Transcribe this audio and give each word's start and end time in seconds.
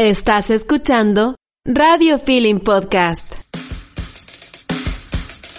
Estás 0.00 0.48
escuchando 0.48 1.34
Radio 1.62 2.18
Feeling 2.18 2.60
Podcast. 2.60 3.34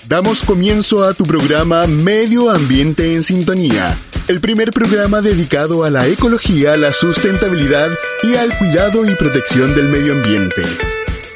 Damos 0.08 0.42
comienzo 0.42 1.04
a 1.04 1.14
tu 1.14 1.26
programa 1.26 1.86
Medio 1.86 2.50
Ambiente 2.50 3.14
en 3.14 3.22
Sintonía, 3.22 3.96
el 4.28 4.42
primer 4.42 4.72
programa 4.72 5.22
dedicado 5.22 5.84
a 5.84 5.92
la 5.92 6.08
ecología, 6.08 6.76
la 6.76 6.92
sustentabilidad 6.92 7.92
y 8.24 8.34
al 8.34 8.58
cuidado 8.58 9.06
y 9.06 9.14
protección 9.14 9.76
del 9.76 9.90
medio 9.90 10.14
ambiente. 10.14 10.64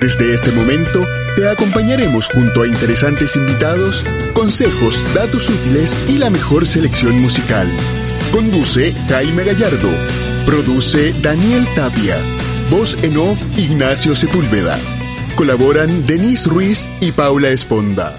Desde 0.02 0.34
este 0.34 0.52
momento 0.52 1.02
te 1.36 1.48
acompañaremos 1.48 2.28
junto 2.34 2.64
a 2.64 2.68
interesantes 2.68 3.36
invitados, 3.36 4.04
consejos, 4.34 5.06
datos 5.14 5.48
útiles 5.48 5.96
y 6.08 6.18
la 6.18 6.32
mejor 6.32 6.66
selección 6.66 7.22
musical. 7.22 7.68
Conduce 8.32 8.94
Jaime 9.08 9.44
Gallardo. 9.44 9.92
Produce 10.48 11.14
Daniel 11.22 11.68
Tapia. 11.76 12.20
Voz 12.70 12.98
en 13.04 13.18
off 13.18 13.42
Ignacio 13.58 14.16
Sepúlveda. 14.16 14.80
Colaboran 15.36 16.08
Denise 16.08 16.50
Ruiz 16.50 16.90
y 17.00 17.12
Paula 17.12 17.50
Esponda. 17.50 18.16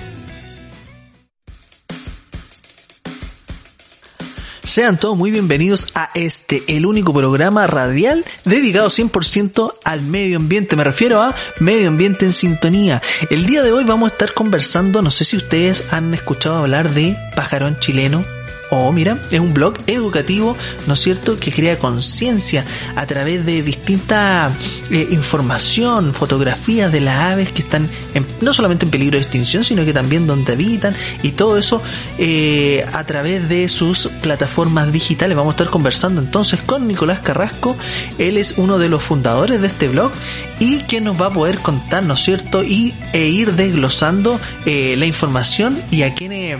Sean 4.63 5.01
todos 5.01 5.17
muy 5.17 5.31
bienvenidos 5.31 5.89
a 5.95 6.11
este, 6.15 6.63
el 6.69 6.87
único 6.87 7.13
programa 7.13 7.67
radial 7.67 8.25
dedicado 8.45 8.89
100% 8.89 9.75
al 9.85 10.03
medio 10.03 10.37
ambiente. 10.37 10.77
Me 10.77 10.85
refiero 10.85 11.21
a 11.23 11.35
medio 11.59 11.89
ambiente 11.89 12.25
en 12.25 12.33
sintonía. 12.33 13.03
El 13.31 13.47
día 13.47 13.63
de 13.63 13.73
hoy 13.73 13.85
vamos 13.85 14.11
a 14.11 14.13
estar 14.13 14.33
conversando, 14.33 15.03
no 15.03 15.11
sé 15.11 15.25
si 15.25 15.37
ustedes 15.37 15.93
han 15.93 16.15
escuchado 16.15 16.59
hablar 16.59 16.93
de 16.95 17.17
pajarón 17.35 17.79
chileno 17.81 18.36
o 18.71 18.93
mira, 18.93 19.21
es 19.31 19.41
un 19.41 19.55
blog 19.55 19.75
educativo, 19.87 20.57
¿no 20.87 20.95
es 20.95 21.01
cierto?, 21.01 21.39
que 21.39 21.53
crea 21.53 21.79
conciencia 21.79 22.65
a 22.95 23.07
través 23.07 23.45
de 23.45 23.63
distinta 23.63 24.53
eh, 24.91 25.09
información, 25.11 26.13
fotografías 26.13 26.91
de 26.93 27.01
las 27.01 27.17
aves 27.17 27.53
que 27.53 27.63
están 27.63 27.89
no 28.41 28.53
solamente 28.53 28.85
en 28.85 28.91
peligro 28.91 29.19
de 29.19 29.23
extinción, 29.23 29.65
sino 29.65 29.85
que 29.85 29.93
también 29.93 30.27
donde 30.27 30.53
habitan 30.53 30.95
y 31.23 31.33
todo 31.33 31.59
eso 31.59 31.83
eh, 32.19 32.85
a 32.93 33.05
través 33.05 33.49
de 33.49 33.69
sus 33.69 34.09
plataformas 34.23 34.93
digitales. 34.93 35.37
Vamos 35.37 35.53
a 35.53 35.57
estar 35.57 35.71
conversando 35.71 36.21
entonces 36.21 36.61
con 36.61 36.87
Nicolás 36.87 37.21
Carrasco, 37.21 37.77
él 38.19 38.37
es 38.37 38.55
uno 38.57 38.79
de 38.79 38.89
los 38.89 39.03
fundadores 39.03 39.61
de 39.61 39.69
este 39.69 39.89
blog 39.89 40.13
y 40.59 40.81
que 40.81 41.01
nos 41.01 41.21
va 41.21 41.27
a 41.27 41.33
poder 41.33 41.59
contar, 41.59 42.03
¿no 42.03 42.15
es 42.15 42.21
cierto?, 42.21 42.63
y 42.65 42.95
e 43.13 43.27
ir 43.27 43.53
desglosando 43.55 44.41
eh, 44.65 44.97
la 44.97 45.07
información 45.07 45.83
y 45.91 46.03
a 46.03 46.15
quienes 46.15 46.59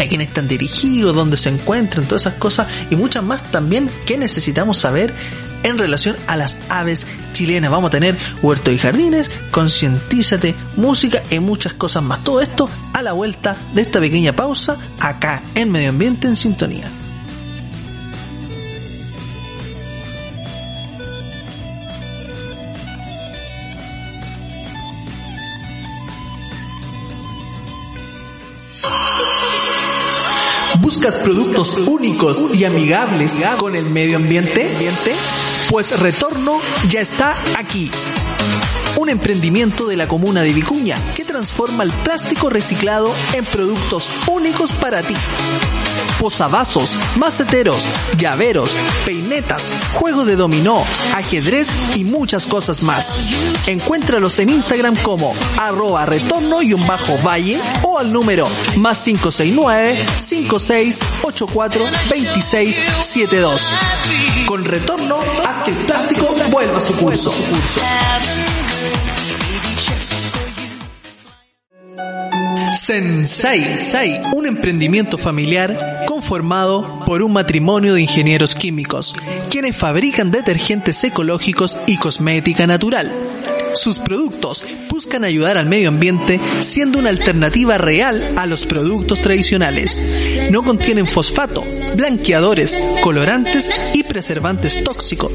a 0.00 0.08
quién 0.08 0.20
están 0.20 0.48
dirigidos, 0.48 1.14
dónde 1.14 1.36
se 1.36 1.48
encuentran, 1.48 2.06
todas 2.06 2.22
esas 2.22 2.34
cosas 2.34 2.68
y 2.90 2.96
muchas 2.96 3.22
más 3.22 3.50
también 3.50 3.90
que 4.06 4.16
necesitamos 4.16 4.78
saber 4.78 5.14
en 5.62 5.78
relación 5.78 6.16
a 6.26 6.36
las 6.36 6.58
aves 6.68 7.06
chilenas. 7.32 7.70
Vamos 7.70 7.88
a 7.88 7.92
tener 7.92 8.16
huerto 8.42 8.70
y 8.70 8.78
jardines, 8.78 9.30
concientízate, 9.50 10.54
música 10.76 11.22
y 11.30 11.38
muchas 11.38 11.74
cosas 11.74 12.02
más. 12.02 12.24
Todo 12.24 12.40
esto 12.40 12.68
a 12.92 13.02
la 13.02 13.12
vuelta 13.12 13.56
de 13.74 13.82
esta 13.82 14.00
pequeña 14.00 14.34
pausa 14.34 14.78
acá 14.98 15.42
en 15.54 15.70
Medio 15.70 15.90
Ambiente 15.90 16.26
en 16.26 16.36
Sintonía. 16.36 16.90
¿Buscas 30.92 31.14
productos 31.18 31.72
únicos 31.86 32.42
y 32.52 32.64
amigables 32.64 33.38
con 33.58 33.76
el 33.76 33.84
medio 33.90 34.16
ambiente? 34.16 34.74
Pues 35.70 35.96
Retorno 36.00 36.58
ya 36.88 37.00
está 37.00 37.38
aquí. 37.56 37.88
Un 38.96 39.08
emprendimiento 39.08 39.86
de 39.86 39.96
la 39.96 40.08
comuna 40.08 40.42
de 40.42 40.52
Vicuña 40.52 40.98
que 41.14 41.24
transforma 41.24 41.84
el 41.84 41.92
plástico 41.92 42.50
reciclado 42.50 43.14
en 43.34 43.44
productos 43.44 44.10
únicos 44.26 44.72
para 44.72 45.04
ti. 45.04 45.14
Posavasos, 46.20 46.98
maceteros, 47.16 47.82
llaveros, 48.18 48.76
peinetas, 49.06 49.70
juego 49.94 50.26
de 50.26 50.36
dominó, 50.36 50.84
ajedrez 51.14 51.70
y 51.96 52.04
muchas 52.04 52.46
cosas 52.46 52.82
más. 52.82 53.16
Encuéntralos 53.66 54.38
en 54.38 54.50
Instagram 54.50 54.96
como 55.02 55.34
arroba 55.58 56.04
retorno 56.04 56.60
y 56.60 56.74
un 56.74 56.86
bajo 56.86 57.16
valle 57.24 57.58
o 57.82 57.98
al 57.98 58.12
número 58.12 58.46
más 58.76 59.00
569 59.02 59.96
5684 60.16 61.84
2672. 61.84 63.62
Con 64.46 64.64
retorno, 64.64 65.20
haz 65.46 65.62
que 65.62 65.70
el 65.70 65.76
plástico 65.78 66.34
vuelva 66.50 66.78
a 66.78 66.80
su 66.82 66.92
curso. 66.94 67.32
Sensei, 72.82 74.22
un 74.32 74.46
emprendimiento 74.46 75.18
familiar 75.18 76.06
conformado 76.06 77.00
por 77.04 77.20
un 77.20 77.30
matrimonio 77.30 77.92
de 77.92 78.00
ingenieros 78.00 78.54
químicos, 78.54 79.14
quienes 79.50 79.76
fabrican 79.76 80.30
detergentes 80.30 81.04
ecológicos 81.04 81.76
y 81.86 81.98
cosmética 81.98 82.66
natural. 82.66 83.12
Sus 83.74 84.00
productos 84.00 84.64
buscan 84.88 85.24
ayudar 85.24 85.56
al 85.56 85.66
medio 85.66 85.88
ambiente 85.88 86.40
siendo 86.60 86.98
una 86.98 87.08
alternativa 87.08 87.78
real 87.78 88.34
a 88.36 88.46
los 88.46 88.64
productos 88.64 89.20
tradicionales. 89.20 90.00
No 90.50 90.62
contienen 90.62 91.06
fosfato, 91.06 91.64
blanqueadores, 91.96 92.76
colorantes 93.02 93.70
y 93.94 94.02
preservantes 94.02 94.82
tóxicos, 94.84 95.32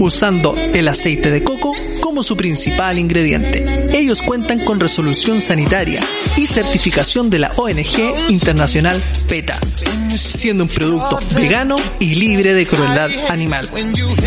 usando 0.00 0.56
el 0.56 0.88
aceite 0.88 1.30
de 1.30 1.42
coco 1.42 1.74
como 2.00 2.22
su 2.22 2.36
principal 2.36 2.98
ingrediente. 2.98 3.98
Ellos 3.98 4.22
cuentan 4.22 4.64
con 4.64 4.80
resolución 4.80 5.40
sanitaria 5.40 6.00
y 6.36 6.46
certificación 6.46 7.30
de 7.30 7.38
la 7.38 7.52
ONG 7.56 8.30
Internacional 8.30 9.02
PETA, 9.28 9.58
siendo 10.20 10.64
un 10.64 10.68
producto 10.68 11.20
vegano 11.34 11.76
y 11.98 12.14
libre 12.16 12.54
de 12.54 12.66
crueldad 12.66 13.10
animal, 13.28 13.68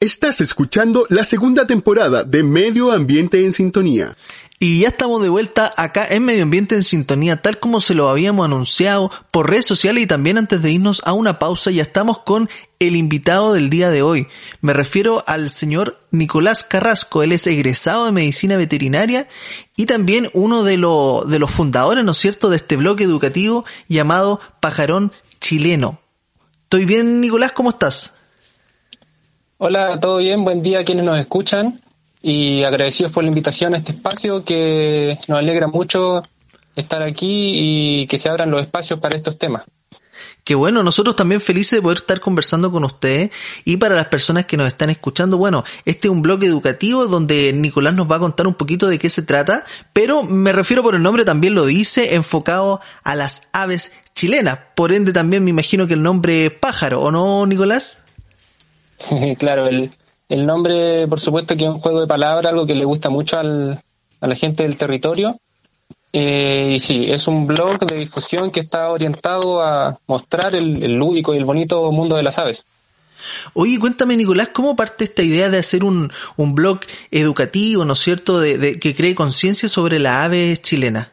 Estás 0.05 0.39
escuchando 0.39 1.07
la 1.09 1.25
segunda 1.25 1.65
temporada 1.65 2.23
de 2.23 2.43
Medio 2.43 2.91
Ambiente 2.91 3.43
en 3.43 3.53
Sintonía. 3.53 4.15
Y 4.59 4.81
ya 4.81 4.89
estamos 4.89 5.23
de 5.23 5.29
vuelta 5.29 5.73
acá 5.77 6.05
en 6.07 6.23
Medio 6.23 6.43
Ambiente 6.43 6.75
en 6.75 6.83
Sintonía, 6.83 7.41
tal 7.41 7.59
como 7.59 7.81
se 7.81 7.95
lo 7.95 8.07
habíamos 8.07 8.45
anunciado 8.45 9.09
por 9.31 9.49
redes 9.49 9.65
sociales 9.65 10.03
y 10.03 10.05
también 10.05 10.37
antes 10.37 10.61
de 10.61 10.69
irnos 10.69 11.01
a 11.05 11.13
una 11.13 11.39
pausa, 11.39 11.71
ya 11.71 11.81
estamos 11.81 12.19
con 12.19 12.51
el 12.77 12.95
invitado 12.95 13.53
del 13.53 13.71
día 13.71 13.89
de 13.89 14.03
hoy. 14.03 14.27
Me 14.61 14.73
refiero 14.73 15.23
al 15.25 15.49
señor 15.49 15.99
Nicolás 16.11 16.63
Carrasco, 16.63 17.23
él 17.23 17.31
es 17.31 17.47
egresado 17.47 18.05
de 18.05 18.11
Medicina 18.11 18.57
Veterinaria 18.57 19.27
y 19.75 19.87
también 19.87 20.29
uno 20.33 20.61
de, 20.61 20.77
los 20.77 21.51
fundadores, 21.51 22.05
¿no 22.05 22.11
es 22.11 22.17
cierto?, 22.19 22.51
de 22.51 22.57
este 22.57 22.77
bloque 22.77 23.03
educativo 23.03 23.65
llamado 23.87 24.39
Pajarón 24.59 25.11
Chileno. 25.41 25.99
¿Estoy 26.61 26.85
bien, 26.85 27.21
Nicolás? 27.21 27.53
¿Cómo 27.53 27.71
estás? 27.71 28.14
Hola, 29.57 30.01
¿todo 30.01 30.17
bien? 30.17 30.43
Buen 30.43 30.61
día 30.61 30.79
a 30.79 30.83
quienes 30.83 31.05
nos 31.05 31.17
escuchan 31.17 31.79
y 32.21 32.63
agradecidos 32.63 33.13
por 33.13 33.23
la 33.23 33.29
invitación 33.29 33.73
a 33.73 33.77
este 33.77 33.93
espacio 33.93 34.43
que 34.43 35.17
nos 35.29 35.39
alegra 35.39 35.67
mucho 35.67 36.23
estar 36.75 37.01
aquí 37.01 37.53
y 38.01 38.07
que 38.07 38.19
se 38.19 38.27
abran 38.27 38.51
los 38.51 38.61
espacios 38.61 38.99
para 38.99 39.15
estos 39.15 39.39
temas. 39.39 39.63
Qué 40.43 40.55
bueno, 40.55 40.83
nosotros 40.83 41.15
también 41.15 41.39
felices 41.39 41.77
de 41.77 41.81
poder 41.81 41.99
estar 41.99 42.19
conversando 42.19 42.69
con 42.69 42.83
ustedes 42.83 43.31
y 43.63 43.77
para 43.77 43.95
las 43.95 44.07
personas 44.07 44.45
que 44.45 44.57
nos 44.57 44.67
están 44.67 44.89
escuchando, 44.89 45.37
bueno, 45.37 45.63
este 45.85 46.09
es 46.09 46.11
un 46.11 46.21
blog 46.21 46.43
educativo 46.43 47.07
donde 47.07 47.53
Nicolás 47.53 47.93
nos 47.93 48.11
va 48.11 48.17
a 48.17 48.19
contar 48.19 48.47
un 48.47 48.55
poquito 48.55 48.87
de 48.87 48.99
qué 48.99 49.09
se 49.09 49.21
trata, 49.21 49.63
pero 49.93 50.23
me 50.23 50.51
refiero 50.51 50.83
por 50.83 50.95
el 50.95 51.01
nombre 51.01 51.23
también 51.23 51.55
lo 51.55 51.65
dice, 51.65 52.15
enfocado 52.15 52.81
a 53.05 53.15
las 53.15 53.43
aves 53.53 53.93
chilenas, 54.15 54.59
por 54.75 54.91
ende 54.91 55.13
también 55.13 55.45
me 55.45 55.51
imagino 55.51 55.87
que 55.87 55.93
el 55.93 56.03
nombre 56.03 56.51
pájaro, 56.51 57.01
¿o 57.01 57.11
no, 57.11 57.45
Nicolás? 57.45 57.99
claro, 59.37 59.67
el, 59.67 59.91
el 60.29 60.45
nombre 60.45 61.07
por 61.07 61.19
supuesto 61.19 61.55
que 61.55 61.65
es 61.65 61.69
un 61.69 61.79
juego 61.79 62.01
de 62.01 62.07
palabras, 62.07 62.51
algo 62.51 62.65
que 62.65 62.75
le 62.75 62.85
gusta 62.85 63.09
mucho 63.09 63.37
al, 63.37 63.81
a 64.21 64.27
la 64.27 64.35
gente 64.35 64.63
del 64.63 64.77
territorio 64.77 65.37
eh, 66.17 66.75
y 66.75 66.79
sí, 66.79 67.11
es 67.11 67.27
un 67.27 67.45
blog 67.45 67.85
de 67.85 67.97
difusión 67.97 68.49
que 68.49 68.61
está 68.61 68.89
orientado 68.89 69.61
a 69.61 69.99
mostrar 70.07 70.55
el, 70.55 70.93
lúdico 70.93 71.33
y 71.33 71.37
el 71.37 71.43
bonito 71.43 71.91
mundo 71.91 72.15
de 72.15 72.23
las 72.23 72.37
aves. 72.37 72.65
Oye, 73.53 73.77
cuéntame, 73.79 74.15
Nicolás, 74.15 74.47
¿cómo 74.53 74.77
parte 74.77 75.03
esta 75.03 75.23
idea 75.23 75.49
de 75.49 75.57
hacer 75.57 75.83
un, 75.83 76.09
un 76.37 76.55
blog 76.55 76.79
educativo, 77.11 77.83
¿no 77.83 77.91
es 77.93 77.99
cierto?, 77.99 78.39
de, 78.39 78.79
que 78.79 78.95
cree 78.95 79.13
conciencia 79.13 79.67
sobre 79.67 79.99
la 79.99 80.23
ave 80.23 80.55
chilena. 80.55 81.11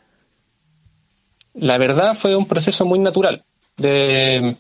La 1.54 1.78
verdad 1.78 2.14
fue 2.14 2.36
un 2.36 2.46
proceso 2.46 2.86
muy 2.86 3.00
natural. 3.00 3.42
De 3.76 4.56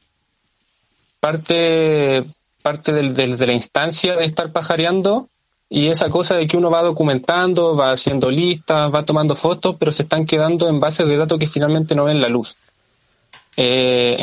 parte, 1.20 2.24
parte 2.62 2.92
de 2.92 3.46
la 3.46 3.52
instancia 3.52 4.16
de 4.16 4.24
estar 4.24 4.50
pajareando, 4.52 5.28
y 5.74 5.88
esa 5.88 6.10
cosa 6.10 6.36
de 6.36 6.46
que 6.46 6.58
uno 6.58 6.70
va 6.70 6.82
documentando, 6.82 7.74
va 7.74 7.92
haciendo 7.92 8.30
listas, 8.30 8.94
va 8.94 9.06
tomando 9.06 9.34
fotos, 9.34 9.76
pero 9.78 9.90
se 9.90 10.02
están 10.02 10.26
quedando 10.26 10.68
en 10.68 10.78
bases 10.78 11.08
de 11.08 11.16
datos 11.16 11.38
que 11.38 11.46
finalmente 11.46 11.94
no 11.94 12.04
ven 12.04 12.20
la 12.20 12.28
luz. 12.28 12.58
Eh, 13.56 14.16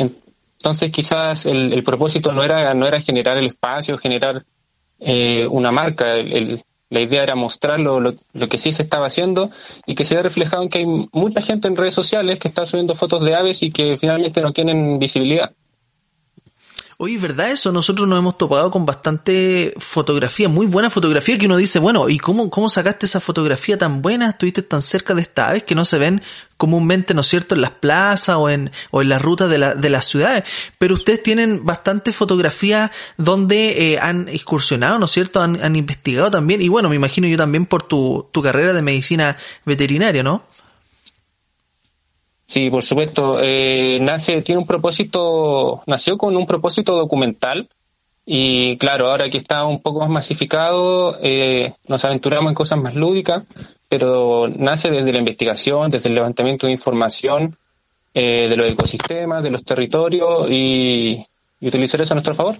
entonces 0.56 0.92
quizás 0.92 1.46
el, 1.46 1.82
propósito 1.82 2.30
no 2.30 2.44
era, 2.44 2.72
no 2.74 2.86
era 2.86 3.00
generar 3.00 3.36
el 3.36 3.46
espacio, 3.46 3.98
generar 3.98 4.44
eh, 5.00 5.44
una 5.50 5.72
marca, 5.72 6.14
la 6.88 7.00
idea 7.00 7.24
era 7.24 7.34
mostrar 7.34 7.80
lo, 7.80 7.98
lo, 7.98 8.48
que 8.48 8.58
sí 8.58 8.70
se 8.70 8.84
estaba 8.84 9.08
haciendo 9.08 9.50
y 9.86 9.96
que 9.96 10.04
se 10.04 10.14
ve 10.14 10.22
reflejado 10.22 10.62
en 10.62 10.68
que 10.68 10.78
hay 10.78 10.86
mucha 10.86 11.40
gente 11.40 11.66
en 11.66 11.76
redes 11.76 11.94
sociales 11.94 12.38
que 12.38 12.46
está 12.46 12.64
subiendo 12.64 12.94
fotos 12.94 13.24
de 13.24 13.34
aves 13.34 13.64
y 13.64 13.72
que 13.72 13.96
finalmente 13.96 14.40
no 14.40 14.52
tienen 14.52 15.00
visibilidad. 15.00 15.50
Oye, 17.02 17.16
¿verdad 17.16 17.50
eso? 17.50 17.72
Nosotros 17.72 18.06
nos 18.06 18.18
hemos 18.18 18.36
topado 18.36 18.70
con 18.70 18.84
bastante 18.84 19.72
fotografía, 19.78 20.50
muy 20.50 20.66
buena 20.66 20.90
fotografía, 20.90 21.38
que 21.38 21.46
uno 21.46 21.56
dice, 21.56 21.78
bueno, 21.78 22.10
¿y 22.10 22.18
cómo, 22.18 22.50
cómo 22.50 22.68
sacaste 22.68 23.06
esa 23.06 23.20
fotografía 23.20 23.78
tan 23.78 24.02
buena? 24.02 24.28
Estuviste 24.28 24.60
tan 24.60 24.82
cerca 24.82 25.14
de 25.14 25.22
esta 25.22 25.48
aves 25.48 25.64
que 25.64 25.74
no 25.74 25.86
se 25.86 25.96
ven 25.96 26.20
comúnmente, 26.58 27.14
¿no 27.14 27.22
es 27.22 27.26
cierto?, 27.26 27.54
en 27.54 27.62
las 27.62 27.70
plazas 27.70 28.36
o 28.36 28.50
en, 28.50 28.70
o 28.90 29.00
en 29.00 29.08
las 29.08 29.22
rutas 29.22 29.48
de, 29.48 29.56
la, 29.56 29.74
de 29.74 29.88
las 29.88 30.04
ciudades. 30.04 30.44
Pero 30.76 30.92
ustedes 30.92 31.22
tienen 31.22 31.64
bastante 31.64 32.12
fotografía 32.12 32.92
donde 33.16 33.94
eh, 33.94 33.98
han 33.98 34.28
excursionado, 34.28 34.98
¿no 34.98 35.06
es 35.06 35.10
cierto?, 35.10 35.40
han, 35.40 35.58
han 35.64 35.76
investigado 35.76 36.30
también. 36.30 36.60
Y 36.60 36.68
bueno, 36.68 36.90
me 36.90 36.96
imagino 36.96 37.26
yo 37.26 37.38
también 37.38 37.64
por 37.64 37.82
tu, 37.82 38.28
tu 38.30 38.42
carrera 38.42 38.74
de 38.74 38.82
medicina 38.82 39.38
veterinaria, 39.64 40.22
¿no? 40.22 40.44
Sí, 42.50 42.68
por 42.68 42.82
supuesto. 42.82 43.38
Eh, 43.40 44.00
nace, 44.00 44.42
tiene 44.42 44.60
un 44.60 44.66
propósito, 44.66 45.84
nació 45.86 46.18
con 46.18 46.36
un 46.36 46.46
propósito 46.46 46.96
documental 46.96 47.68
y 48.26 48.76
claro, 48.78 49.08
ahora 49.08 49.30
que 49.30 49.38
está 49.38 49.64
un 49.66 49.80
poco 49.80 50.00
más 50.00 50.08
masificado, 50.08 51.16
eh, 51.22 51.74
nos 51.86 52.04
aventuramos 52.04 52.50
en 52.50 52.56
cosas 52.56 52.80
más 52.80 52.96
lúdicas, 52.96 53.44
pero 53.88 54.48
nace 54.48 54.90
desde 54.90 55.12
la 55.12 55.20
investigación, 55.20 55.92
desde 55.92 56.08
el 56.08 56.16
levantamiento 56.16 56.66
de 56.66 56.72
información 56.72 57.56
eh, 58.14 58.48
de 58.48 58.56
los 58.56 58.66
ecosistemas, 58.66 59.44
de 59.44 59.50
los 59.50 59.62
territorios 59.62 60.50
y, 60.50 61.24
y 61.60 61.68
utilizar 61.68 62.00
eso 62.00 62.14
a 62.14 62.16
nuestro 62.16 62.34
favor. 62.34 62.56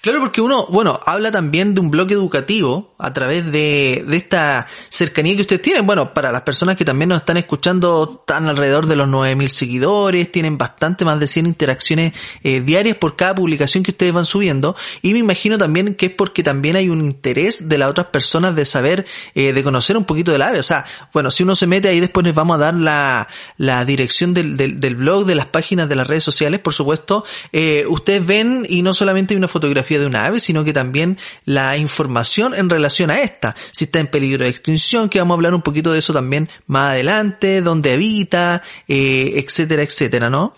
Claro, 0.00 0.20
porque 0.20 0.40
uno, 0.40 0.66
bueno, 0.68 1.00
habla 1.04 1.30
también 1.30 1.74
de 1.74 1.80
un 1.80 1.90
blog 1.90 2.10
educativo 2.12 2.94
a 2.98 3.12
través 3.12 3.50
de, 3.50 4.04
de 4.06 4.16
esta 4.16 4.66
cercanía 4.88 5.34
que 5.34 5.42
ustedes 5.42 5.62
tienen. 5.62 5.86
Bueno, 5.86 6.14
para 6.14 6.32
las 6.32 6.42
personas 6.42 6.76
que 6.76 6.84
también 6.84 7.08
nos 7.08 7.18
están 7.18 7.36
escuchando, 7.36 8.20
están 8.20 8.48
alrededor 8.48 8.86
de 8.86 8.96
los 8.96 9.08
9000 9.08 9.50
seguidores, 9.50 10.32
tienen 10.32 10.58
bastante 10.58 11.04
más 11.04 11.20
de 11.20 11.26
100 11.26 11.46
interacciones 11.46 12.12
eh, 12.42 12.60
diarias 12.60 12.96
por 12.96 13.16
cada 13.16 13.34
publicación 13.34 13.82
que 13.82 13.92
ustedes 13.92 14.12
van 14.12 14.24
subiendo. 14.24 14.76
Y 15.02 15.12
me 15.12 15.20
imagino 15.20 15.58
también 15.58 15.94
que 15.94 16.06
es 16.06 16.12
porque 16.12 16.42
también 16.42 16.76
hay 16.76 16.88
un 16.88 17.00
interés 17.00 17.68
de 17.68 17.78
las 17.78 17.88
otras 17.88 18.08
personas 18.08 18.54
de 18.56 18.64
saber, 18.64 19.06
eh, 19.34 19.52
de 19.52 19.62
conocer 19.62 19.96
un 19.96 20.04
poquito 20.04 20.32
del 20.32 20.42
ave. 20.42 20.60
O 20.60 20.64
sea, 20.64 20.84
bueno, 21.12 21.30
si 21.30 21.42
uno 21.42 21.54
se 21.54 21.66
mete 21.66 21.88
ahí 21.88 22.00
después 22.00 22.24
les 22.24 22.34
vamos 22.34 22.56
a 22.56 22.58
dar 22.58 22.74
la, 22.74 23.28
la 23.56 23.84
dirección 23.84 24.34
del, 24.34 24.56
del, 24.56 24.80
del 24.80 24.94
blog, 24.96 25.24
de 25.24 25.34
las 25.34 25.46
páginas 25.46 25.88
de 25.88 25.96
las 25.96 26.06
redes 26.06 26.24
sociales, 26.24 26.60
por 26.60 26.74
supuesto. 26.74 27.24
Eh, 27.52 27.84
ustedes 27.88 28.24
ven 28.24 28.66
y 28.68 28.82
no 28.82 28.94
solamente 28.94 29.34
hay 29.34 29.38
una 29.38 29.48
fotografía 29.48 29.67
de 29.74 30.06
una 30.06 30.26
ave, 30.26 30.40
sino 30.40 30.64
que 30.64 30.72
también 30.72 31.18
la 31.44 31.76
información 31.76 32.54
en 32.54 32.70
relación 32.70 33.10
a 33.10 33.20
esta, 33.20 33.54
si 33.72 33.84
está 33.84 34.00
en 34.00 34.06
peligro 34.06 34.44
de 34.44 34.50
extinción, 34.50 35.08
que 35.08 35.18
vamos 35.18 35.34
a 35.34 35.36
hablar 35.36 35.54
un 35.54 35.62
poquito 35.62 35.92
de 35.92 35.98
eso 35.98 36.12
también 36.12 36.48
más 36.66 36.92
adelante, 36.92 37.60
dónde 37.60 37.92
habita, 37.92 38.62
eh, 38.86 39.32
etcétera, 39.36 39.82
etcétera, 39.82 40.28
¿no? 40.28 40.54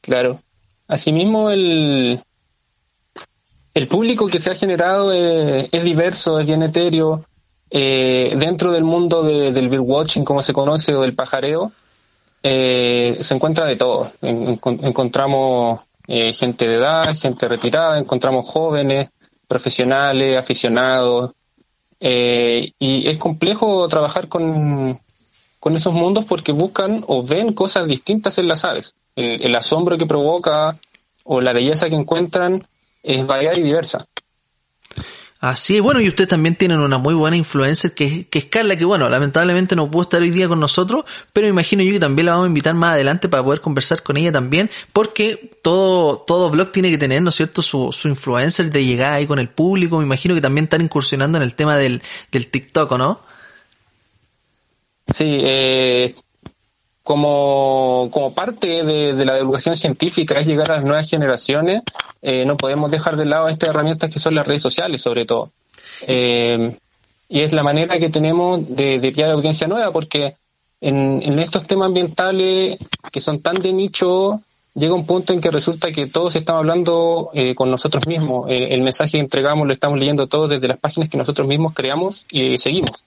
Claro. 0.00 0.40
Asimismo, 0.88 1.50
el, 1.50 2.20
el 3.74 3.88
público 3.88 4.26
que 4.26 4.40
se 4.40 4.50
ha 4.50 4.54
generado 4.54 5.12
es, 5.12 5.84
diverso, 5.84 6.40
es 6.40 6.46
bien 6.46 6.62
etéreo. 6.62 7.24
Eh, 7.72 8.34
dentro 8.36 8.72
del 8.72 8.82
mundo 8.82 9.22
del 9.22 9.68
birdwatching, 9.68 10.24
como 10.24 10.42
se 10.42 10.52
conoce, 10.52 10.92
o 10.94 11.02
del 11.02 11.14
pajareo, 11.14 11.70
eh, 12.42 13.18
se 13.20 13.34
encuentra 13.34 13.66
de 13.66 13.76
todo. 13.76 14.10
encontramos 14.22 15.80
eh, 16.12 16.32
gente 16.32 16.66
de 16.66 16.74
edad, 16.74 17.16
gente 17.16 17.46
retirada, 17.46 17.96
encontramos 17.96 18.48
jóvenes, 18.48 19.10
profesionales, 19.46 20.36
aficionados, 20.36 21.30
eh, 22.00 22.72
y 22.80 23.06
es 23.06 23.16
complejo 23.16 23.86
trabajar 23.86 24.26
con, 24.26 25.00
con 25.60 25.76
esos 25.76 25.94
mundos 25.94 26.24
porque 26.24 26.50
buscan 26.50 27.04
o 27.06 27.22
ven 27.22 27.52
cosas 27.52 27.86
distintas 27.86 28.38
en 28.38 28.48
las 28.48 28.64
aves. 28.64 28.96
El, 29.14 29.54
asombro 29.54 29.98
que 29.98 30.06
provoca 30.06 30.76
o 31.22 31.40
la 31.40 31.52
belleza 31.52 31.88
que 31.88 31.94
encuentran 31.94 32.66
es 33.04 33.24
variada 33.24 33.60
y 33.60 33.62
diversa. 33.62 34.04
Así 35.42 35.76
es, 35.76 35.82
bueno, 35.82 36.02
y 36.02 36.08
ustedes 36.08 36.28
también 36.28 36.54
tienen 36.54 36.80
una 36.80 36.98
muy 36.98 37.14
buena 37.14 37.34
influencer 37.34 37.94
que, 37.94 38.28
que 38.28 38.40
es 38.40 38.44
Carla, 38.44 38.76
que 38.76 38.84
bueno, 38.84 39.08
lamentablemente 39.08 39.74
no 39.74 39.90
pudo 39.90 40.02
estar 40.02 40.20
hoy 40.20 40.28
día 40.28 40.48
con 40.48 40.60
nosotros, 40.60 41.06
pero 41.32 41.48
imagino 41.48 41.82
yo 41.82 41.92
que 41.92 41.98
también 41.98 42.26
la 42.26 42.32
vamos 42.32 42.44
a 42.44 42.48
invitar 42.48 42.74
más 42.74 42.92
adelante 42.92 43.26
para 43.26 43.42
poder 43.42 43.62
conversar 43.62 44.02
con 44.02 44.18
ella 44.18 44.30
también, 44.30 44.68
porque 44.92 45.58
todo, 45.62 46.18
todo 46.26 46.50
blog 46.50 46.72
tiene 46.72 46.90
que 46.90 46.98
tener, 46.98 47.22
¿no 47.22 47.30
es 47.30 47.36
cierto?, 47.36 47.62
su, 47.62 47.90
su 47.90 48.08
influencer 48.08 48.70
de 48.70 48.84
llegar 48.84 49.14
ahí 49.14 49.26
con 49.26 49.38
el 49.38 49.48
público, 49.48 49.96
me 49.96 50.04
imagino 50.04 50.34
que 50.34 50.42
también 50.42 50.64
están 50.64 50.82
incursionando 50.82 51.38
en 51.38 51.42
el 51.42 51.54
tema 51.54 51.78
del, 51.78 52.02
del 52.30 52.48
TikTok, 52.48 52.98
¿no? 52.98 53.22
Sí, 55.14 55.24
eh, 55.26 56.14
como, 57.02 58.08
como 58.12 58.34
parte 58.34 58.84
de, 58.84 59.24
la 59.24 59.38
educación 59.38 59.76
científica 59.76 60.38
es 60.38 60.46
llegar 60.46 60.70
a 60.70 60.76
las 60.76 60.84
nuevas 60.84 61.08
generaciones, 61.08 61.82
eh, 62.22 62.44
no 62.44 62.56
podemos 62.56 62.90
dejar 62.90 63.16
de 63.16 63.24
lado 63.24 63.48
estas 63.48 63.70
herramientas 63.70 64.10
que 64.10 64.18
son 64.18 64.34
las 64.34 64.46
redes 64.46 64.62
sociales, 64.62 65.00
sobre 65.00 65.24
todo. 65.24 65.50
Eh, 66.06 66.76
y 67.28 67.40
es 67.40 67.52
la 67.52 67.62
manera 67.62 67.98
que 67.98 68.10
tenemos 68.10 68.68
de, 68.74 68.98
de 68.98 69.12
pillar 69.12 69.30
audiencia 69.30 69.66
nueva, 69.66 69.92
porque 69.92 70.34
en, 70.80 71.38
estos 71.38 71.66
temas 71.66 71.86
ambientales 71.86 72.78
que 73.12 73.20
son 73.20 73.40
tan 73.40 73.56
de 73.56 73.72
nicho, 73.72 74.40
llega 74.74 74.94
un 74.94 75.06
punto 75.06 75.32
en 75.32 75.40
que 75.40 75.50
resulta 75.50 75.92
que 75.92 76.06
todos 76.06 76.36
estamos 76.36 76.60
hablando 76.60 77.30
eh, 77.34 77.54
con 77.54 77.70
nosotros 77.70 78.06
mismos. 78.06 78.46
el 78.48 78.82
mensaje 78.82 79.12
que 79.12 79.18
entregamos 79.18 79.66
lo 79.66 79.72
estamos 79.72 79.98
leyendo 79.98 80.26
todos 80.26 80.50
desde 80.50 80.68
las 80.68 80.78
páginas 80.78 81.08
que 81.08 81.18
nosotros 81.18 81.46
mismos 81.46 81.74
creamos 81.74 82.26
y 82.30 82.58
seguimos. 82.58 83.04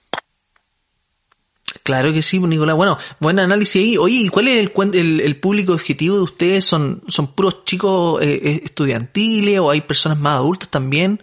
Claro 1.84 2.14
que 2.14 2.22
sí, 2.22 2.38
Nicolás. 2.38 2.76
Bueno, 2.76 2.96
buen 3.20 3.38
análisis 3.38 3.82
ahí. 3.82 3.96
Oye, 3.98 4.22
¿y 4.24 4.28
cuál 4.28 4.48
es 4.48 4.70
el, 4.94 5.20
el, 5.20 5.36
público 5.36 5.74
objetivo 5.74 6.16
de 6.16 6.22
ustedes? 6.22 6.64
¿Son, 6.64 7.02
son 7.08 7.26
puros 7.26 7.62
chicos 7.66 8.22
eh, 8.22 8.40
eh, 8.42 8.60
estudiantiles 8.64 9.58
o 9.58 9.70
hay 9.70 9.82
personas 9.82 10.18
más 10.18 10.36
adultas 10.36 10.70
también? 10.70 11.22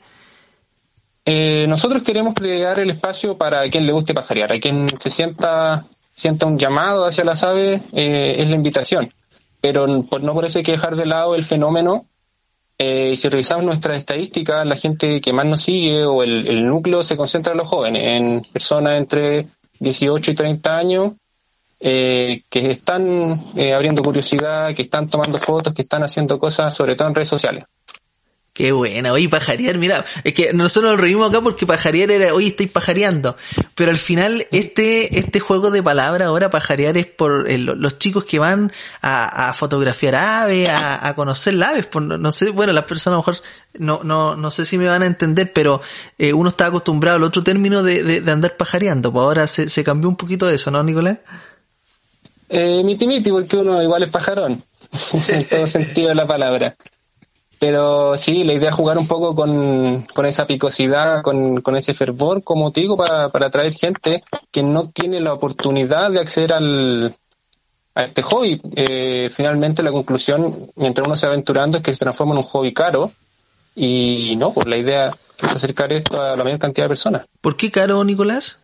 Eh, 1.25 1.65
nosotros 1.67 2.03
queremos 2.03 2.35
crear 2.35 2.79
el 2.79 2.91
espacio 2.91 3.35
para 3.35 3.67
quien 3.71 3.87
le 3.87 3.91
guste 3.91 4.13
pajarear, 4.13 4.53
a 4.53 4.59
quien 4.59 4.85
se 4.99 5.09
sienta, 5.09 5.87
sienta 6.13 6.45
un 6.45 6.59
llamado 6.59 7.05
hacia 7.05 7.23
las 7.25 7.43
aves, 7.43 7.81
es 7.91 8.47
la 8.47 8.55
invitación. 8.55 9.11
Pero 9.61 9.87
por, 10.03 10.21
no 10.21 10.35
por 10.35 10.45
eso 10.45 10.59
hay 10.59 10.63
que 10.63 10.73
dejar 10.73 10.95
de 10.95 11.07
lado 11.07 11.33
el 11.33 11.43
fenómeno. 11.43 12.05
si 12.77 13.29
revisamos 13.29 13.65
nuestras 13.65 13.97
estadísticas, 13.97 14.63
la 14.67 14.75
gente 14.75 15.21
que 15.21 15.33
más 15.33 15.47
nos 15.47 15.63
sigue 15.63 16.05
o 16.05 16.21
el, 16.21 16.47
el 16.47 16.67
núcleo 16.67 17.01
se 17.01 17.17
concentra 17.17 17.53
en 17.53 17.57
los 17.57 17.67
jóvenes, 17.67 18.03
en 18.05 18.41
personas 18.53 18.99
entre 18.99 19.47
18 19.81 20.31
y 20.31 20.35
30 20.35 20.77
años 20.77 21.13
eh, 21.79 22.43
que 22.49 22.69
están 22.69 23.43
eh, 23.57 23.73
abriendo 23.73 24.03
curiosidad, 24.03 24.75
que 24.75 24.83
están 24.83 25.09
tomando 25.09 25.39
fotos, 25.39 25.73
que 25.73 25.81
están 25.81 26.03
haciendo 26.03 26.37
cosas, 26.37 26.73
sobre 26.75 26.95
todo 26.95 27.07
en 27.07 27.15
redes 27.15 27.29
sociales. 27.29 27.65
Qué 28.53 28.73
buena, 28.73 29.13
oye, 29.13 29.29
pajarear, 29.29 29.77
mira, 29.77 30.03
es 30.25 30.33
que 30.33 30.51
nosotros 30.51 30.91
nos 30.91 30.99
reímos 30.99 31.29
acá 31.29 31.39
porque 31.39 31.65
pajarear 31.65 32.11
era, 32.11 32.33
oye, 32.33 32.47
estoy 32.47 32.65
pajareando, 32.65 33.37
pero 33.75 33.91
al 33.91 33.97
final 33.97 34.45
este, 34.51 35.19
este 35.19 35.39
juego 35.39 35.71
de 35.71 35.81
palabras 35.81 36.27
ahora 36.27 36.49
pajarear 36.49 36.97
es 36.97 37.05
por 37.05 37.49
eh, 37.49 37.57
los 37.57 37.97
chicos 37.97 38.25
que 38.25 38.39
van 38.39 38.69
a, 39.01 39.53
fotografiar 39.53 40.15
aves, 40.15 40.67
a, 40.69 41.13
conocer 41.15 41.53
las 41.53 41.69
aves, 41.69 41.85
por, 41.85 42.01
no, 42.01 42.31
sé, 42.33 42.49
bueno, 42.49 42.73
las 42.73 42.83
personas 42.83 43.13
a 43.13 43.21
lo 43.21 43.33
mejor 43.33 43.43
no, 43.79 44.01
no, 44.03 44.35
no 44.35 44.51
sé 44.51 44.65
si 44.65 44.77
me 44.77 44.87
van 44.87 45.03
a 45.03 45.05
entender, 45.05 45.53
pero 45.53 45.81
eh, 46.17 46.33
uno 46.33 46.49
está 46.49 46.65
acostumbrado 46.65 47.15
al 47.15 47.23
otro 47.23 47.43
término 47.43 47.83
de, 47.83 48.03
de, 48.03 48.31
andar 48.31 48.57
pajareando, 48.57 49.13
pues 49.13 49.23
ahora 49.23 49.47
se, 49.47 49.69
se 49.69 49.85
cambió 49.85 50.09
un 50.09 50.17
poquito 50.17 50.49
eso, 50.49 50.71
¿no, 50.71 50.83
Nicolás? 50.83 51.19
Eh, 52.49 52.83
miti 52.83 53.07
miti, 53.07 53.31
porque 53.31 53.55
uno 53.55 53.81
igual 53.81 54.03
es 54.03 54.09
pajarón, 54.09 54.61
en 55.29 55.45
todo 55.45 55.65
sentido 55.67 56.09
de 56.09 56.15
la 56.15 56.27
palabra. 56.27 56.75
Pero 57.61 58.17
sí, 58.17 58.43
la 58.43 58.53
idea 58.53 58.69
es 58.69 58.75
jugar 58.75 58.97
un 58.97 59.07
poco 59.07 59.35
con, 59.35 60.25
esa 60.25 60.47
picosidad, 60.47 61.21
con, 61.21 61.75
ese 61.77 61.93
fervor, 61.93 62.43
como 62.43 62.71
te 62.71 62.81
digo, 62.81 62.97
para, 62.97 63.29
para 63.29 63.45
atraer 63.45 63.71
gente 63.71 64.23
que 64.49 64.63
no 64.63 64.89
tiene 64.89 65.19
la 65.19 65.31
oportunidad 65.31 66.09
de 66.09 66.19
acceder 66.19 66.53
al, 66.53 67.15
a 67.93 68.03
este 68.05 68.23
hobby. 68.23 68.59
Eh, 68.75 69.29
finalmente 69.31 69.83
la 69.83 69.91
conclusión, 69.91 70.71
mientras 70.75 71.05
uno 71.05 71.15
se 71.15 71.27
va 71.27 71.33
aventurando, 71.33 71.77
es 71.77 71.83
que 71.83 71.91
se 71.91 71.99
transforma 71.99 72.33
en 72.33 72.39
un 72.39 72.45
hobby 72.45 72.73
caro. 72.73 73.11
Y 73.75 74.33
no, 74.37 74.55
pues 74.55 74.65
la 74.65 74.77
idea 74.77 75.09
es 75.09 75.51
acercar 75.51 75.93
esto 75.93 76.19
a 76.19 76.35
la 76.35 76.43
mayor 76.43 76.57
cantidad 76.57 76.85
de 76.85 76.89
personas. 76.89 77.27
¿Por 77.41 77.57
qué 77.57 77.69
caro, 77.69 78.03
Nicolás? 78.03 78.57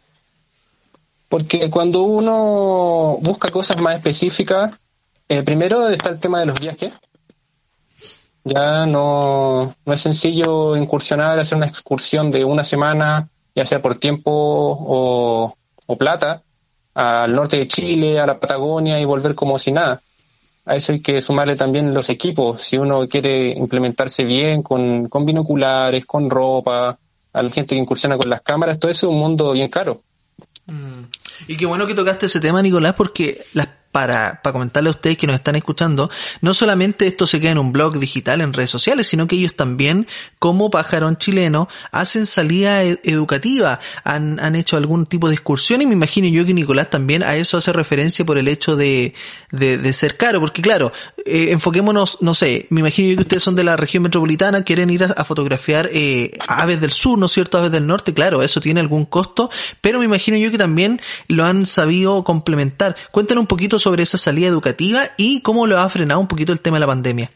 Porque 1.29 1.69
cuando 1.69 2.01
uno 2.01 3.19
busca 3.21 3.51
cosas 3.51 3.79
más 3.79 3.97
específicas, 3.97 4.73
eh, 5.29 5.43
primero 5.43 5.87
está 5.87 6.09
el 6.09 6.19
tema 6.19 6.39
de 6.39 6.47
los 6.47 6.59
viajes, 6.59 6.95
ya 8.47 8.85
no, 8.85 9.75
no 9.85 9.93
es 9.93 10.01
sencillo 10.01 10.75
incursionar, 10.75 11.39
hacer 11.39 11.57
una 11.57 11.67
excursión 11.67 12.31
de 12.31 12.43
una 12.43 12.63
semana, 12.63 13.29
ya 13.55 13.65
sea 13.65 13.81
por 13.81 13.99
tiempo 13.99 14.31
o, 14.31 15.55
plata, 15.97 16.43
al 16.93 17.35
norte 17.35 17.57
de 17.57 17.67
Chile, 17.67 18.19
a 18.19 18.25
la 18.25 18.39
Patagonia 18.39 18.99
y 18.99 19.05
volver 19.05 19.35
como 19.35 19.59
si 19.59 19.71
nada. 19.71 20.01
A 20.65 20.75
eso 20.75 20.91
hay 20.91 20.99
que 20.99 21.21
sumarle 21.21 21.55
también 21.55 21.93
los 21.93 22.09
equipos. 22.09 22.61
Si 22.61 22.77
uno 22.77 23.07
quiere 23.07 23.51
implementarse 23.51 24.23
bien 24.23 24.63
con, 24.63 25.07
con 25.07 25.25
binoculares, 25.25 26.05
con 26.05 26.29
ropa, 26.29 26.97
a 27.33 27.43
la 27.43 27.49
gente 27.49 27.75
que 27.75 27.81
incursiona 27.81 28.17
con 28.17 28.29
las 28.29 28.41
cámaras, 28.41 28.79
todo 28.79 28.91
eso 28.91 29.07
es 29.07 29.13
un 29.13 29.19
mundo 29.19 29.51
bien 29.53 29.69
caro. 29.69 30.01
Mm. 30.65 31.03
Y 31.47 31.57
qué 31.57 31.65
bueno 31.65 31.87
que 31.87 31.93
tocaste 31.93 32.25
ese 32.25 32.39
tema, 32.39 32.61
Nicolás, 32.61 32.93
porque 32.95 33.45
las 33.53 33.67
para, 33.91 34.41
para 34.41 34.53
comentarle 34.53 34.89
a 34.89 34.91
ustedes 34.91 35.17
que 35.17 35.27
nos 35.27 35.35
están 35.35 35.55
escuchando, 35.55 36.09
no 36.41 36.53
solamente 36.53 37.07
esto 37.07 37.25
se 37.25 37.39
queda 37.39 37.51
en 37.51 37.57
un 37.57 37.71
blog 37.71 37.99
digital, 37.99 38.41
en 38.41 38.53
redes 38.53 38.69
sociales, 38.69 39.07
sino 39.07 39.27
que 39.27 39.35
ellos 39.35 39.55
también, 39.55 40.07
como 40.39 40.69
pajarón 40.69 41.17
chileno, 41.17 41.67
hacen 41.91 42.25
salida 42.25 42.83
e-, 42.83 42.99
educativa, 43.03 43.79
han, 44.03 44.39
han 44.39 44.55
hecho 44.55 44.77
algún 44.77 45.05
tipo 45.05 45.29
de 45.29 45.35
excursión 45.35 45.81
y 45.81 45.85
me 45.85 45.93
imagino 45.93 46.27
yo 46.27 46.45
que 46.45 46.53
Nicolás 46.53 46.89
también 46.89 47.23
a 47.23 47.35
eso 47.35 47.57
hace 47.57 47.73
referencia 47.73 48.25
por 48.25 48.37
el 48.37 48.47
hecho 48.47 48.75
de, 48.75 49.13
de, 49.51 49.93
ser 49.93 50.17
caro, 50.17 50.39
porque 50.39 50.61
claro, 50.61 50.91
eh, 51.25 51.47
enfoquémonos, 51.51 52.19
no 52.21 52.33
sé, 52.33 52.67
me 52.69 52.81
imagino 52.81 53.09
yo 53.09 53.15
que 53.15 53.21
ustedes 53.23 53.43
son 53.43 53.55
de 53.55 53.63
la 53.63 53.77
región 53.77 54.03
metropolitana, 54.03 54.63
quieren 54.63 54.89
ir 54.89 55.03
a, 55.03 55.23
fotografiar 55.23 55.89
eh, 55.91 56.31
aves 56.47 56.79
del 56.79 56.91
sur, 56.91 57.17
¿no 57.17 57.25
es 57.25 57.31
cierto? 57.31 57.57
Aves 57.57 57.71
del 57.71 57.87
norte, 57.87 58.13
claro, 58.13 58.43
eso 58.43 58.61
tiene 58.61 58.79
algún 58.79 59.05
costo, 59.05 59.49
pero 59.81 59.99
me 59.99 60.05
imagino 60.05 60.37
yo 60.37 60.51
que 60.51 60.57
también 60.57 61.01
lo 61.27 61.45
han 61.45 61.65
sabido 61.65 62.23
complementar. 62.23 62.95
Cuéntanos 63.11 63.41
un 63.41 63.47
poquito 63.47 63.76
sobre 63.79 64.03
esa 64.03 64.17
salida 64.17 64.47
educativa 64.47 65.03
y 65.17 65.41
cómo 65.41 65.67
lo 65.67 65.79
ha 65.79 65.89
frenado 65.89 66.19
un 66.19 66.27
poquito 66.27 66.51
el 66.51 66.61
tema 66.61 66.77
de 66.77 66.81
la 66.81 66.87
pandemia. 66.87 67.31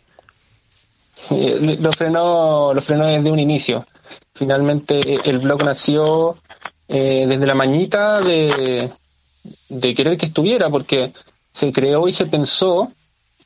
Eh, 1.29 1.77
lo 1.79 1.91
frenó, 1.91 2.73
lo 2.73 2.81
frenó 2.81 3.05
desde 3.05 3.31
un 3.31 3.39
inicio. 3.39 3.85
Finalmente 4.33 4.99
el 5.29 5.39
blog 5.39 5.63
nació 5.63 6.37
eh, 6.87 7.25
desde 7.27 7.45
la 7.45 7.53
mañita 7.53 8.21
de, 8.21 8.89
querer 9.95 10.17
que 10.17 10.25
estuviera, 10.25 10.69
porque 10.69 11.13
se 11.51 11.71
creó 11.71 12.07
y 12.07 12.13
se 12.13 12.25
pensó 12.25 12.91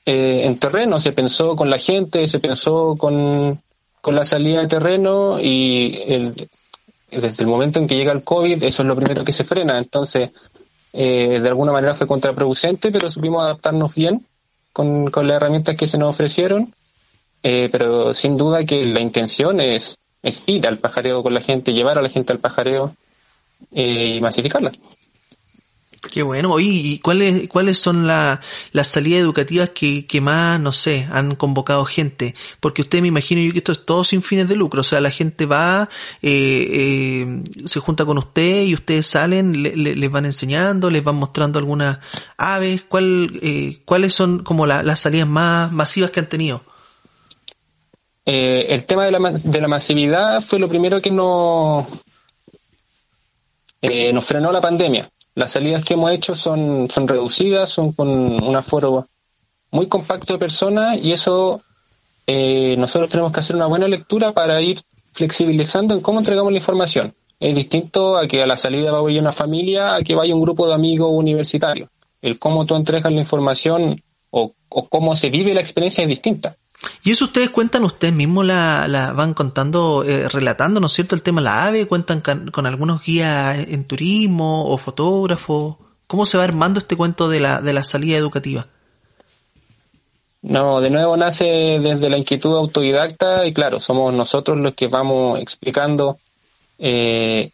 eh, 0.06 0.44
en 0.46 0.58
terreno, 0.58 1.00
se 1.00 1.12
pensó 1.12 1.56
con 1.56 1.70
la 1.70 1.78
gente, 1.78 2.28
se 2.28 2.40
pensó 2.40 2.96
con, 2.98 3.62
con 4.02 4.16
la 4.16 4.26
salida 4.26 4.62
de 4.62 4.68
terreno 4.68 5.40
y 5.40 6.00
el, 6.08 6.48
desde 7.12 7.44
el 7.44 7.48
momento 7.48 7.80
en 7.80 7.88
que 7.88 7.96
llega 7.96 8.12
el 8.12 8.24
COVID, 8.24 8.64
eso 8.64 8.82
es 8.82 8.88
lo 8.88 8.96
primero 8.96 9.24
que 9.24 9.32
se 9.32 9.44
frena. 9.44 9.78
Entonces, 9.78 10.32
eh, 10.96 11.40
de 11.42 11.48
alguna 11.48 11.72
manera 11.72 11.94
fue 11.94 12.08
contraproducente, 12.08 12.92
pero 12.92 13.10
supimos 13.10 13.44
adaptarnos 13.44 13.94
bien 13.96 14.26
con, 14.72 15.12
con 15.12 15.28
las 15.28 15.38
herramientas 15.38 15.76
que 15.76 15.88
se 15.88 15.98
nos 15.98 16.10
ofrecieron. 16.10 16.74
Eh, 17.48 17.70
pero 17.72 18.16
sin 18.16 18.38
duda 18.38 18.66
que 18.66 18.84
la 18.86 19.02
intención 19.02 19.62
es, 19.62 20.00
ir 20.48 20.66
al 20.66 20.80
pajareo 20.80 21.22
con 21.22 21.36
la 21.36 21.42
gente, 21.42 21.74
llevar 21.74 22.00
a 22.00 22.02
la 22.02 22.10
gente 22.10 22.34
al 22.34 22.40
pajareo 22.40 22.96
eh, 23.72 24.16
y 24.16 24.20
masificarla. 24.20 24.72
Qué 26.12 26.24
bueno. 26.24 26.60
¿y 26.60 27.00
cuáles, 27.00 27.48
cuáles 27.50 27.80
son 27.80 28.08
las 28.08 28.40
salidas 28.84 29.22
educativas 29.22 29.70
que, 29.72 30.06
que 30.06 30.22
más, 30.22 30.60
no 30.60 30.72
sé, 30.72 31.08
han 31.12 31.36
convocado 31.36 31.86
gente? 31.86 32.36
Porque 32.60 32.84
usted 32.84 33.02
me 33.02 33.08
imagino 33.08 33.42
yo 33.42 33.52
que 33.52 33.60
esto 33.60 33.72
es 33.72 33.86
todo 33.86 34.04
sin 34.04 34.22
fines 34.22 34.48
de 34.48 34.56
lucro. 34.56 34.82
O 34.82 34.84
sea, 34.84 35.02
la 35.02 35.12
gente 35.12 35.46
va, 35.46 35.90
eh, 36.22 36.68
eh, 36.72 37.44
se 37.66 37.80
junta 37.80 38.06
con 38.06 38.18
usted 38.18 38.64
y 38.64 38.74
ustedes 38.74 39.08
salen, 39.08 39.62
les 39.64 40.12
van 40.12 40.26
enseñando, 40.26 40.90
les 40.90 41.04
van 41.04 41.16
mostrando 41.16 41.60
algunas 41.60 42.00
aves. 42.38 42.86
¿Cuál, 42.88 43.40
eh, 43.42 43.80
¿Cuáles 43.86 44.14
son 44.14 44.44
como 44.44 44.68
las 44.68 45.00
salidas 45.00 45.28
más 45.28 45.72
masivas 45.72 46.12
que 46.12 46.20
han 46.20 46.30
tenido? 46.30 46.64
Eh, 48.26 48.74
el 48.74 48.86
tema 48.86 49.06
de 49.06 49.12
la, 49.12 49.32
de 49.32 49.62
la 49.62 49.68
masividad 49.68 50.42
fue 50.42 50.58
lo 50.60 50.68
primero 50.68 51.00
que 51.00 51.12
nos, 51.12 51.88
eh, 53.82 54.12
nos 54.12 54.26
frenó 54.26 54.52
la 54.52 54.62
pandemia 54.62 55.08
las 55.36 55.52
salidas 55.52 55.84
que 55.84 55.94
hemos 55.94 56.12
hecho 56.12 56.34
son, 56.34 56.90
son 56.90 57.08
reducidas, 57.08 57.70
son 57.70 57.92
con 57.92 58.08
un 58.10 58.56
aforo 58.56 59.08
muy 59.70 59.88
compacto 59.88 60.34
de 60.34 60.40
personas 60.40 61.04
y 61.04 61.12
eso 61.12 61.62
eh, 62.26 62.76
nosotros 62.78 63.12
tenemos 63.12 63.34
que 63.34 63.42
hacer 63.42 63.56
una 63.56 63.68
buena 63.68 63.88
lectura 63.88 64.32
para 64.32 64.62
ir 64.62 64.82
flexibilizando 65.12 65.94
en 65.94 66.02
cómo 66.02 66.20
entregamos 66.20 66.52
la 66.52 66.60
información. 66.60 67.14
Es 67.40 67.54
distinto 67.54 68.18
a 68.18 68.28
que 68.28 68.42
a 68.42 68.48
la 68.48 68.56
salida 68.56 68.92
vaya 68.92 69.20
una 69.20 69.34
familia, 69.34 69.96
a 69.96 70.02
que 70.02 70.16
vaya 70.16 70.34
un 70.34 70.42
grupo 70.42 70.68
de 70.68 70.74
amigos 70.74 71.10
universitarios. 71.12 71.90
El 72.22 72.40
cómo 72.40 72.66
tú 72.66 72.76
entregas 72.76 73.12
la 73.12 73.20
información 73.20 74.02
o, 74.32 74.54
o 74.70 74.88
cómo 74.88 75.16
se 75.16 75.30
vive 75.30 75.54
la 75.54 75.60
experiencia 75.60 76.04
es 76.04 76.08
distinta. 76.08 76.56
Y 77.04 77.12
eso 77.12 77.26
ustedes 77.26 77.50
cuentan, 77.50 77.84
ustedes 77.84 78.14
mismos 78.14 78.46
la, 78.46 78.88
la 78.88 79.12
van 79.14 79.34
contando, 79.34 80.04
eh, 80.04 80.28
relatando, 80.30 80.80
¿no 80.80 80.88
es 80.88 80.94
cierto?, 80.94 81.16
el 81.16 81.24
tema 81.24 81.42
de 81.42 81.46
la 81.46 81.68
ave, 81.68 81.88
cuentan 81.88 82.22
con, 82.22 82.66
algunos 82.66 83.04
guías 83.04 83.60
en 83.68 83.84
turismo 83.86 84.70
o 84.70 84.78
fotógrafos. 84.78 85.78
¿Cómo 86.08 86.26
se 86.26 86.38
va 86.38 86.44
armando 86.44 86.80
este 86.80 86.96
cuento 86.96 87.30
de 87.30 87.40
la, 87.40 87.62
de 87.62 87.74
la 87.74 87.84
salida 87.84 88.18
educativa? 88.18 88.68
No, 90.42 90.80
de 90.80 90.92
nuevo 90.92 91.18
nace 91.18 91.46
desde 91.46 92.10
la 92.10 92.18
inquietud 92.18 92.56
autodidacta 92.56 93.48
y 93.48 93.54
claro, 93.54 93.80
somos 93.80 94.14
nosotros 94.14 94.60
los 94.60 94.76
que 94.76 94.88
vamos 94.88 95.40
explicando 95.40 96.20
eh, 96.78 97.50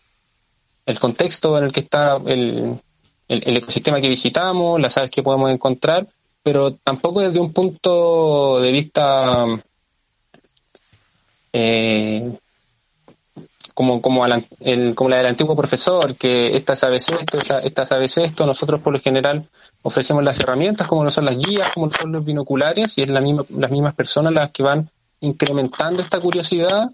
el 0.86 1.00
contexto 1.00 1.58
en 1.58 1.64
el 1.66 1.72
que 1.72 1.80
está 1.80 2.18
el, 2.26 2.82
el, 3.30 3.58
ecosistema 3.58 4.02
que 4.02 4.10
visitamos, 4.10 4.80
las 4.82 4.98
aves 4.98 5.12
que 5.12 5.24
podemos 5.24 5.52
encontrar 5.52 6.08
pero 6.44 6.74
tampoco 6.74 7.22
desde 7.22 7.40
un 7.40 7.54
punto 7.54 8.60
de 8.60 8.72
vista 8.72 9.46
eh, 11.54 12.32
como, 13.74 14.02
como, 14.02 14.26
el, 14.26 14.96
como 14.96 15.10
la 15.10 15.18
del 15.18 15.28
antiguo 15.28 15.56
profesor, 15.56 16.16
que 16.16 16.56
esta 16.56 16.76
sabe 16.76 16.98
esto, 16.98 17.18
esta, 17.64 17.86
sabe 17.86 18.06
esto, 18.06 18.46
nosotros 18.46 18.82
por 18.82 18.94
lo 18.94 19.00
general 19.00 19.48
ofrecemos 19.82 20.24
las 20.24 20.40
herramientas, 20.40 20.88
como 20.88 21.04
no 21.04 21.12
son 21.12 21.26
las 21.26 21.38
guías, 21.38 21.72
como 21.74 21.88
no 21.88 21.92
son 21.92 22.12
los 22.12 22.26
binoculares, 22.26 22.98
y 22.98 23.02
es 23.02 23.10
la 23.10 23.22
misma, 23.22 23.44
las 23.50 23.72
mismas 23.72 23.96
personas 23.96 24.34
las 24.34 24.52
que 24.52 24.64
van 24.64 24.90
incrementando 25.22 26.02
esta 26.02 26.20
curiosidad, 26.20 26.90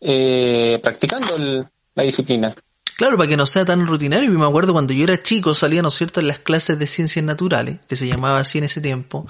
eh, 0.00 0.78
practicando 0.82 1.36
la 1.94 2.02
disciplina. 2.02 2.54
Claro, 3.00 3.16
para 3.16 3.30
que 3.30 3.36
no 3.38 3.46
sea 3.46 3.64
tan 3.64 3.86
rutinario. 3.86 4.30
Y 4.30 4.36
me 4.36 4.44
acuerdo 4.44 4.74
cuando 4.74 4.92
yo 4.92 5.04
era 5.04 5.22
chico, 5.22 5.54
salía, 5.54 5.80
¿no 5.80 5.88
es 5.88 5.94
cierto?, 5.94 6.20
en 6.20 6.26
las 6.26 6.38
clases 6.38 6.78
de 6.78 6.86
ciencias 6.86 7.24
naturales, 7.24 7.78
que 7.88 7.96
se 7.96 8.06
llamaba 8.06 8.40
así 8.40 8.58
en 8.58 8.64
ese 8.64 8.82
tiempo. 8.82 9.26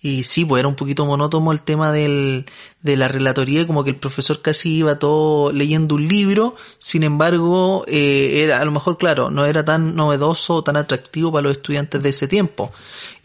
Y 0.00 0.22
sí, 0.22 0.46
pues 0.46 0.60
era 0.60 0.68
un 0.68 0.76
poquito 0.76 1.04
monótono 1.04 1.52
el 1.52 1.60
tema 1.60 1.92
del, 1.92 2.46
de 2.80 2.96
la 2.96 3.08
relatoría, 3.08 3.66
como 3.66 3.84
que 3.84 3.90
el 3.90 3.96
profesor 3.96 4.40
casi 4.40 4.76
iba 4.76 4.98
todo 4.98 5.52
leyendo 5.52 5.96
un 5.96 6.08
libro, 6.08 6.56
sin 6.78 7.02
embargo, 7.02 7.84
eh, 7.86 8.44
era, 8.44 8.62
a 8.62 8.64
lo 8.64 8.72
mejor, 8.72 8.96
claro, 8.96 9.28
no 9.28 9.44
era 9.44 9.62
tan 9.62 9.94
novedoso, 9.94 10.64
tan 10.64 10.78
atractivo 10.78 11.30
para 11.30 11.42
los 11.42 11.58
estudiantes 11.58 12.02
de 12.02 12.08
ese 12.08 12.28
tiempo. 12.28 12.72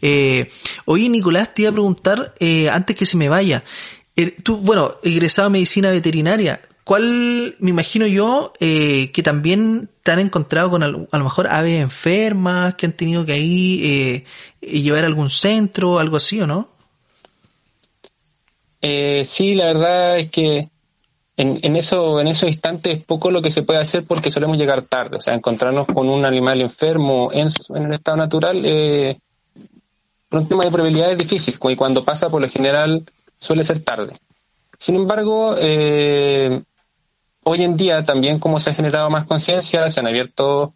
Eh, 0.02 0.50
oye, 0.84 1.08
Nicolás, 1.08 1.54
te 1.54 1.62
iba 1.62 1.70
a 1.70 1.72
preguntar, 1.72 2.34
eh, 2.40 2.68
antes 2.68 2.94
que 2.94 3.06
se 3.06 3.16
me 3.16 3.30
vaya, 3.30 3.64
eh, 4.16 4.36
tú, 4.42 4.58
bueno, 4.58 4.96
egresado 5.02 5.46
a 5.46 5.50
medicina 5.50 5.90
veterinaria, 5.90 6.60
¿Cuál, 6.88 7.54
me 7.58 7.68
imagino 7.68 8.06
yo, 8.06 8.50
eh, 8.60 9.12
que 9.12 9.22
también 9.22 9.90
te 10.02 10.10
han 10.10 10.20
encontrado 10.20 10.70
con 10.70 10.82
a 10.82 10.88
lo 10.88 11.06
mejor 11.12 11.46
aves 11.46 11.82
enfermas 11.82 12.76
que 12.76 12.86
han 12.86 12.92
tenido 12.92 13.26
que 13.26 13.32
ahí 13.32 13.80
eh, 13.84 14.24
llevar 14.66 15.04
a 15.04 15.08
algún 15.08 15.28
centro, 15.28 15.98
algo 15.98 16.16
así, 16.16 16.40
¿o 16.40 16.46
no? 16.46 16.66
Eh, 18.80 19.26
sí, 19.28 19.52
la 19.54 19.66
verdad 19.66 20.18
es 20.18 20.30
que 20.30 20.70
en, 21.36 21.58
en, 21.60 21.76
eso, 21.76 22.22
en 22.22 22.28
esos 22.28 22.48
instantes 22.48 22.96
es 22.96 23.04
poco 23.04 23.30
lo 23.30 23.42
que 23.42 23.50
se 23.50 23.64
puede 23.64 23.80
hacer 23.80 24.04
porque 24.04 24.30
solemos 24.30 24.56
llegar 24.56 24.80
tarde. 24.80 25.18
O 25.18 25.20
sea, 25.20 25.34
encontrarnos 25.34 25.88
con 25.88 26.08
un 26.08 26.24
animal 26.24 26.62
enfermo 26.62 27.28
en, 27.34 27.48
en 27.74 27.82
el 27.82 27.92
estado 27.92 28.16
natural, 28.16 28.62
eh, 28.64 29.18
por 30.30 30.40
un 30.40 30.48
tema 30.48 30.64
de 30.64 30.70
probabilidad 30.70 31.12
es 31.12 31.18
difícil. 31.18 31.58
Y 31.62 31.76
cuando 31.76 32.02
pasa, 32.02 32.30
por 32.30 32.40
lo 32.40 32.48
general, 32.48 33.04
suele 33.38 33.62
ser 33.62 33.80
tarde. 33.80 34.18
Sin 34.78 34.94
embargo, 34.94 35.54
eh, 35.58 36.62
hoy 37.48 37.62
en 37.62 37.76
día 37.76 38.04
también 38.04 38.38
como 38.38 38.60
se 38.60 38.70
ha 38.70 38.74
generado 38.74 39.08
más 39.08 39.24
conciencia, 39.26 39.90
se 39.90 40.00
han 40.00 40.06
abierto 40.06 40.74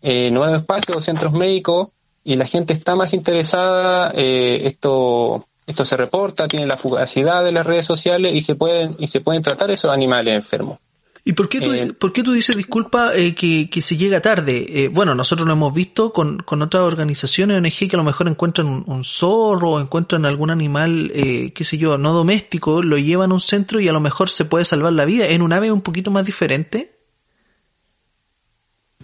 eh, 0.00 0.30
nuevos 0.30 0.60
espacios, 0.60 1.04
centros 1.04 1.32
médicos, 1.32 1.88
y 2.24 2.36
la 2.36 2.46
gente 2.46 2.72
está 2.72 2.94
más 2.94 3.12
interesada, 3.12 4.12
eh, 4.14 4.62
esto 4.64 5.44
esto 5.66 5.84
se 5.84 5.96
reporta, 5.96 6.48
tiene 6.48 6.66
la 6.66 6.76
fugacidad 6.76 7.44
de 7.44 7.52
las 7.52 7.66
redes 7.66 7.86
sociales 7.86 8.32
y 8.34 8.42
se 8.42 8.54
pueden, 8.54 8.96
y 8.98 9.06
se 9.06 9.20
pueden 9.20 9.42
tratar 9.42 9.70
esos 9.70 9.92
animales 9.92 10.34
enfermos. 10.34 10.78
¿Y 11.24 11.34
por 11.34 11.48
qué 11.48 11.60
tú, 11.60 11.72
eh, 11.72 11.92
¿por 11.92 12.12
qué 12.12 12.24
tú 12.24 12.32
dices, 12.32 12.56
disculpa, 12.56 13.14
eh, 13.14 13.34
que, 13.34 13.70
que, 13.70 13.80
se 13.80 13.96
llega 13.96 14.20
tarde? 14.20 14.66
Eh, 14.68 14.88
bueno, 14.88 15.14
nosotros 15.14 15.46
lo 15.46 15.52
hemos 15.52 15.72
visto 15.72 16.12
con, 16.12 16.38
con 16.38 16.62
otras 16.62 16.82
organizaciones 16.82 17.58
ONG 17.58 17.88
que 17.88 17.94
a 17.94 17.96
lo 17.96 18.02
mejor 18.02 18.26
encuentran 18.26 18.66
un, 18.84 19.04
zorro 19.04 19.72
o 19.72 19.80
encuentran 19.80 20.26
algún 20.26 20.50
animal, 20.50 21.12
eh, 21.14 21.52
qué 21.52 21.62
sé 21.62 21.78
yo, 21.78 21.96
no 21.96 22.12
doméstico, 22.12 22.82
lo 22.82 22.98
llevan 22.98 23.30
a 23.30 23.34
un 23.34 23.40
centro 23.40 23.80
y 23.80 23.88
a 23.88 23.92
lo 23.92 24.00
mejor 24.00 24.30
se 24.30 24.44
puede 24.44 24.64
salvar 24.64 24.94
la 24.94 25.04
vida. 25.04 25.28
¿En 25.28 25.42
un 25.42 25.52
ave 25.52 25.70
un 25.70 25.82
poquito 25.82 26.10
más 26.10 26.26
diferente? 26.26 26.96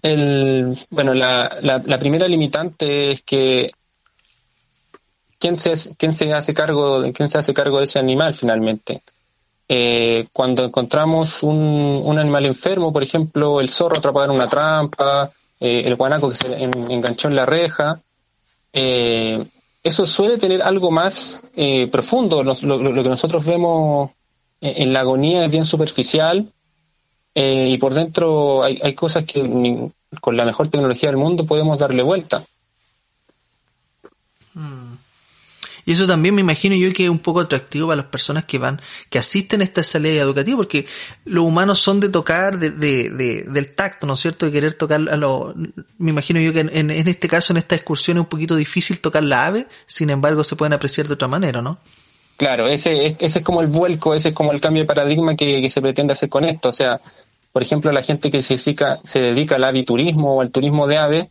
El, 0.03 0.77
bueno, 0.91 1.15
la, 1.15 1.59
la, 1.63 1.79
la 1.85 1.99
primera 2.01 2.27
limitante 2.27 3.11
es 3.11 3.23
que 3.23 3.71
¿quién 5.39 5.59
se, 5.59 5.95
quién 5.97 6.15
se 6.15 6.33
hace 6.33 6.53
cargo, 6.53 7.03
quién 7.13 7.31
se 7.31 7.39
hace 7.39 7.55
cargo 7.55 7.79
de 7.79 7.85
ese 7.85 8.01
animal 8.01 8.35
finalmente? 8.35 9.03
Eh, 9.69 10.27
cuando 10.33 10.65
encontramos 10.65 11.43
un, 11.43 12.03
un, 12.05 12.19
animal 12.19 12.47
enfermo, 12.47 12.93
por 12.93 13.03
ejemplo, 13.03 13.61
el 13.61 13.69
zorro 13.69 13.99
atrapado 13.99 14.25
en 14.27 14.31
una 14.31 14.49
trampa, 14.49 15.31
eh, 15.61 15.83
el 15.85 15.95
guanaco 15.97 16.31
que 16.31 16.37
se 16.37 16.47
enganchó 16.63 17.29
en 17.29 17.37
la 17.37 17.45
reja, 17.45 18.01
eh, 18.73 19.45
eso 19.83 20.07
suele 20.07 20.39
tener 20.39 20.63
algo 20.63 20.91
más 20.91 21.43
eh, 21.55 21.87
profundo. 21.89 22.43
Lo, 22.43 22.55
que 22.55 23.09
nosotros 23.09 23.47
vemos 23.47 24.11
en 24.61 24.93
la 24.93 25.01
agonía 25.01 25.45
es 25.45 25.53
bien 25.53 25.65
superficial 25.65 26.47
eh, 27.35 27.69
y 27.71 27.79
por 27.79 27.95
dentro 27.95 28.65
hay, 28.65 28.79
hay 28.83 28.95
cosas 28.95 29.25
que 29.25 29.91
con 30.21 30.37
la 30.37 30.45
mejor 30.45 30.69
tecnología 30.69 31.09
del 31.11 31.19
mundo 31.19 31.47
podemos 31.47 31.79
darle 31.79 32.03
vuelta. 32.03 32.45
Y 35.89 35.93
eso 35.93 36.07
también 36.07 36.35
me 36.35 36.43
imagino 36.43 36.77
yo 36.77 36.93
que 36.93 37.05
es 37.05 37.09
un 37.09 37.19
poco 37.19 37.41
atractivo 37.41 37.87
para 37.87 38.03
las 38.03 38.11
personas 38.11 38.45
que 38.45 38.59
van, 38.59 38.79
que 39.09 39.19
asisten 39.19 39.63
a 39.63 39.65
esta 39.65 39.83
salida 39.83 40.21
educativa, 40.21 40.59
porque 40.59 40.85
los 41.25 41.43
humanos 41.43 41.79
son 41.79 41.99
de 41.99 42.11
tocar, 42.11 42.59
de, 42.59 42.71
de, 42.73 43.09
de 43.09 43.45
del 43.45 43.75
tacto, 43.75 44.07
¿no 44.07 44.13
es 44.13 44.21
cierto? 44.21 44.45
De 44.45 44.53
querer 44.53 44.75
tocar 44.75 45.01
a 45.09 45.17
lo, 45.17 45.55
me 45.97 46.11
imagino 46.11 46.41
yo 46.43 46.53
que 46.53 46.61
en, 46.61 46.91
en, 46.91 47.09
este 47.09 47.27
caso, 47.27 47.55
en 47.55 47.57
esta 47.57 47.75
excursión 47.75 48.19
es 48.19 48.25
un 48.25 48.29
poquito 48.29 48.55
difícil 48.55 49.01
tocar 49.01 49.25
la 49.25 49.47
ave, 49.47 49.67
sin 49.87 50.11
embargo 50.11 50.45
se 50.45 50.57
pueden 50.57 50.75
apreciar 50.75 51.09
de 51.09 51.15
otra 51.15 51.27
manera, 51.27 51.63
¿no? 51.63 51.79
Claro, 52.37 52.69
ese, 52.69 53.17
ese 53.19 53.39
es 53.39 53.43
como 53.43 53.63
el 53.63 53.69
vuelco, 53.69 54.13
ese 54.13 54.29
es 54.29 54.35
como 54.35 54.53
el 54.53 54.61
cambio 54.61 54.83
de 54.83 54.87
paradigma 54.87 55.37
que, 55.37 55.63
que 55.63 55.71
se 55.71 55.81
pretende 55.81 56.13
hacer 56.13 56.29
con 56.29 56.45
esto. 56.45 56.69
O 56.69 56.73
sea, 56.73 57.01
por 57.51 57.63
ejemplo, 57.63 57.91
la 57.93 58.03
gente 58.03 58.31
que 58.31 58.43
se 58.43 58.59
dedica, 58.59 59.01
se 59.05 59.21
dedica 59.21 59.55
al 59.55 59.65
aviturismo 59.65 60.37
o 60.37 60.43
al 60.43 60.51
turismo 60.51 60.87
de 60.87 60.99
ave, 60.99 61.31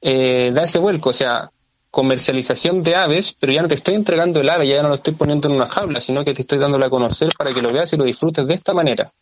eh, 0.00 0.50
da 0.52 0.64
ese 0.64 0.80
vuelco. 0.80 1.10
O 1.10 1.12
sea, 1.12 1.52
comercialización 1.92 2.82
de 2.82 2.96
aves, 2.96 3.36
pero 3.38 3.52
ya 3.52 3.60
no 3.60 3.68
te 3.68 3.74
estoy 3.74 3.94
entregando 3.94 4.40
el 4.40 4.48
ave, 4.48 4.66
ya 4.66 4.82
no 4.82 4.88
lo 4.88 4.94
estoy 4.94 5.12
poniendo 5.12 5.48
en 5.48 5.54
una 5.54 5.66
jaula, 5.66 6.00
sino 6.00 6.24
que 6.24 6.32
te 6.32 6.40
estoy 6.40 6.58
dándolo 6.58 6.86
a 6.86 6.90
conocer 6.90 7.28
para 7.36 7.52
que 7.52 7.60
lo 7.60 7.70
veas 7.70 7.92
y 7.92 7.98
lo 7.98 8.04
disfrutes 8.04 8.46
de 8.46 8.54
esta 8.54 8.72
manera. 8.72 9.12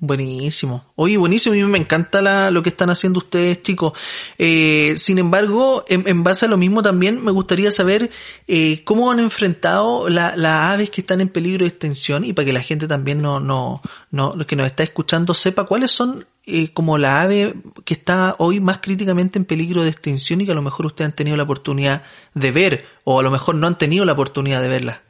Buenísimo. 0.00 0.84
Oye, 0.96 1.16
buenísimo. 1.16 1.54
A 1.54 1.58
mí 1.58 1.64
me 1.64 1.78
encanta 1.78 2.20
la, 2.20 2.50
lo 2.50 2.62
que 2.62 2.68
están 2.68 2.90
haciendo 2.90 3.18
ustedes, 3.18 3.62
chicos. 3.62 3.92
Eh, 4.38 4.94
sin 4.96 5.18
embargo, 5.18 5.84
en, 5.88 6.24
base 6.24 6.46
a 6.46 6.48
lo 6.48 6.56
mismo 6.56 6.82
también 6.82 7.24
me 7.24 7.30
gustaría 7.30 7.70
saber 7.70 8.10
eh, 8.48 8.82
cómo 8.84 9.12
han 9.12 9.20
enfrentado 9.20 10.08
las 10.08 10.36
la 10.36 10.72
aves 10.72 10.90
que 10.90 11.00
están 11.00 11.20
en 11.20 11.28
peligro 11.28 11.64
de 11.64 11.68
extinción 11.68 12.24
y 12.24 12.32
para 12.32 12.44
que 12.44 12.52
la 12.52 12.60
gente 12.60 12.88
también 12.88 13.22
no, 13.22 13.38
no, 13.38 13.80
no, 14.10 14.36
que 14.46 14.56
nos 14.56 14.66
está 14.66 14.82
escuchando 14.82 15.32
sepa 15.32 15.64
cuáles 15.64 15.92
son 15.92 16.26
eh, 16.44 16.72
como 16.72 16.98
la 16.98 17.22
ave 17.22 17.54
que 17.84 17.94
está 17.94 18.34
hoy 18.38 18.60
más 18.60 18.78
críticamente 18.78 19.38
en 19.38 19.44
peligro 19.44 19.84
de 19.84 19.90
extinción 19.90 20.40
y 20.40 20.46
que 20.46 20.52
a 20.52 20.56
lo 20.56 20.62
mejor 20.62 20.86
ustedes 20.86 21.10
han 21.10 21.16
tenido 21.16 21.36
la 21.36 21.44
oportunidad 21.44 22.02
de 22.34 22.50
ver 22.50 22.84
o 23.04 23.20
a 23.20 23.22
lo 23.22 23.30
mejor 23.30 23.54
no 23.54 23.68
han 23.68 23.78
tenido 23.78 24.04
la 24.04 24.12
oportunidad 24.12 24.60
de 24.60 24.68
verla. 24.68 25.02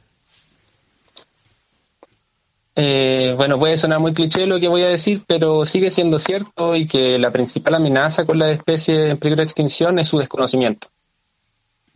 Eh, 2.77 3.33
bueno, 3.37 3.57
puede 3.57 3.77
sonar 3.77 4.01
muy 4.01 4.13
cliché 4.13 4.45
lo 4.45 4.59
que 4.59 4.67
voy 4.67 4.81
a 4.81 4.89
decir, 4.89 5.23
pero 5.25 5.65
sigue 5.65 5.89
siendo 5.89 6.19
cierto 6.19 6.75
y 6.75 6.87
que 6.87 7.17
la 7.17 7.31
principal 7.31 7.75
amenaza 7.75 8.25
con 8.25 8.37
la 8.37 8.51
especie 8.51 9.11
en 9.11 9.17
peligro 9.17 9.37
de 9.37 9.45
extinción 9.45 9.97
es 9.97 10.09
su 10.09 10.19
desconocimiento. 10.19 10.89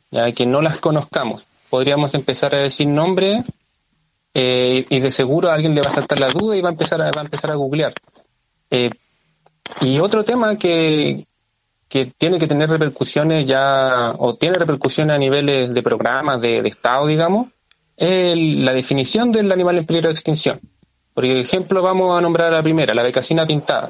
Ya 0.09 0.31
que 0.31 0.45
no 0.45 0.61
las 0.61 0.77
conozcamos. 0.77 1.45
Podríamos 1.69 2.15
empezar 2.15 2.55
a 2.55 2.59
decir 2.59 2.87
nombre 2.87 3.43
eh, 4.33 4.85
y 4.89 4.99
de 4.99 5.11
seguro 5.11 5.51
alguien 5.51 5.75
le 5.75 5.81
va 5.81 5.91
a 5.91 5.93
saltar 5.93 6.19
la 6.19 6.31
duda 6.31 6.55
y 6.55 6.61
va 6.61 6.69
a 6.69 6.71
empezar 6.71 7.01
a, 7.01 7.11
va 7.11 7.21
empezar 7.21 7.51
a 7.51 7.55
googlear. 7.55 7.93
Eh, 8.71 8.89
y 9.81 9.99
otro 9.99 10.23
tema 10.23 10.57
que, 10.57 11.27
que 11.89 12.05
tiene 12.17 12.39
que 12.39 12.47
tener 12.47 12.69
repercusiones 12.69 13.45
ya, 13.45 14.15
o 14.17 14.35
tiene 14.35 14.57
repercusiones 14.57 15.15
a 15.15 15.19
niveles 15.19 15.73
de 15.73 15.83
programas 15.83 16.41
de 16.41 16.59
Estado, 16.59 17.05
digamos, 17.05 17.49
la 17.99 18.73
definición 18.73 19.31
del 19.31 19.51
animal 19.51 19.77
en 19.77 19.85
peligro 19.85 20.09
de 20.09 20.13
extinción. 20.13 20.59
Por 21.13 21.25
ejemplo, 21.25 21.81
vamos 21.81 22.17
a 22.17 22.21
nombrar 22.21 22.51
la 22.51 22.63
primera, 22.63 22.93
la 22.93 23.03
becasina 23.03 23.45
pintada. 23.45 23.89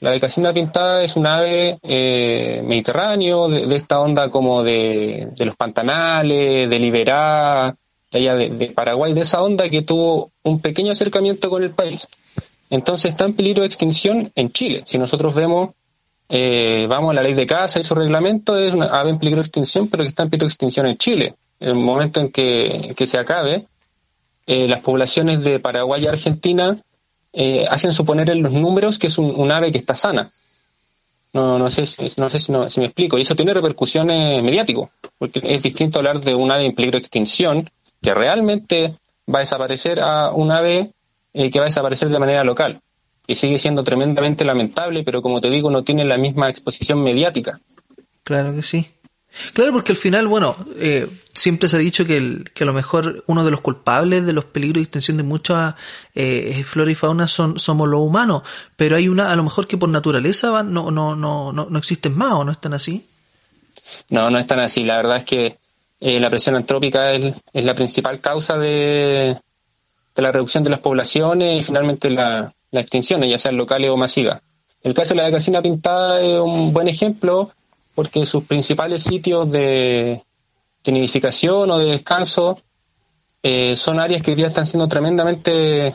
La 0.00 0.10
becasina 0.10 0.52
pintada 0.52 1.02
es 1.02 1.16
un 1.16 1.26
ave 1.26 1.78
eh, 1.82 2.62
mediterráneo, 2.64 3.48
de, 3.48 3.74
esta 3.74 4.00
onda 4.00 4.30
como 4.30 4.62
de, 4.62 5.28
los 5.38 5.56
pantanales, 5.56 6.70
de 6.70 6.78
Liberá, 6.78 7.74
de 8.10 8.18
allá 8.18 8.34
de, 8.34 8.50
de, 8.50 8.66
Paraguay, 8.68 9.12
de 9.12 9.20
esa 9.20 9.42
onda 9.42 9.68
que 9.68 9.82
tuvo 9.82 10.30
un 10.42 10.60
pequeño 10.60 10.92
acercamiento 10.92 11.50
con 11.50 11.62
el 11.62 11.70
país. 11.70 12.08
Entonces 12.70 13.12
está 13.12 13.24
en 13.24 13.34
peligro 13.34 13.62
de 13.62 13.66
extinción 13.66 14.30
en 14.34 14.50
Chile. 14.52 14.82
Si 14.86 14.98
nosotros 14.98 15.34
vemos, 15.34 15.70
eh, 16.28 16.86
vamos 16.88 17.10
a 17.10 17.14
la 17.14 17.22
ley 17.22 17.34
de 17.34 17.46
caza 17.46 17.80
y 17.80 17.84
su 17.84 17.94
reglamento, 17.94 18.56
es 18.56 18.72
una 18.74 18.86
ave 18.86 19.10
en 19.10 19.18
peligro 19.18 19.38
de 19.38 19.46
extinción, 19.46 19.88
pero 19.88 20.04
que 20.04 20.08
está 20.08 20.22
en 20.22 20.30
peligro 20.30 20.46
de 20.46 20.50
extinción 20.50 20.86
en 20.86 20.96
Chile 20.96 21.34
el 21.60 21.74
momento 21.74 22.20
en 22.20 22.30
que, 22.30 22.94
se 23.06 23.18
acabe, 23.18 23.66
eh, 24.46 24.68
las 24.68 24.82
poblaciones 24.82 25.44
de 25.44 25.60
Paraguay 25.60 26.04
y 26.04 26.06
Argentina 26.06 26.80
eh, 27.32 27.66
hacen 27.68 27.92
suponer 27.92 28.30
en 28.30 28.42
los 28.42 28.52
números 28.52 28.98
que 28.98 29.08
es 29.08 29.18
un, 29.18 29.32
un 29.34 29.50
ave 29.50 29.72
que 29.72 29.78
está 29.78 29.94
sana. 29.94 30.30
No, 31.32 31.58
no 31.58 31.70
sé, 31.70 31.84
no 32.16 32.30
sé 32.30 32.40
si, 32.40 32.52
no, 32.52 32.70
si 32.70 32.80
me 32.80 32.86
explico. 32.86 33.18
Y 33.18 33.22
eso 33.22 33.36
tiene 33.36 33.52
repercusiones 33.52 34.42
mediáticas, 34.42 34.88
porque 35.18 35.40
es 35.44 35.62
distinto 35.62 35.98
hablar 35.98 36.20
de 36.20 36.34
un 36.34 36.50
ave 36.50 36.64
en 36.64 36.74
peligro 36.74 36.98
de 36.98 37.00
extinción, 37.00 37.70
que 38.00 38.14
realmente 38.14 38.94
va 39.32 39.38
a 39.38 39.40
desaparecer, 39.40 40.00
a 40.00 40.32
un 40.32 40.50
ave 40.50 40.92
eh, 41.34 41.50
que 41.50 41.58
va 41.58 41.66
a 41.66 41.68
desaparecer 41.68 42.08
de 42.08 42.18
manera 42.18 42.44
local. 42.44 42.80
Y 43.26 43.34
sigue 43.34 43.58
siendo 43.58 43.84
tremendamente 43.84 44.44
lamentable, 44.44 45.04
pero 45.04 45.20
como 45.20 45.40
te 45.40 45.50
digo, 45.50 45.70
no 45.70 45.84
tiene 45.84 46.04
la 46.04 46.16
misma 46.16 46.48
exposición 46.48 47.02
mediática. 47.02 47.60
Claro 48.24 48.54
que 48.54 48.62
sí. 48.62 48.86
Claro, 49.52 49.72
porque 49.72 49.92
al 49.92 49.98
final, 49.98 50.26
bueno, 50.26 50.56
eh, 50.76 51.08
siempre 51.32 51.68
se 51.68 51.76
ha 51.76 51.78
dicho 51.78 52.04
que, 52.04 52.16
el, 52.16 52.50
que 52.54 52.64
a 52.64 52.66
lo 52.66 52.72
mejor 52.72 53.22
uno 53.26 53.44
de 53.44 53.50
los 53.50 53.60
culpables 53.60 54.26
de 54.26 54.32
los 54.32 54.44
peligros 54.44 54.80
de 54.80 54.82
extinción 54.82 55.16
de 55.16 55.22
muchas 55.22 55.74
eh, 56.14 56.62
flora 56.64 56.90
y 56.90 56.94
fauna 56.94 57.28
son, 57.28 57.58
somos 57.58 57.88
los 57.88 58.00
humanos, 58.00 58.42
pero 58.76 58.96
hay 58.96 59.08
una, 59.08 59.30
a 59.30 59.36
lo 59.36 59.44
mejor 59.44 59.66
que 59.66 59.78
por 59.78 59.88
naturaleza 59.88 60.50
van, 60.50 60.72
no, 60.72 60.90
no, 60.90 61.14
no, 61.14 61.52
no, 61.52 61.66
no 61.70 61.78
existen 61.78 62.16
más 62.16 62.32
o 62.32 62.44
no 62.44 62.52
están 62.52 62.74
así. 62.74 63.06
No, 64.10 64.30
no 64.30 64.38
están 64.38 64.60
así. 64.60 64.82
La 64.82 64.96
verdad 64.96 65.18
es 65.18 65.24
que 65.24 65.58
eh, 66.00 66.20
la 66.20 66.30
presión 66.30 66.56
antrópica 66.56 67.12
es, 67.12 67.34
la 67.52 67.74
principal 67.74 68.20
causa 68.20 68.56
de, 68.56 69.38
de, 70.14 70.22
la 70.22 70.32
reducción 70.32 70.64
de 70.64 70.70
las 70.70 70.80
poblaciones 70.80 71.60
y 71.60 71.64
finalmente 71.64 72.10
la, 72.10 72.52
la 72.70 72.80
extinción, 72.80 73.22
ya 73.24 73.38
sean 73.38 73.56
locales 73.56 73.90
o 73.90 73.96
masivas. 73.96 74.40
El 74.82 74.94
caso 74.94 75.14
de 75.14 75.22
la 75.22 75.30
casina 75.30 75.60
pintada 75.60 76.20
es 76.20 76.38
un 76.38 76.72
buen 76.72 76.88
ejemplo 76.88 77.52
porque 77.98 78.24
sus 78.26 78.44
principales 78.44 79.02
sitios 79.02 79.50
de, 79.50 80.22
de 80.84 80.92
nidificación 80.92 81.68
o 81.68 81.78
de 81.78 81.86
descanso 81.86 82.56
eh, 83.42 83.74
son 83.74 83.98
áreas 83.98 84.22
que 84.22 84.30
hoy 84.30 84.36
día 84.36 84.46
están 84.46 84.66
siendo 84.66 84.86
tremendamente 84.86 85.88
eh, 85.88 85.94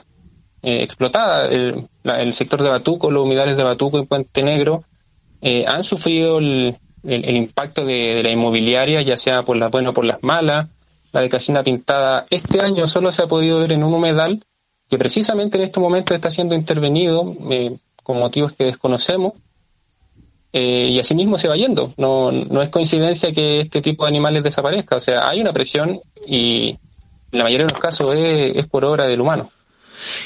explotadas. 0.61 1.49
El, 1.53 1.87
la, 2.03 2.21
el, 2.21 2.33
sector 2.33 2.61
de 2.61 2.67
Batuco, 2.67 3.09
los 3.09 3.23
humedales 3.23 3.55
de 3.55 3.63
Batuco 3.63 3.99
y 3.99 4.05
Puente 4.05 4.43
Negro 4.43 4.83
eh, 5.39 5.63
han 5.65 5.81
sufrido 5.85 6.39
el, 6.39 6.77
el, 7.05 7.37
impacto 7.37 7.85
de, 7.85 8.15
de, 8.15 8.23
la 8.23 8.31
inmobiliaria, 8.31 9.01
ya 9.01 9.15
sea 9.15 9.43
por 9.43 9.55
las 9.55 9.71
buenas 9.71 9.91
o 9.91 9.93
por 9.93 10.03
las 10.03 10.21
malas. 10.23 10.67
La 11.13 11.21
de 11.21 11.29
Casina 11.29 11.63
Pintada 11.63 12.25
este 12.29 12.59
año 12.59 12.85
solo 12.85 13.13
se 13.13 13.23
ha 13.23 13.27
podido 13.27 13.59
ver 13.59 13.71
en 13.71 13.81
un 13.81 13.93
humedal 13.93 14.43
que 14.89 14.97
precisamente 14.97 15.57
en 15.57 15.63
estos 15.63 15.81
momentos 15.81 16.13
está 16.13 16.29
siendo 16.29 16.53
intervenido 16.53 17.33
eh, 17.49 17.77
con 18.03 18.19
motivos 18.19 18.51
que 18.51 18.65
desconocemos 18.65 19.35
eh, 20.53 20.87
y 20.91 20.99
asimismo 20.99 21.39
se 21.39 21.47
va 21.47 21.55
yendo. 21.55 21.91
No, 21.97 22.31
no 22.31 22.61
es 22.61 22.69
coincidencia 22.69 23.31
que 23.31 23.61
este 23.61 23.81
tipo 23.81 24.05
de 24.05 24.09
animales 24.09 24.43
desaparezca. 24.43 24.95
O 24.95 24.99
sea, 24.99 25.27
hay 25.27 25.41
una 25.41 25.51
presión 25.51 25.99
y 26.27 26.69
en 26.69 27.39
la 27.39 27.43
mayoría 27.43 27.65
de 27.65 27.73
los 27.73 27.81
casos 27.81 28.13
es, 28.15 28.55
es 28.55 28.67
por 28.67 28.85
obra 28.85 29.07
del 29.07 29.19
humano. 29.19 29.49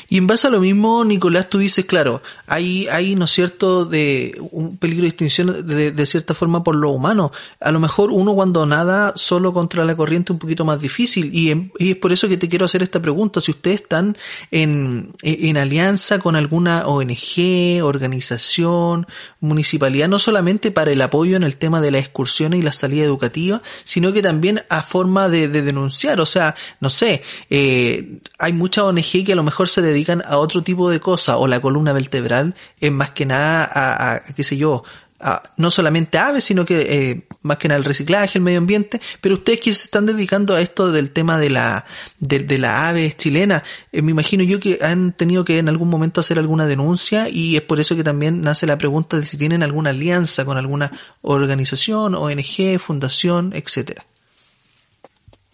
Y 0.10 0.18
en 0.18 0.28
base 0.28 0.48
a 0.48 0.50
lo 0.50 0.60
mismo, 0.60 1.04
Nicolás, 1.04 1.50
tú 1.50 1.58
dices, 1.58 1.86
claro, 1.86 2.22
hay, 2.46 2.88
hay, 2.88 3.16
¿no 3.16 3.26
es 3.26 3.32
cierto?, 3.32 3.86
de 3.86 4.38
un 4.52 4.78
peligro 4.78 5.04
de 5.04 5.10
extinción 5.10 5.68
de, 5.68 5.92
de 5.92 6.06
cierta 6.06 6.34
forma 6.34 6.64
por 6.64 6.76
lo 6.76 6.92
humano. 6.92 7.32
A 7.60 7.72
lo 7.72 7.80
mejor 7.80 8.12
uno 8.12 8.34
cuando 8.36 8.66
nada 8.66 9.14
solo 9.16 9.54
contra 9.54 9.86
la 9.86 9.96
corriente 9.96 10.32
un 10.32 10.40
poquito 10.40 10.66
más 10.66 10.82
difícil. 10.82 11.32
Y, 11.34 11.70
y, 11.78 11.92
es 11.92 11.96
por 11.98 12.12
eso 12.12 12.28
que 12.28 12.38
te 12.38 12.50
quiero 12.50 12.66
hacer 12.66 12.84
esta 12.84 13.02
pregunta. 13.02 13.42
Si 13.42 13.52
ustedes 13.52 13.82
están 13.82 14.18
en, 14.52 15.14
en 15.22 15.58
alianza 15.58 16.20
con 16.20 16.36
alguna 16.36 16.88
ONG, 16.88 17.84
organización, 17.84 19.08
municipalidad, 19.40 20.08
no 20.08 20.20
solamente 20.20 20.72
para 20.72 20.92
el 20.92 21.02
apoyo 21.02 21.36
en 21.36 21.44
el 21.44 21.58
tema 21.58 21.82
de 21.82 21.92
las 21.92 22.02
excursiones 22.02 22.60
y 22.60 22.64
la 22.64 22.72
salida 22.72 23.04
educativa, 23.04 23.62
sino 23.84 24.14
que 24.14 24.22
también 24.22 24.62
a 24.70 24.84
forma 24.84 25.30
de, 25.30 25.48
de 25.48 25.62
denunciar. 25.62 26.20
O 26.20 26.26
sea, 26.26 26.56
no 26.80 26.90
sé, 26.90 27.24
eh, 27.50 28.20
hay 28.40 28.54
muchas 28.54 28.86
ONG 28.86 29.26
que 29.26 29.34
a 29.34 29.36
lo 29.36 29.44
mejor 29.44 29.67
se 29.68 29.82
dedican 29.82 30.24
a 30.26 30.38
otro 30.38 30.64
tipo 30.64 30.90
de 30.90 31.00
cosas, 31.00 31.36
o 31.40 31.48
la 31.48 31.60
columna 31.60 31.94
vertebral 31.94 32.56
es 32.80 32.92
más 32.92 33.12
que 33.12 33.26
nada 33.26 33.64
a, 33.64 34.14
a 34.16 34.20
qué 34.34 34.44
sé 34.44 34.58
yo, 34.58 34.84
a, 35.20 35.42
no 35.58 35.72
solamente 35.72 36.18
aves, 36.18 36.44
sino 36.44 36.66
que 36.66 36.80
eh, 36.80 37.28
más 37.42 37.58
que 37.58 37.68
nada 37.68 37.80
el 37.80 37.86
reciclaje, 37.86 38.38
el 38.38 38.44
medio 38.44 38.60
ambiente, 38.60 39.02
pero 39.22 39.36
ustedes 39.36 39.60
que 39.60 39.74
se 39.74 39.86
están 39.86 40.06
dedicando 40.06 40.56
a 40.56 40.62
esto 40.62 40.92
del 40.92 41.12
tema 41.12 41.38
de 41.38 41.50
la, 41.50 41.86
de, 42.20 42.40
de 42.40 42.58
la 42.58 42.88
aves 42.88 43.18
chilena, 43.18 43.64
eh, 43.92 44.02
me 44.02 44.12
imagino 44.12 44.44
yo 44.44 44.60
que 44.60 44.80
han 44.82 45.14
tenido 45.14 45.44
que 45.44 45.58
en 45.58 45.70
algún 45.70 45.90
momento 45.90 46.22
hacer 46.22 46.38
alguna 46.38 46.68
denuncia 46.68 47.30
y 47.30 47.56
es 47.56 47.64
por 47.64 47.80
eso 47.80 47.96
que 47.96 48.04
también 48.04 48.42
nace 48.42 48.68
la 48.68 48.78
pregunta 48.78 49.20
de 49.20 49.26
si 49.26 49.38
tienen 49.38 49.64
alguna 49.64 49.90
alianza 49.90 50.46
con 50.46 50.58
alguna 50.58 50.92
organización, 51.22 52.16
ONG, 52.16 52.80
fundación, 52.80 53.54
etcétera. 53.56 54.06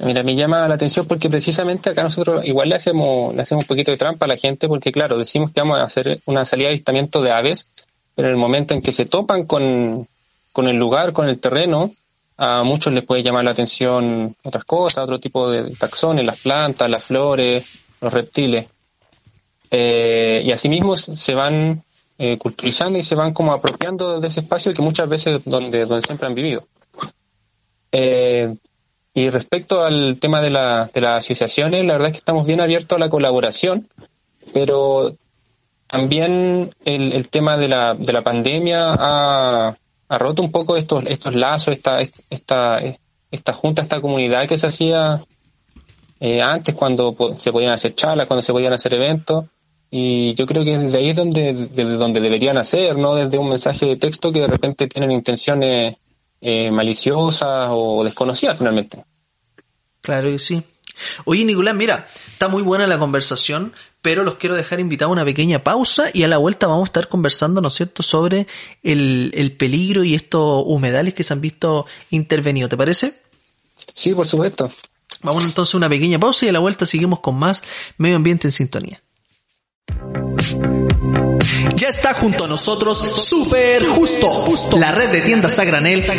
Mira, 0.06 0.24
me 0.24 0.36
llama 0.36 0.68
la 0.68 0.76
atención 0.76 1.08
porque 1.08 1.30
precisamente 1.30 1.90
acá 1.90 2.04
nosotros 2.04 2.46
igual 2.46 2.70
le 2.70 2.76
hacemos, 2.76 3.34
le 3.36 3.42
hacemos 3.42 3.64
un 3.64 3.68
poquito 3.68 3.92
de 3.92 3.98
trampa 3.98 4.26
a 4.26 4.28
la 4.28 4.38
gente 4.38 4.68
porque 4.68 4.92
claro, 4.92 5.18
decimos 5.18 5.52
que 5.52 5.62
vamos 5.62 5.80
a 5.80 5.84
hacer 5.84 6.20
una 6.26 6.46
salida 6.46 6.68
de 6.68 6.74
avistamiento 6.74 7.22
de 7.22 7.32
aves, 7.32 7.68
pero 8.16 8.28
en 8.28 8.34
el 8.34 8.40
momento 8.40 8.74
en 8.74 8.82
que 8.82 8.92
se 8.92 9.06
topan 9.06 9.46
con, 9.46 10.08
con 10.52 10.68
el 10.68 10.76
lugar, 10.76 11.14
con 11.14 11.30
el 11.30 11.40
terreno, 11.40 11.92
a 12.38 12.64
muchos 12.64 12.92
les 12.92 13.06
puede 13.06 13.24
llamar 13.24 13.46
la 13.46 13.52
atención 13.52 14.36
otras 14.44 14.66
cosas, 14.66 15.04
otro 15.04 15.20
tipo 15.20 15.50
de 15.50 15.76
taxones, 15.76 16.26
las 16.26 16.40
plantas, 16.40 16.90
las 16.90 17.04
flores, 17.04 17.64
los 18.02 18.12
reptiles. 18.12 18.68
Eh, 19.70 20.42
y 20.46 20.52
asimismo 20.52 20.96
se 20.96 21.34
van 21.34 21.84
eh, 22.18 22.38
culturizando 22.38 23.00
y 23.00 23.04
se 23.04 23.16
van 23.16 23.34
como 23.34 23.54
apropiando 23.54 24.20
de 24.20 24.28
ese 24.28 24.42
espacio 24.42 24.74
que 24.74 24.82
muchas 24.82 25.08
veces 25.08 25.42
donde, 25.46 25.86
donde 25.86 26.06
siempre 26.06 26.28
han 26.28 26.36
vivido. 26.36 26.68
Eh, 27.92 28.56
y 29.14 29.30
respecto 29.30 29.84
al 29.84 30.20
tema 30.20 30.42
de, 30.42 30.50
la, 30.50 30.90
de 30.94 31.02
las 31.02 31.24
asociaciones, 31.24 31.86
la 31.86 31.94
verdad 31.94 32.08
es 32.08 32.14
que 32.14 32.20
estamos 32.20 32.48
bien 32.48 32.62
abiertos 32.62 32.96
a 32.96 33.00
la 33.00 33.10
colaboración, 33.10 33.88
pero 34.54 35.14
también 35.88 36.74
el, 36.84 37.14
el 37.14 37.30
tema 37.30 37.56
de 37.58 37.68
la, 37.68 37.94
de 37.94 38.12
la 38.12 38.24
pandemia 38.24 38.94
ha, 38.94 39.78
ha, 40.08 40.18
roto 40.18 40.42
un 40.42 40.52
poco 40.52 40.76
estos, 40.76 41.04
estos 41.06 41.36
lazos, 41.36 41.76
esta, 41.76 42.00
esta, 42.30 42.80
esta 43.30 43.54
junta, 43.54 43.84
esta 43.84 44.02
comunidad 44.02 44.48
que 44.48 44.58
se 44.58 44.68
hacía 44.68 45.24
eh, 46.20 46.42
antes 46.42 46.74
cuando 46.74 47.16
se 47.38 47.52
podían 47.52 47.74
hacer 47.74 47.94
charlas, 47.94 48.26
cuando 48.26 48.42
se 48.42 48.52
podían 48.52 48.74
hacer 48.74 48.96
eventos. 48.96 49.46
Y 49.92 50.34
yo 50.34 50.48
creo 50.48 50.64
que 50.64 50.76
desde 50.76 50.98
ahí 50.98 51.10
es 51.10 51.18
donde, 51.18 51.54
desde 51.54 51.98
donde 51.98 52.20
deberían 52.20 52.58
hacer, 52.58 52.98
¿no? 52.98 53.14
Desde 53.14 53.38
un 53.38 53.50
mensaje 53.50 53.86
de 53.86 53.98
texto 53.98 54.32
que 54.32 54.40
de 54.40 54.48
repente 54.48 54.88
tienen 54.88 55.12
intenciones 55.12 55.98
eh, 56.44 56.70
maliciosas 56.72 57.70
o 57.72 58.04
desconocidas 58.04 58.58
finalmente. 58.58 59.06
Claro 60.02 60.30
que 60.30 60.40
sí. 60.40 60.62
Oye, 61.26 61.46
Nicolás, 61.46 61.74
mira, 61.74 62.08
está 62.28 62.50
muy 62.50 62.62
buena 62.62 62.86
la 62.86 63.00
conversación, 63.00 63.74
pero 64.02 64.24
los 64.24 64.36
quiero 64.36 64.56
dejar 64.56 64.82
invitados 64.82 65.12
a 65.12 65.14
una 65.14 65.26
pequeña 65.26 65.64
pausa 65.64 66.12
y 66.14 66.24
a 66.24 66.28
la 66.28 66.38
vuelta 66.38 66.68
vamos 66.68 66.84
a 66.84 66.90
estar 66.90 67.08
conversando, 67.08 67.62
¿no 67.62 67.70
es 67.70 67.74
cierto?, 67.74 68.04
sobre 68.04 68.46
el, 68.84 69.32
el 69.34 69.54
peligro 69.54 70.04
y 70.04 70.16
estos 70.16 70.64
humedales 70.66 71.14
que 71.14 71.24
se 71.24 71.32
han 71.32 71.42
visto 71.42 71.86
intervenidos. 72.10 72.70
¿Te 72.70 72.78
parece? 72.78 73.14
Sí, 73.94 74.14
por 74.14 74.28
supuesto. 74.28 74.70
Vamos 75.22 75.46
entonces 75.46 75.74
a 75.74 75.78
una 75.78 75.90
pequeña 75.90 76.20
pausa 76.20 76.46
y 76.46 76.50
a 76.50 76.52
la 76.52 76.60
vuelta 76.60 76.86
seguimos 76.86 77.22
con 77.22 77.36
más 77.36 77.64
Medio 77.98 78.18
Ambiente 78.18 78.48
en 78.48 78.52
Sintonía. 78.52 79.02
Ya 81.76 81.88
está 81.90 82.14
junto 82.14 82.46
a 82.46 82.48
nosotros 82.48 83.04
Super 83.16 83.88
Justo, 83.88 84.78
la 84.78 84.92
red 84.92 85.10
de 85.10 85.22
tiendas 85.22 85.58
a 85.60 85.66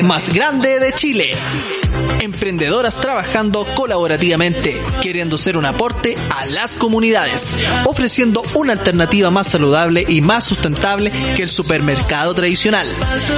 más 0.02 0.32
grande 0.32 0.78
de 0.78 0.92
Chile. 0.92 1.30
Emprendedoras 2.20 3.00
trabajando 3.00 3.66
colaborativamente, 3.74 4.82
queriendo 5.02 5.36
ser 5.38 5.56
un 5.56 5.64
aporte 5.64 6.16
a 6.30 6.46
las 6.46 6.76
comunidades, 6.76 7.56
ofreciendo 7.84 8.42
una 8.54 8.72
alternativa 8.72 9.30
más 9.30 9.48
saludable 9.48 10.04
y 10.08 10.20
más 10.20 10.44
sustentable 10.44 11.12
que 11.36 11.42
el 11.42 11.50
supermercado 11.50 12.34
tradicional, 12.34 12.88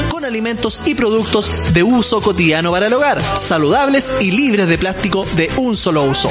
con 0.08 0.24
alimentos 0.24 0.82
y 0.86 0.94
productos 0.94 1.72
de 1.74 1.82
uso 1.82 2.20
cotidiano 2.20 2.70
para 2.70 2.86
el 2.86 2.92
hogar, 2.92 3.20
saludables 3.36 4.10
y 4.20 4.30
libres 4.30 4.68
de 4.68 4.78
plástico 4.78 5.26
de 5.36 5.50
un 5.56 5.76
solo 5.76 6.04
uso 6.04 6.30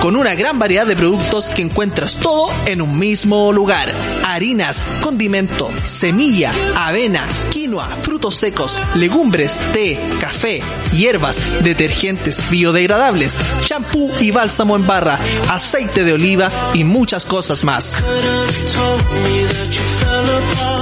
con 0.00 0.16
una 0.16 0.34
gran 0.34 0.58
variedad 0.58 0.86
de 0.86 0.96
productos 0.96 1.50
que 1.50 1.62
encuentras 1.62 2.16
todo 2.16 2.48
en 2.66 2.82
un 2.82 2.98
mismo 2.98 3.52
lugar. 3.52 3.92
Harinas, 4.24 4.82
condimento, 5.00 5.70
semilla, 5.84 6.52
avena, 6.74 7.26
quinoa, 7.50 7.88
frutos 8.02 8.36
secos, 8.36 8.80
legumbres, 8.94 9.60
té, 9.72 9.98
café, 10.20 10.60
hierbas, 10.92 11.62
detergentes 11.62 12.50
biodegradables, 12.50 13.36
champú 13.62 14.12
y 14.20 14.30
bálsamo 14.30 14.76
en 14.76 14.86
barra, 14.86 15.18
aceite 15.50 16.04
de 16.04 16.12
oliva 16.12 16.50
y 16.74 16.84
muchas 16.84 17.24
cosas 17.24 17.64
más. 17.64 17.96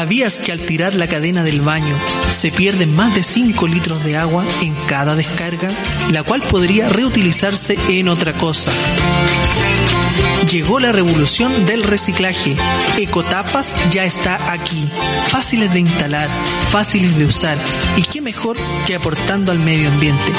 ¿Sabías 0.00 0.36
que 0.36 0.50
al 0.50 0.60
tirar 0.60 0.94
la 0.94 1.08
cadena 1.08 1.42
del 1.42 1.60
baño 1.60 1.94
se 2.30 2.50
pierden 2.50 2.96
más 2.96 3.14
de 3.14 3.22
5 3.22 3.66
litros 3.66 4.02
de 4.02 4.16
agua 4.16 4.46
en 4.62 4.74
cada 4.86 5.14
descarga, 5.14 5.68
la 6.10 6.22
cual 6.22 6.40
podría 6.40 6.88
reutilizarse 6.88 7.76
en 7.90 8.08
otra 8.08 8.32
cosa? 8.32 8.72
Llegó 10.50 10.80
la 10.80 10.92
revolución 10.92 11.66
del 11.66 11.82
reciclaje. 11.82 12.56
Ecotapas 12.98 13.68
ya 13.90 14.04
está 14.04 14.52
aquí. 14.52 14.88
Fáciles 15.26 15.72
de 15.72 15.80
instalar, 15.80 16.28
fáciles 16.70 17.16
de 17.16 17.26
usar. 17.26 17.56
Y 17.96 18.02
qué 18.02 18.20
mejor 18.20 18.56
que 18.86 18.94
aportando 18.94 19.52
al 19.52 19.58
medio 19.58 19.88
ambiente. 19.88 20.32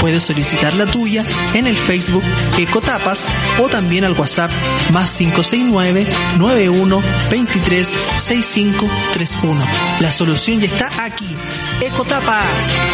Puedes 0.00 0.22
solicitar 0.22 0.74
la 0.74 0.86
tuya 0.86 1.24
en 1.54 1.66
el 1.66 1.76
Facebook 1.76 2.22
Ecotapas 2.58 3.24
o 3.58 3.68
también 3.68 4.04
al 4.04 4.12
WhatsApp 4.12 4.50
más 4.92 5.12
569 5.16 6.06
91 6.38 7.02
23 7.30 7.94
65 8.16 8.88
31. 9.12 9.60
La 10.00 10.12
solución 10.12 10.60
ya 10.60 10.66
está 10.66 11.04
aquí. 11.04 11.34
Ecotapas. 11.80 12.46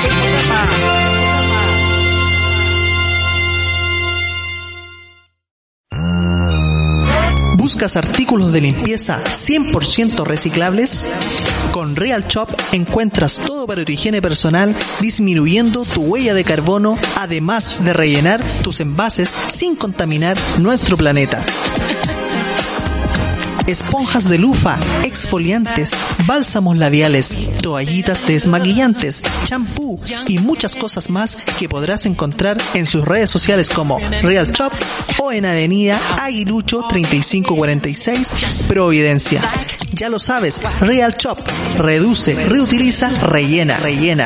Ecotapas. 0.05 1.24
¿Buscas 7.65 7.97
artículos 7.97 8.53
de 8.53 8.61
limpieza 8.61 9.23
100% 9.25 10.27
reciclables? 10.27 11.07
Con 11.73 11.97
Real 11.97 12.27
Shop 12.29 12.47
encuentras 12.73 13.39
todo 13.39 13.67
para 13.67 13.87
tu 13.87 13.91
higiene 13.91 14.21
personal, 14.21 14.77
disminuyendo 15.01 15.87
tu 15.87 16.03
huella 16.03 16.35
de 16.35 16.45
carbono, 16.45 16.99
además 17.17 17.83
de 17.83 17.95
rellenar 17.95 18.45
tus 18.63 18.83
envases 18.83 19.33
sin 19.51 19.77
contaminar 19.77 20.37
nuestro 20.59 20.99
planeta 20.99 21.43
esponjas 23.67 24.29
de 24.29 24.39
lufa, 24.39 24.79
exfoliantes, 25.05 25.93
bálsamos 26.27 26.77
labiales, 26.79 27.37
toallitas 27.63 28.27
desmaquillantes, 28.27 29.23
champú 29.45 30.01
y 30.27 30.39
muchas 30.39 30.77
cosas 30.77 31.11
más 31.11 31.45
que 31.59 31.69
podrás 31.69 32.07
encontrar 32.07 32.59
en 32.75 32.87
sus 32.87 33.05
redes 33.05 33.31
sociales 33.31 33.69
como 33.69 33.99
Real 34.23 34.51
Shop 34.53 34.73
o 35.19 35.33
en 35.33 35.47
Avenida 35.47 36.01
Aguilucho 36.21 36.85
3546 36.89 38.65
Providencia. 38.69 39.41
Ya 39.93 40.09
lo 40.09 40.19
sabes, 40.19 40.61
Real 40.81 41.15
Shop 41.17 41.39
reduce, 41.77 42.35
reutiliza, 42.49 43.11
rellena, 43.11 43.77
rellena. 43.79 44.25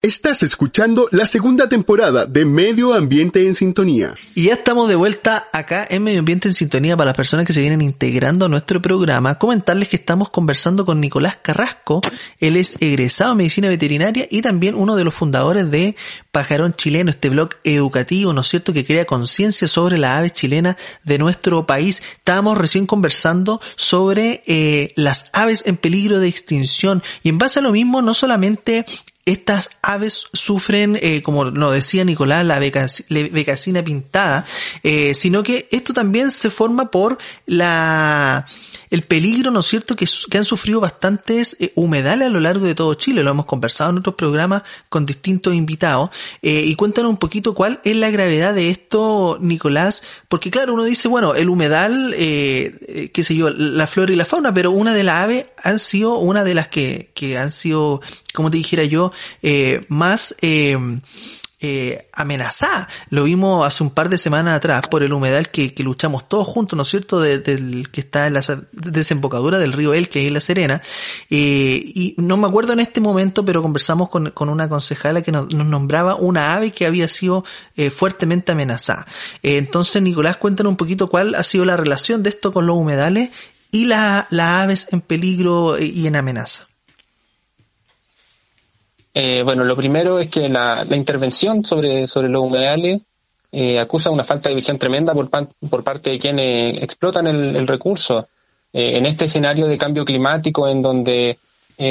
Estás 0.00 0.44
escuchando 0.44 1.08
la 1.10 1.26
segunda 1.26 1.68
temporada 1.68 2.24
de 2.24 2.44
Medio 2.44 2.94
Ambiente 2.94 3.44
en 3.48 3.56
Sintonía. 3.56 4.14
Y 4.32 4.44
ya 4.44 4.52
estamos 4.52 4.88
de 4.88 4.94
vuelta 4.94 5.48
acá 5.52 5.84
en 5.90 6.04
Medio 6.04 6.20
Ambiente 6.20 6.46
en 6.46 6.54
Sintonía 6.54 6.96
para 6.96 7.08
las 7.08 7.16
personas 7.16 7.44
que 7.44 7.52
se 7.52 7.62
vienen 7.62 7.82
integrando 7.82 8.44
a 8.44 8.48
nuestro 8.48 8.80
programa. 8.80 9.40
Comentarles 9.40 9.88
que 9.88 9.96
estamos 9.96 10.30
conversando 10.30 10.86
con 10.86 11.00
Nicolás 11.00 11.38
Carrasco. 11.42 12.00
Él 12.38 12.54
es 12.54 12.80
egresado 12.80 13.32
en 13.32 13.38
Medicina 13.38 13.68
Veterinaria 13.68 14.28
y 14.30 14.40
también 14.40 14.76
uno 14.76 14.94
de 14.94 15.02
los 15.02 15.14
fundadores 15.14 15.68
de 15.68 15.96
Pajarón 16.30 16.74
Chileno, 16.74 17.10
este 17.10 17.28
blog 17.28 17.50
educativo, 17.64 18.32
¿no 18.32 18.42
es 18.42 18.46
cierto?, 18.46 18.72
que 18.72 18.86
crea 18.86 19.04
conciencia 19.04 19.66
sobre 19.66 19.98
las 19.98 20.18
aves 20.18 20.32
chilenas 20.32 20.76
de 21.02 21.18
nuestro 21.18 21.66
país. 21.66 22.04
Estábamos 22.18 22.56
recién 22.56 22.86
conversando 22.86 23.60
sobre 23.74 24.44
eh, 24.46 24.92
las 24.94 25.28
aves 25.32 25.64
en 25.66 25.76
peligro 25.76 26.20
de 26.20 26.28
extinción 26.28 27.02
y 27.24 27.30
en 27.30 27.38
base 27.38 27.58
a 27.58 27.62
lo 27.62 27.72
mismo, 27.72 28.00
no 28.00 28.14
solamente 28.14 28.86
estas 29.28 29.70
aves 29.82 30.28
sufren, 30.32 30.98
eh, 31.02 31.22
como 31.22 31.44
nos 31.50 31.74
decía 31.74 32.02
Nicolás, 32.02 32.46
la 32.46 32.58
becacina 32.58 33.84
pintada, 33.84 34.46
eh, 34.82 35.12
sino 35.12 35.42
que 35.42 35.68
esto 35.70 35.92
también 35.92 36.30
se 36.30 36.48
forma 36.48 36.90
por 36.90 37.18
la 37.44 38.46
el 38.90 39.02
peligro, 39.02 39.50
¿no 39.50 39.60
es 39.60 39.66
cierto?, 39.66 39.96
que, 39.96 40.06
han 40.38 40.44
sufrido 40.46 40.80
bastantes 40.80 41.58
eh, 41.60 41.72
humedales 41.74 42.28
a 42.28 42.30
lo 42.30 42.40
largo 42.40 42.64
de 42.64 42.74
todo 42.74 42.94
Chile. 42.94 43.22
Lo 43.22 43.32
hemos 43.32 43.44
conversado 43.44 43.90
en 43.90 43.98
otros 43.98 44.14
programas 44.14 44.62
con 44.88 45.04
distintos 45.04 45.54
invitados. 45.54 46.08
y 46.40 46.74
cuéntanos 46.76 47.10
un 47.10 47.18
poquito 47.18 47.54
cuál 47.54 47.80
es 47.84 47.96
la 47.96 48.08
gravedad 48.10 48.54
de 48.54 48.70
esto, 48.70 49.36
Nicolás, 49.42 50.02
porque 50.28 50.50
claro, 50.50 50.72
uno 50.72 50.84
dice, 50.84 51.08
bueno, 51.08 51.34
el 51.34 51.50
humedal, 51.50 52.14
qué 52.16 53.22
sé 53.22 53.34
yo, 53.34 53.50
la 53.50 53.86
flora 53.86 54.12
y 54.12 54.16
la 54.16 54.24
fauna, 54.24 54.54
pero 54.54 54.70
una 54.70 54.94
de 54.94 55.04
las 55.04 55.18
aves 55.18 55.46
han 55.62 55.78
sido 55.78 56.18
una 56.18 56.44
de 56.44 56.54
las 56.54 56.68
que, 56.68 57.10
que 57.14 57.36
han 57.36 57.50
sido, 57.50 58.00
como 58.32 58.50
te 58.50 58.56
dijera 58.56 58.84
yo, 58.84 59.12
eh, 59.42 59.84
más 59.88 60.34
eh, 60.40 60.76
eh, 61.60 62.08
amenazada. 62.12 62.88
Lo 63.10 63.24
vimos 63.24 63.66
hace 63.66 63.82
un 63.82 63.90
par 63.90 64.08
de 64.08 64.18
semanas 64.18 64.56
atrás 64.56 64.82
por 64.88 65.02
el 65.02 65.12
humedal 65.12 65.50
que, 65.50 65.74
luchamos 65.78 66.28
todos 66.28 66.46
juntos, 66.46 66.76
¿no 66.76 66.82
es 66.82 66.88
cierto?, 66.88 67.20
del 67.20 67.88
que 67.90 68.00
está 68.00 68.26
en 68.26 68.34
la 68.34 68.42
desembocadura 68.72 69.58
del 69.58 69.72
río 69.72 69.94
El, 69.94 70.08
que 70.08 70.26
es 70.26 70.32
La 70.32 70.40
Serena. 70.40 70.82
y 71.28 72.14
no 72.18 72.36
me 72.36 72.46
acuerdo 72.46 72.72
en 72.72 72.80
este 72.80 73.00
momento, 73.00 73.44
pero 73.44 73.62
conversamos 73.62 74.08
con, 74.08 74.32
una 74.48 74.68
concejala 74.68 75.22
que 75.22 75.32
nos, 75.32 75.52
nombraba 75.52 76.14
una 76.16 76.54
ave 76.54 76.70
que 76.70 76.86
había 76.86 77.08
sido 77.08 77.44
fuertemente 77.92 78.52
amenazada. 78.52 79.06
entonces, 79.42 80.00
Nicolás, 80.00 80.36
cuéntanos 80.36 80.70
un 80.70 80.76
poquito 80.76 81.08
cuál 81.08 81.34
ha 81.34 81.42
sido 81.42 81.64
la 81.64 81.76
relación 81.76 82.22
de 82.22 82.30
esto 82.30 82.52
con 82.52 82.66
los 82.66 82.76
humedales 82.76 83.30
y 83.70 83.86
las 83.86 84.26
aves 84.32 84.88
en 84.92 85.00
peligro 85.00 85.78
y 85.78 86.06
en 86.06 86.16
amenaza. 86.16 86.68
Eh, 89.20 89.42
bueno, 89.42 89.64
lo 89.64 89.74
primero 89.74 90.20
es 90.20 90.28
que 90.30 90.48
la, 90.48 90.86
intervención 90.92 91.64
sobre, 91.64 92.06
sobre 92.06 92.28
los 92.28 92.40
humedales 92.40 93.02
eh, 93.50 93.80
acusa 93.80 94.10
una 94.10 94.22
falta 94.22 94.48
de 94.48 94.54
visión 94.54 94.78
tremenda 94.78 95.12
por, 95.12 95.28
por 95.28 95.82
parte 95.82 96.10
de 96.10 96.20
quienes 96.20 96.80
explotan 96.80 97.26
el, 97.26 97.66
recurso. 97.66 98.28
Eh, 98.72 98.96
en 98.96 99.06
este 99.06 99.24
escenario 99.24 99.66
de 99.66 99.76
cambio 99.76 100.04
climático 100.04 100.68
en 100.68 100.82
donde 100.82 101.36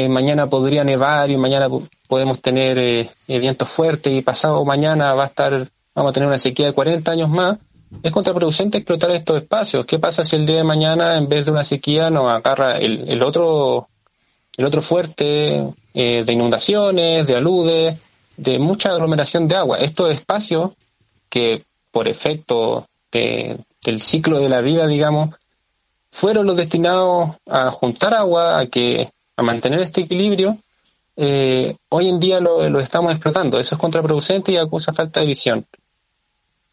mañana 0.08 0.48
podría 0.48 0.86
nevar 0.86 1.30
y 1.30 1.36
mañana 1.36 1.68
podemos 2.08 2.42
tener 2.42 3.10
vientos 3.28 3.70
fuertes 3.70 4.14
y 4.14 4.22
pasado 4.22 4.64
mañana 4.64 5.14
va 5.14 5.26
a 5.26 5.28
estar, 5.28 5.70
vamos 5.96 6.10
a 6.12 6.14
tener 6.14 6.28
una 6.28 6.40
sequía 6.40 6.68
de 6.68 6.74
40 6.74 7.12
años 7.12 7.30
más, 7.30 7.58
es 8.04 8.12
contraproducente 8.14 8.78
explotar 8.78 9.12
estos 9.12 9.42
espacios. 9.42 9.86
¿Qué 9.86 10.00
pasa 10.00 10.24
si 10.24 10.38
el 10.38 10.46
día 10.46 10.58
de 10.58 10.64
mañana 10.64 11.18
en 11.18 11.28
vez 11.28 11.46
de 11.46 11.52
una 11.52 11.66
sequía 11.66 12.10
nos 12.10 12.32
agarra 12.32 12.78
el, 12.78 13.10
el 13.10 13.22
otro 13.22 13.90
el 14.58 14.66
otro 14.66 14.82
fuerte 14.82 15.74
eh, 15.94 16.24
de 16.24 16.34
inundaciones, 16.34 17.28
de 17.28 17.36
aludes, 17.36 17.98
de 18.36 18.60
mucha 18.60 18.90
aglomeración 18.90 19.48
de 19.48 19.56
agua. 19.56 19.78
Estos 19.78 20.14
espacios 20.14 20.72
que 21.30 21.64
por 21.92 22.08
efecto 22.08 22.88
del 23.12 24.02
ciclo 24.02 24.40
de 24.40 24.50
la 24.50 24.62
vida, 24.62 24.86
digamos, 24.86 25.36
fueron 26.12 26.46
los 26.46 26.58
destinados 26.58 27.38
a 27.48 27.72
juntar 27.72 28.14
agua, 28.14 28.60
a 28.60 28.68
que 28.68 29.10
a 29.36 29.44
mantener 29.44 29.80
este 29.82 30.02
equilibrio, 30.02 30.58
eh, 31.16 31.76
hoy 31.90 32.10
en 32.10 32.20
día 32.20 32.40
lo, 32.40 32.80
estamos 32.80 33.12
explotando. 33.12 33.60
Eso 33.60 33.76
es 33.76 33.82
contraproducente 33.82 34.52
y 34.52 34.58
acusa 34.58 34.94
falta 34.94 35.20
de 35.20 35.28
visión. 35.28 35.66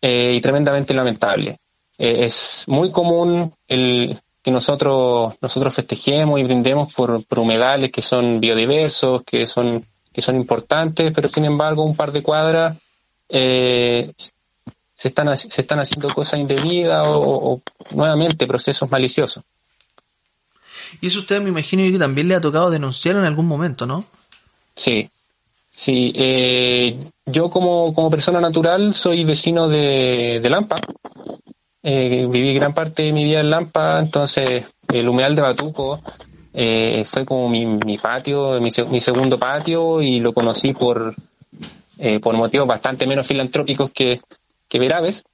Eh, 0.03 0.33
y 0.35 0.41
tremendamente 0.41 0.93
lamentable. 0.93 1.59
es 1.97 2.65
muy 2.67 2.91
común 2.91 3.55
el, 3.69 4.19
que 4.45 4.51
nosotros, 4.51 5.35
nosotros 5.41 5.75
festejemos 5.75 6.39
y 6.39 6.45
brindemos 6.45 6.93
por, 6.93 7.25
humedales 7.35 7.91
que 7.91 8.03
son 8.03 8.41
biodiversos, 8.41 9.23
que 9.23 9.47
son, 9.47 9.87
que 10.13 10.21
son 10.21 10.37
importantes, 10.37 11.13
pero 11.15 11.31
sin 11.31 11.47
embargo 11.47 11.83
un 11.83 11.97
par 11.97 12.13
de 12.13 12.23
cuadras 12.23 12.77
eh, 13.31 14.13
se, 14.95 15.09
están, 15.09 15.35
se 15.39 15.63
están 15.63 15.81
haciendo 15.81 16.13
cosas 16.13 16.41
indebidas 16.41 17.07
o, 17.09 17.63
nuevamente 17.93 18.47
procesos 18.47 18.91
maliciosos. 18.91 19.43
Y 21.01 21.07
eso 21.07 21.21
usted 21.21 21.41
me 21.41 21.49
imagino 21.49 21.83
que 21.91 21.99
también 21.99 22.29
le 22.29 22.35
ha 22.35 22.41
tocado 22.43 22.71
denunciar 22.71 23.17
en 23.17 23.25
algún 23.25 23.47
momento, 23.47 23.87
¿no? 23.87 24.05
Sí, 24.77 25.09
sí. 25.71 26.13
Eh, 26.15 26.99
yo 27.25 27.49
como, 27.49 27.95
como 27.95 28.11
persona 28.11 28.43
natural 28.43 28.93
soy 28.93 29.25
vecino 29.25 29.69
de, 29.69 30.41
de 30.43 30.51
Lampa, 30.51 30.77
eh, 31.87 32.27
viví 32.31 32.55
gran 32.55 32.73
parte 32.73 33.03
de 33.03 33.13
mi 33.13 33.25
vida 33.25 33.41
en 33.41 33.51
Lampa, 33.51 33.99
entonces 33.99 34.73
el 34.89 35.07
humedal 35.07 35.37
de 35.37 35.43
Batuco 35.43 36.01
eh, 36.55 37.05
fue 37.05 37.27
como 37.27 37.51
mi, 37.51 37.99
patio, 37.99 38.59
mi, 38.59 39.01
segundo 39.01 39.39
patio 39.39 40.01
y 40.01 40.21
lo 40.21 40.33
conocí 40.33 40.73
por, 40.73 41.15
eh, 41.99 42.21
por 42.21 42.35
motivos 42.37 42.67
bastante 42.67 43.07
menos 43.07 43.27
filantrópicos 43.27 43.91
que, 43.91 44.23
que 44.67 44.79
Veraves. 44.79 45.25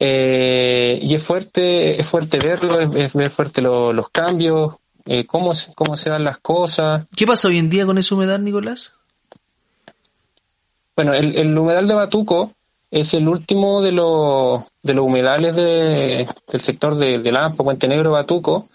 y 0.00 1.14
es 1.14 1.22
fuerte, 1.22 2.00
es 2.00 2.06
fuerte 2.08 2.40
verlo, 2.40 2.80
es, 2.80 3.14
ver 3.14 3.30
fuerte 3.30 3.62
los 3.62 4.08
cambios, 4.08 4.74
cómo, 5.28 5.52
cómo 5.76 5.96
se 5.96 6.10
dan 6.10 6.24
las 6.24 6.38
cosas. 6.38 7.08
¿Qué 7.14 7.28
pasa 7.28 7.46
hoy 7.46 7.58
en 7.58 7.70
día 7.70 7.86
con 7.86 7.96
ese 7.96 8.12
humedal, 8.12 8.42
Nicolás? 8.42 8.92
Bueno, 10.96 11.14
el, 11.14 11.36
el 11.36 11.56
humedal 11.56 11.86
de 11.86 11.94
Batuco 11.94 12.50
es 12.94 13.12
el 13.12 13.26
último 13.26 13.82
de 13.82 13.90
los, 13.90 14.62
de 14.80 14.94
los 14.94 15.04
humedales 15.04 15.56
de, 15.56 16.28
del 16.46 16.60
sector 16.60 16.94
de, 16.94 17.18
de 17.18 17.32
Lampa, 17.32 17.64
Puente 17.64 17.88
Negro, 17.88 18.12
Batuco. 18.12 18.68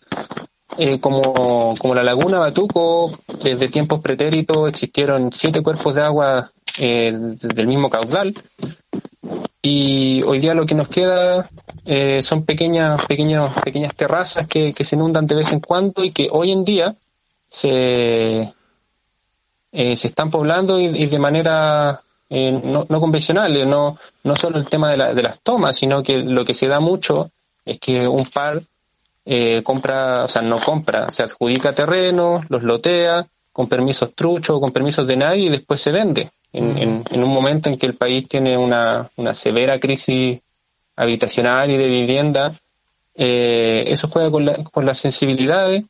Eh, 0.78 1.00
como, 1.00 1.74
como 1.80 1.96
la 1.96 2.04
laguna 2.04 2.38
Batuco, 2.38 3.18
desde 3.42 3.70
tiempos 3.70 4.02
pretéritos 4.02 4.68
existieron 4.68 5.32
siete 5.32 5.64
cuerpos 5.64 5.96
de 5.96 6.02
agua 6.02 6.52
eh, 6.80 7.14
del 7.14 7.68
mismo 7.68 7.90
caudal. 7.90 8.36
Y 9.62 10.22
hoy 10.24 10.40
día 10.40 10.54
lo 10.54 10.66
que 10.66 10.76
nos 10.76 10.90
queda 10.90 11.50
eh, 11.86 12.22
son 12.22 12.44
pequeñas, 12.44 13.06
pequeñas, 13.06 13.62
pequeñas 13.64 13.96
terrazas 13.96 14.50
que, 14.50 14.74
que 14.74 14.84
se 14.84 14.98
inundan 14.98 15.28
de 15.28 15.36
vez 15.36 15.54
en 15.54 15.62
cuando 15.62 16.04
y 16.04 16.12
que 16.12 16.28
hoy 16.30 16.52
en 16.52 16.66
día 16.66 16.94
se, 17.48 18.54
se 19.72 20.08
están 20.08 20.30
poblando 20.30 20.78
y 20.78 21.06
de 21.06 21.20
manera 21.20 22.04
eh, 22.30 22.52
no, 22.52 22.86
no, 22.88 23.00
convencionales, 23.00 23.66
no, 23.66 23.98
no 24.24 24.36
solo 24.36 24.60
el 24.60 24.68
tema 24.68 24.92
de, 24.92 25.16
de, 25.16 25.24
las 25.24 25.42
tomas, 25.42 25.76
sino 25.76 26.04
que 26.04 26.18
lo 26.18 26.46
que 26.46 26.54
se 26.54 26.68
da 26.68 26.80
mucho 26.80 27.32
es 27.66 27.80
que 27.80 28.08
un 28.08 28.26
par 28.26 28.62
eh, 29.26 29.62
compra, 29.64 30.24
o 30.24 30.28
sea, 30.28 30.42
no 30.42 30.60
compra, 30.60 31.10
se 31.10 31.24
adjudica 31.24 31.74
terreno, 31.74 32.44
los 32.50 32.64
lotea 32.64 33.26
con 33.52 33.68
permisos 33.68 34.16
truchos, 34.16 34.60
con 34.60 34.72
permisos 34.72 35.08
de 35.08 35.18
nadie 35.18 35.46
y 35.46 35.50
después 35.50 35.82
se 35.82 35.92
vende. 35.92 36.32
En, 36.52 37.04
en, 37.12 37.24
un 37.24 37.30
momento 37.30 37.70
en 37.70 37.78
que 37.78 37.86
el 37.86 37.94
país 37.94 38.28
tiene 38.28 38.58
una, 38.58 39.12
una 39.18 39.36
severa 39.36 39.80
crisis 39.80 40.40
habitacional 40.96 41.70
y 41.70 41.78
de 41.78 41.88
vivienda, 41.88 42.54
eh, 43.14 43.84
eso 43.88 44.08
juega 44.08 44.32
con, 44.32 44.46
la, 44.46 44.64
con 44.64 44.86
las 44.86 44.98
sensibilidades 44.98 45.86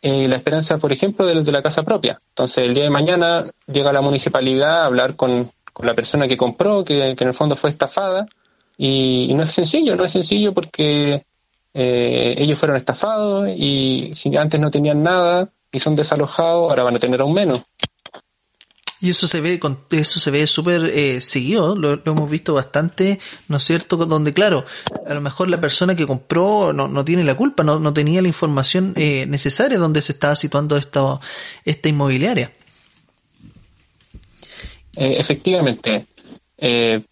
y 0.00 0.26
la 0.26 0.36
esperanza, 0.36 0.78
por 0.78 0.92
ejemplo, 0.92 1.24
de, 1.24 1.40
de, 1.40 1.52
la 1.52 1.62
casa 1.62 1.84
propia. 1.84 2.20
Entonces, 2.30 2.64
el 2.64 2.74
día 2.74 2.82
de 2.82 2.90
mañana 2.90 3.48
llega 3.66 3.92
la 3.92 4.00
municipalidad 4.00 4.82
a 4.82 4.86
hablar 4.86 5.14
con, 5.14 5.52
con 5.72 5.86
la 5.86 5.94
persona 5.94 6.28
que 6.28 6.36
compró, 6.36 6.84
que, 6.84 7.00
en 7.18 7.28
el 7.28 7.34
fondo 7.34 7.56
fue 7.56 7.70
estafada. 7.70 8.26
Y, 8.76 9.32
no 9.34 9.42
es 9.42 9.52
sencillo, 9.52 9.96
no 9.96 10.04
es 10.04 10.12
sencillo 10.12 10.52
porque 10.52 11.24
eh, 11.74 12.34
ellos 12.38 12.58
fueron 12.58 12.76
estafados 12.76 13.48
y 13.56 14.10
si 14.14 14.34
antes 14.36 14.60
no 14.60 14.70
tenían 14.70 15.02
nada 15.02 15.50
y 15.70 15.78
son 15.78 15.96
desalojados, 15.96 16.70
ahora 16.70 16.82
van 16.82 16.96
a 16.96 16.98
tener 16.98 17.20
aún 17.20 17.34
menos. 17.34 17.62
Y 19.02 19.10
eso 19.10 19.26
se 19.26 19.40
ve, 19.40 19.58
eso 19.90 20.20
se 20.20 20.30
ve 20.30 20.46
súper 20.46 20.84
eh, 20.84 21.20
seguido, 21.20 21.74
lo, 21.74 22.00
hemos 22.04 22.30
visto 22.30 22.54
bastante, 22.54 23.18
¿no 23.48 23.56
es 23.56 23.64
cierto? 23.64 23.96
Donde, 23.96 24.32
claro, 24.32 24.64
a 25.04 25.12
lo 25.12 25.20
mejor 25.20 25.50
la 25.50 25.60
persona 25.60 25.96
que 25.96 26.06
compró 26.06 26.72
no, 26.72 26.86
no 26.86 27.04
tiene 27.04 27.24
la 27.24 27.34
culpa, 27.34 27.64
no, 27.64 27.80
no 27.80 27.92
tenía 27.92 28.22
la 28.22 28.28
información 28.28 28.92
eh, 28.94 29.26
necesaria 29.26 29.76
donde 29.78 30.02
se 30.02 30.12
estaba 30.12 30.36
situando 30.36 30.76
esta, 30.76 31.18
esta 31.64 31.88
inmobiliaria. 31.88 32.52
Eh, 34.96 35.14
efectivamente, 35.18 36.06
eh, 36.58 37.02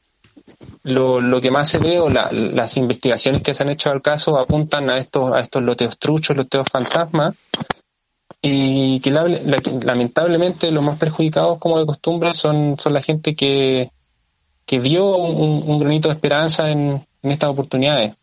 lo, 0.84 1.20
lo, 1.20 1.40
que 1.40 1.50
más 1.50 1.68
se 1.68 1.78
ve 1.78 1.98
o 1.98 2.08
las 2.10 2.76
investigaciones 2.76 3.42
que 3.42 3.54
se 3.54 3.62
han 3.62 3.70
hecho 3.70 3.90
al 3.90 4.02
caso 4.02 4.38
apuntan 4.38 4.90
a 4.90 4.98
estos, 4.98 5.32
a 5.32 5.40
estos 5.40 5.62
loteos 5.62 5.98
truchos, 5.98 6.36
loteos 6.36 6.68
fantasmas, 6.70 7.34
y 8.42 9.00
que 9.00 9.10
lamentablemente 9.10 10.70
los 10.70 10.82
más 10.82 10.98
perjudicados, 10.98 11.58
como 11.58 11.78
de 11.78 11.86
costumbre, 11.86 12.32
son, 12.32 12.76
son 12.78 12.94
la 12.94 13.02
gente 13.02 13.34
que, 13.34 13.90
que 14.64 14.80
dio 14.80 15.16
un, 15.16 15.78
granito 15.78 16.08
de 16.08 16.14
esperanza 16.14 16.70
en, 16.70 17.04
estas 17.22 17.50
oportunidades. 17.50 18.14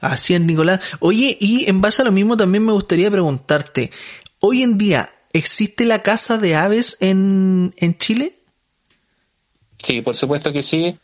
Así 0.00 0.34
es, 0.34 0.40
Nicolás. 0.40 0.80
Oye, 1.00 1.36
y 1.40 1.68
en 1.68 1.80
base 1.80 2.02
a 2.02 2.04
lo 2.04 2.12
mismo 2.12 2.36
también 2.36 2.64
me 2.66 2.72
gustaría 2.72 3.10
preguntarte, 3.10 3.90
hoy 4.40 4.62
en 4.62 4.76
día, 4.76 5.08
¿existe 5.34 5.84
la 5.84 6.02
casa 6.02 6.38
de 6.38 6.56
aves 6.56 6.96
en, 7.00 7.74
en 7.76 7.98
Chile? 7.98 8.32
Sí, 9.82 10.00
por 10.00 10.16
supuesto 10.16 10.50
que 10.50 10.62
sí, 10.62 10.96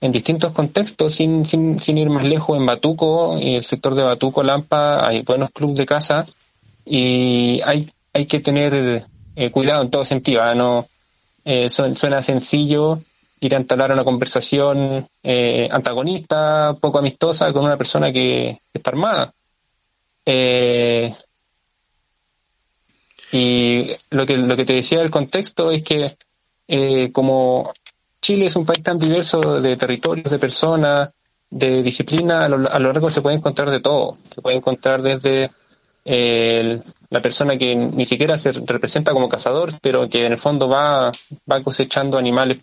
en 0.00 0.12
distintos 0.12 0.52
contextos, 0.52 1.14
sin, 1.14 1.44
sin, 1.44 1.80
sin 1.80 1.98
ir 1.98 2.08
más 2.08 2.24
lejos, 2.24 2.56
en 2.56 2.66
Batuco, 2.66 3.36
en 3.36 3.48
el 3.48 3.64
sector 3.64 3.96
de 3.96 4.04
Batuco, 4.04 4.44
Lampa, 4.44 5.04
hay 5.04 5.22
buenos 5.22 5.50
clubes 5.50 5.76
de 5.76 5.86
casa 5.86 6.24
y 6.84 7.60
hay, 7.62 7.90
hay 8.12 8.26
que 8.26 8.38
tener 8.38 9.04
eh, 9.34 9.50
cuidado 9.50 9.82
en 9.82 9.90
todo 9.90 10.04
sentido. 10.04 10.42
¿ah? 10.42 10.54
No, 10.54 10.86
eh, 11.44 11.68
suena 11.68 12.22
sencillo 12.22 13.00
ir 13.40 13.54
a 13.54 13.58
entablar 13.58 13.92
una 13.92 14.04
conversación 14.04 15.08
eh, 15.22 15.68
antagonista, 15.70 16.74
poco 16.80 16.98
amistosa 16.98 17.52
con 17.52 17.64
una 17.64 17.76
persona 17.76 18.12
que, 18.12 18.60
está 18.72 18.90
armada. 18.90 19.32
Y 23.32 23.90
lo 24.10 24.26
que, 24.26 24.36
lo 24.36 24.56
que 24.56 24.64
te 24.64 24.74
decía 24.74 24.98
del 24.98 25.10
contexto 25.10 25.70
es 25.70 25.82
que 25.82 26.16
como 27.12 27.72
Chile 28.20 28.46
es 28.46 28.56
un 28.56 28.66
país 28.66 28.82
tan 28.82 28.98
diverso 28.98 29.60
de 29.60 29.76
territorios, 29.76 30.30
de 30.30 30.38
personas, 30.38 31.10
de 31.50 31.82
disciplina, 31.82 32.44
a 32.44 32.48
lo, 32.48 32.70
a 32.70 32.78
lo 32.78 32.92
largo 32.92 33.10
se 33.10 33.22
puede 33.22 33.36
encontrar 33.36 33.70
de 33.70 33.80
todo. 33.80 34.18
Se 34.30 34.42
puede 34.42 34.56
encontrar 34.56 35.02
desde 35.02 35.50
la 37.10 37.20
persona 37.20 37.56
que 37.56 37.74
ni 37.74 38.06
siquiera 38.06 38.38
se 38.38 38.52
representa 38.52 39.12
como 39.12 39.28
cazador, 39.28 39.72
pero 39.80 40.08
que 40.08 40.24
en 40.24 40.32
el 40.32 40.38
fondo 40.38 40.68
va, 40.68 41.10
va 41.50 41.62
cosechando 41.62 42.18
animales 42.18 42.58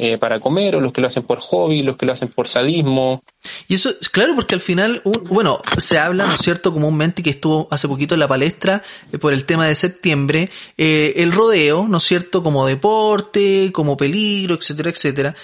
eh, 0.00 0.16
para 0.16 0.38
comer, 0.38 0.76
o 0.76 0.80
los 0.80 0.92
que 0.92 1.00
lo 1.00 1.08
hacen 1.08 1.24
por 1.24 1.40
hobby, 1.40 1.82
los 1.82 1.96
que 1.96 2.06
lo 2.06 2.12
hacen 2.12 2.28
por 2.28 2.46
sadismo. 2.46 3.24
Y 3.66 3.74
eso, 3.74 3.90
claro, 4.12 4.36
porque 4.36 4.54
al 4.54 4.60
final, 4.60 5.02
bueno, 5.28 5.58
se 5.78 5.98
habla, 5.98 6.24
¿no 6.24 6.34
es 6.34 6.40
cierto?, 6.40 6.72
comúnmente 6.72 7.20
que 7.20 7.30
estuvo 7.30 7.66
hace 7.72 7.88
poquito 7.88 8.14
en 8.14 8.20
la 8.20 8.28
palestra 8.28 8.84
eh, 9.10 9.18
por 9.18 9.32
el 9.32 9.44
tema 9.44 9.66
de 9.66 9.74
septiembre, 9.74 10.50
eh, 10.76 11.14
el 11.16 11.32
rodeo, 11.32 11.88
¿no 11.88 11.96
es 11.96 12.04
cierto?, 12.04 12.44
como 12.44 12.64
deporte, 12.64 13.72
como 13.72 13.96
peligro, 13.96 14.54
etcétera, 14.54 14.90
etcétera. 14.90 15.34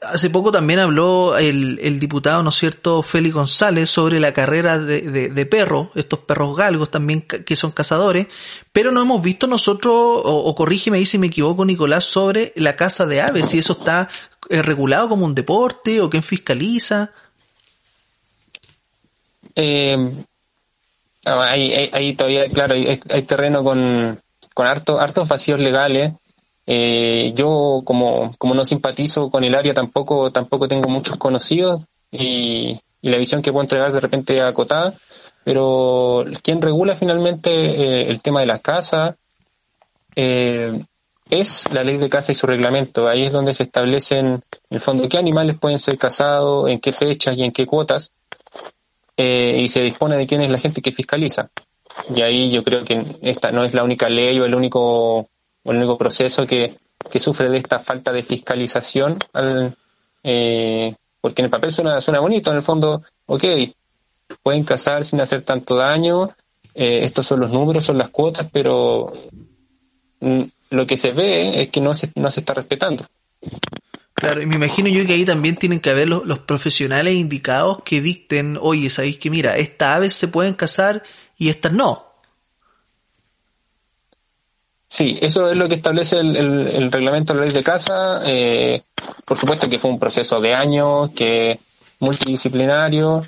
hace 0.00 0.30
poco 0.30 0.50
también 0.50 0.78
habló 0.78 1.36
el, 1.36 1.78
el, 1.82 2.00
diputado, 2.00 2.42
¿no 2.42 2.48
es 2.48 2.56
cierto?, 2.56 3.02
Félix 3.02 3.34
González 3.34 3.90
sobre 3.90 4.18
la 4.18 4.32
carrera 4.32 4.78
de, 4.78 5.02
de, 5.02 5.28
de 5.28 5.46
perros, 5.46 5.88
estos 5.94 6.20
perros 6.20 6.56
galgos 6.56 6.90
también 6.90 7.20
que 7.20 7.54
son 7.54 7.70
cazadores, 7.72 8.28
pero 8.76 8.92
no 8.92 9.00
hemos 9.00 9.22
visto 9.22 9.46
nosotros, 9.46 9.94
o, 9.96 10.54
corrígeme 10.54 10.98
ahí 10.98 11.06
si 11.06 11.16
me 11.16 11.28
equivoco, 11.28 11.64
Nicolás, 11.64 12.04
sobre 12.04 12.52
la 12.56 12.76
caza 12.76 13.06
de 13.06 13.22
aves, 13.22 13.48
si 13.48 13.56
eso 13.56 13.72
está 13.72 14.10
eh, 14.50 14.60
regulado 14.60 15.08
como 15.08 15.24
un 15.24 15.34
deporte 15.34 16.02
o 16.02 16.10
quién 16.10 16.22
fiscaliza. 16.22 17.10
Eh, 19.54 19.96
ahí, 21.24 22.14
todavía, 22.16 22.50
claro, 22.50 22.74
hay, 22.74 23.22
terreno 23.22 23.64
con, 23.64 24.20
con 24.52 24.66
harto, 24.66 25.00
hartos 25.00 25.26
vacíos 25.26 25.58
legales. 25.58 26.12
Eh, 26.66 27.32
yo 27.34 27.80
como, 27.82 28.34
como 28.36 28.52
no 28.52 28.66
simpatizo 28.66 29.30
con 29.30 29.42
el 29.42 29.54
área 29.54 29.72
tampoco, 29.72 30.30
tampoco 30.32 30.68
tengo 30.68 30.90
muchos 30.90 31.16
conocidos 31.16 31.86
y, 32.10 32.78
y 33.00 33.08
la 33.08 33.16
visión 33.16 33.40
que 33.40 33.52
puedo 33.52 33.62
entregar 33.62 33.90
de 33.90 34.00
repente 34.00 34.42
acotada 34.42 34.92
pero 35.46 36.24
quien 36.42 36.60
regula 36.60 36.96
finalmente 36.96 37.50
eh, 37.52 38.10
el 38.10 38.20
tema 38.20 38.40
de 38.40 38.46
las 38.46 38.60
casas 38.60 39.14
eh, 40.16 40.84
es 41.30 41.72
la 41.72 41.84
ley 41.84 41.98
de 41.98 42.08
casa 42.08 42.32
y 42.32 42.34
su 42.34 42.48
reglamento. 42.48 43.06
Ahí 43.06 43.22
es 43.22 43.30
donde 43.30 43.54
se 43.54 43.62
establecen, 43.62 44.26
en 44.26 44.42
el 44.70 44.80
fondo, 44.80 45.08
qué 45.08 45.18
animales 45.18 45.56
pueden 45.56 45.78
ser 45.78 45.98
cazados, 45.98 46.68
en 46.68 46.80
qué 46.80 46.90
fechas 46.90 47.36
y 47.36 47.44
en 47.44 47.52
qué 47.52 47.64
cuotas, 47.64 48.10
eh, 49.16 49.58
y 49.60 49.68
se 49.68 49.82
dispone 49.82 50.16
de 50.16 50.26
quién 50.26 50.40
es 50.40 50.50
la 50.50 50.58
gente 50.58 50.82
que 50.82 50.90
fiscaliza. 50.90 51.48
Y 52.12 52.22
ahí 52.22 52.50
yo 52.50 52.64
creo 52.64 52.82
que 52.82 53.04
esta 53.22 53.52
no 53.52 53.62
es 53.62 53.72
la 53.72 53.84
única 53.84 54.08
ley 54.08 54.40
o 54.40 54.46
el 54.46 54.54
único, 54.54 54.80
o 55.18 55.28
el 55.70 55.76
único 55.76 55.96
proceso 55.96 56.44
que, 56.44 56.74
que 57.08 57.20
sufre 57.20 57.50
de 57.50 57.58
esta 57.58 57.78
falta 57.78 58.10
de 58.10 58.24
fiscalización, 58.24 59.16
al, 59.32 59.76
porque 61.20 61.42
en 61.42 61.44
el 61.44 61.50
papel 61.50 61.70
suena, 61.70 62.00
suena 62.00 62.18
bonito, 62.18 62.50
en 62.50 62.56
el 62.56 62.62
fondo, 62.64 63.00
ok, 63.26 63.44
pueden 64.42 64.64
cazar 64.64 65.04
sin 65.04 65.20
hacer 65.20 65.42
tanto 65.42 65.76
daño. 65.76 66.30
Eh, 66.74 67.00
estos 67.04 67.26
son 67.26 67.40
los 67.40 67.50
números, 67.50 67.84
son 67.84 67.98
las 67.98 68.10
cuotas, 68.10 68.48
pero 68.52 69.12
mm, 70.20 70.42
lo 70.70 70.86
que 70.86 70.96
se 70.96 71.12
ve 71.12 71.62
es 71.62 71.70
que 71.70 71.80
no 71.80 71.94
se, 71.94 72.10
no 72.14 72.30
se 72.30 72.40
está 72.40 72.54
respetando. 72.54 73.06
Claro, 74.16 74.40
y 74.40 74.46
me 74.46 74.56
imagino 74.56 74.88
yo 74.88 75.04
que 75.04 75.12
ahí 75.12 75.26
también 75.26 75.56
tienen 75.56 75.78
que 75.78 75.90
haber 75.90 76.08
los, 76.08 76.38
profesionales 76.40 77.14
indicados 77.14 77.82
que 77.84 78.00
dicten, 78.00 78.58
oye, 78.58 78.88
sabéis 78.88 79.18
que 79.18 79.28
mira, 79.28 79.56
estas 79.58 79.96
aves 79.96 80.14
se 80.14 80.28
pueden 80.28 80.54
cazar 80.54 81.02
y 81.36 81.50
estas 81.50 81.74
no. 81.74 82.06
Sí, 84.88 85.18
eso 85.20 85.50
es 85.50 85.58
lo 85.58 85.68
que 85.68 85.74
establece 85.74 86.18
el, 86.18 86.90
reglamento 86.90 87.34
de 87.34 87.40
la 87.40 87.44
ley 87.44 87.54
de 87.54 87.62
caza. 87.62 88.20
Eh, 88.24 88.82
por 89.26 89.36
supuesto 89.36 89.68
que 89.68 89.78
fue 89.78 89.90
un 89.90 89.98
proceso 89.98 90.40
de 90.40 90.54
años, 90.54 91.10
que 91.14 91.58
multidisciplinario, 91.98 93.22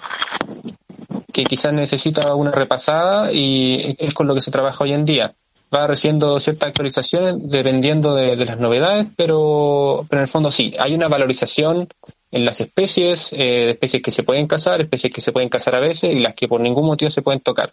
que 1.38 1.44
quizás 1.44 1.72
necesita 1.72 2.34
una 2.34 2.50
repasada 2.50 3.32
y 3.32 3.94
es 3.96 4.12
con 4.12 4.26
lo 4.26 4.34
que 4.34 4.40
se 4.40 4.50
trabaja 4.50 4.82
hoy 4.82 4.92
en 4.92 5.04
día. 5.04 5.36
Va 5.72 5.86
recibiendo 5.86 6.40
ciertas 6.40 6.70
actualizaciones 6.70 7.36
dependiendo 7.38 8.16
de, 8.16 8.34
las 8.44 8.58
novedades, 8.58 9.06
pero, 9.16 10.04
pero 10.08 10.20
en 10.20 10.24
el 10.24 10.28
fondo 10.28 10.50
sí, 10.50 10.74
hay 10.80 10.96
una 10.96 11.06
valorización 11.06 11.86
en 12.32 12.44
las 12.44 12.60
especies, 12.60 13.32
eh, 13.34 13.70
especies 13.70 14.02
que 14.02 14.10
se 14.10 14.24
pueden 14.24 14.48
cazar, 14.48 14.80
especies 14.80 15.12
que 15.12 15.20
se 15.20 15.30
pueden 15.30 15.48
cazar 15.48 15.76
a 15.76 15.80
veces 15.80 16.12
y 16.12 16.18
las 16.18 16.34
que 16.34 16.48
por 16.48 16.60
ningún 16.60 16.86
motivo 16.86 17.08
se 17.08 17.22
pueden 17.22 17.40
tocar. 17.40 17.72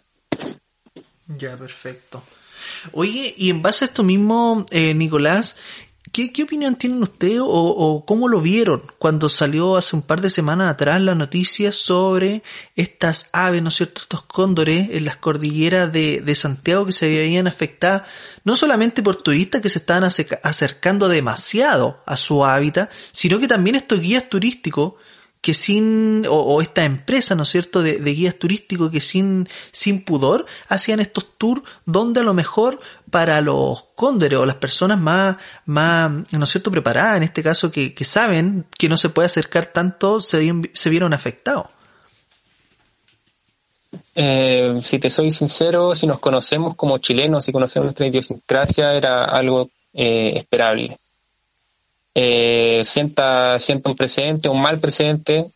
Ya, 1.26 1.56
perfecto. 1.56 2.22
Oye, 2.92 3.34
y 3.36 3.50
en 3.50 3.62
base 3.62 3.84
a 3.84 3.88
esto 3.88 4.04
mismo, 4.04 4.64
eh, 4.70 4.94
Nicolás, 4.94 5.56
¿Qué, 6.16 6.44
opinión 6.44 6.76
tienen 6.76 7.02
ustedes 7.02 7.42
o, 7.42 8.04
cómo 8.06 8.28
lo 8.28 8.40
vieron 8.40 8.82
cuando 8.96 9.28
salió 9.28 9.76
hace 9.76 9.94
un 9.94 10.00
par 10.00 10.22
de 10.22 10.30
semanas 10.30 10.70
atrás 10.72 10.98
la 11.02 11.14
noticia 11.14 11.72
sobre 11.72 12.42
estas 12.74 13.28
aves, 13.34 13.62
¿no 13.62 13.68
es 13.68 13.74
cierto?, 13.74 14.00
estos 14.00 14.22
cóndores 14.22 14.88
en 14.92 15.04
las 15.04 15.16
cordilleras 15.16 15.92
de, 15.92 16.22
de 16.22 16.34
Santiago 16.34 16.86
que 16.86 16.92
se 16.92 17.10
veían 17.10 17.46
afectadas 17.46 18.04
no 18.44 18.56
solamente 18.56 19.02
por 19.02 19.16
turistas 19.16 19.60
que 19.60 19.68
se 19.68 19.78
estaban 19.78 20.04
acercando 20.42 21.08
demasiado 21.08 22.00
a 22.06 22.16
su 22.16 22.46
hábitat, 22.46 22.90
sino 23.12 23.38
que 23.38 23.46
también 23.46 23.76
estos 23.76 24.00
guías 24.00 24.26
turísticos 24.30 24.94
que 25.46 25.54
sin, 25.54 26.24
o, 26.28 26.60
esta 26.60 26.82
empresa, 26.82 27.36
¿no 27.36 27.44
es 27.44 27.50
cierto?, 27.50 27.80
de, 27.80 28.00
guías 28.00 28.34
turísticos 28.34 28.90
que 28.90 29.00
sin, 29.00 29.48
sin 29.70 30.04
pudor 30.04 30.44
hacían 30.66 30.98
estos 30.98 31.38
tours 31.38 31.62
donde 31.84 32.18
a 32.18 32.24
lo 32.24 32.34
mejor 32.34 32.80
para 33.12 33.40
los 33.40 33.84
cóndores 33.94 34.40
o 34.40 34.44
las 34.44 34.56
personas 34.56 34.98
más, 34.98 35.36
más, 35.64 36.10
¿no 36.32 36.42
es 36.42 36.50
cierto?, 36.50 36.72
preparadas, 36.72 37.18
en 37.18 37.22
este 37.22 37.44
caso, 37.44 37.70
que, 37.70 37.94
que 37.94 38.04
saben 38.04 38.66
que 38.76 38.88
no 38.88 38.96
se 38.96 39.08
puede 39.08 39.26
acercar 39.26 39.66
tanto, 39.66 40.20
se, 40.20 40.52
se 40.72 40.90
vieron 40.90 41.14
afectados. 41.14 41.66
Eh, 44.16 44.80
si 44.82 44.98
te 44.98 45.10
soy 45.10 45.30
sincero, 45.30 45.94
si 45.94 46.08
nos 46.08 46.18
conocemos 46.18 46.74
como 46.74 46.98
chilenos, 46.98 47.44
si 47.44 47.52
conocemos 47.52 47.84
nuestra 47.84 48.08
idiosincrasia, 48.08 48.94
era 48.94 49.26
algo 49.26 49.70
eh, 49.94 50.32
esperable 50.38 50.98
eh, 52.18 52.82
sienta, 52.82 53.58
sienta 53.58 53.90
un 53.90 53.94
presente, 53.94 54.48
un 54.48 54.62
mal 54.62 54.80
presente, 54.80 55.52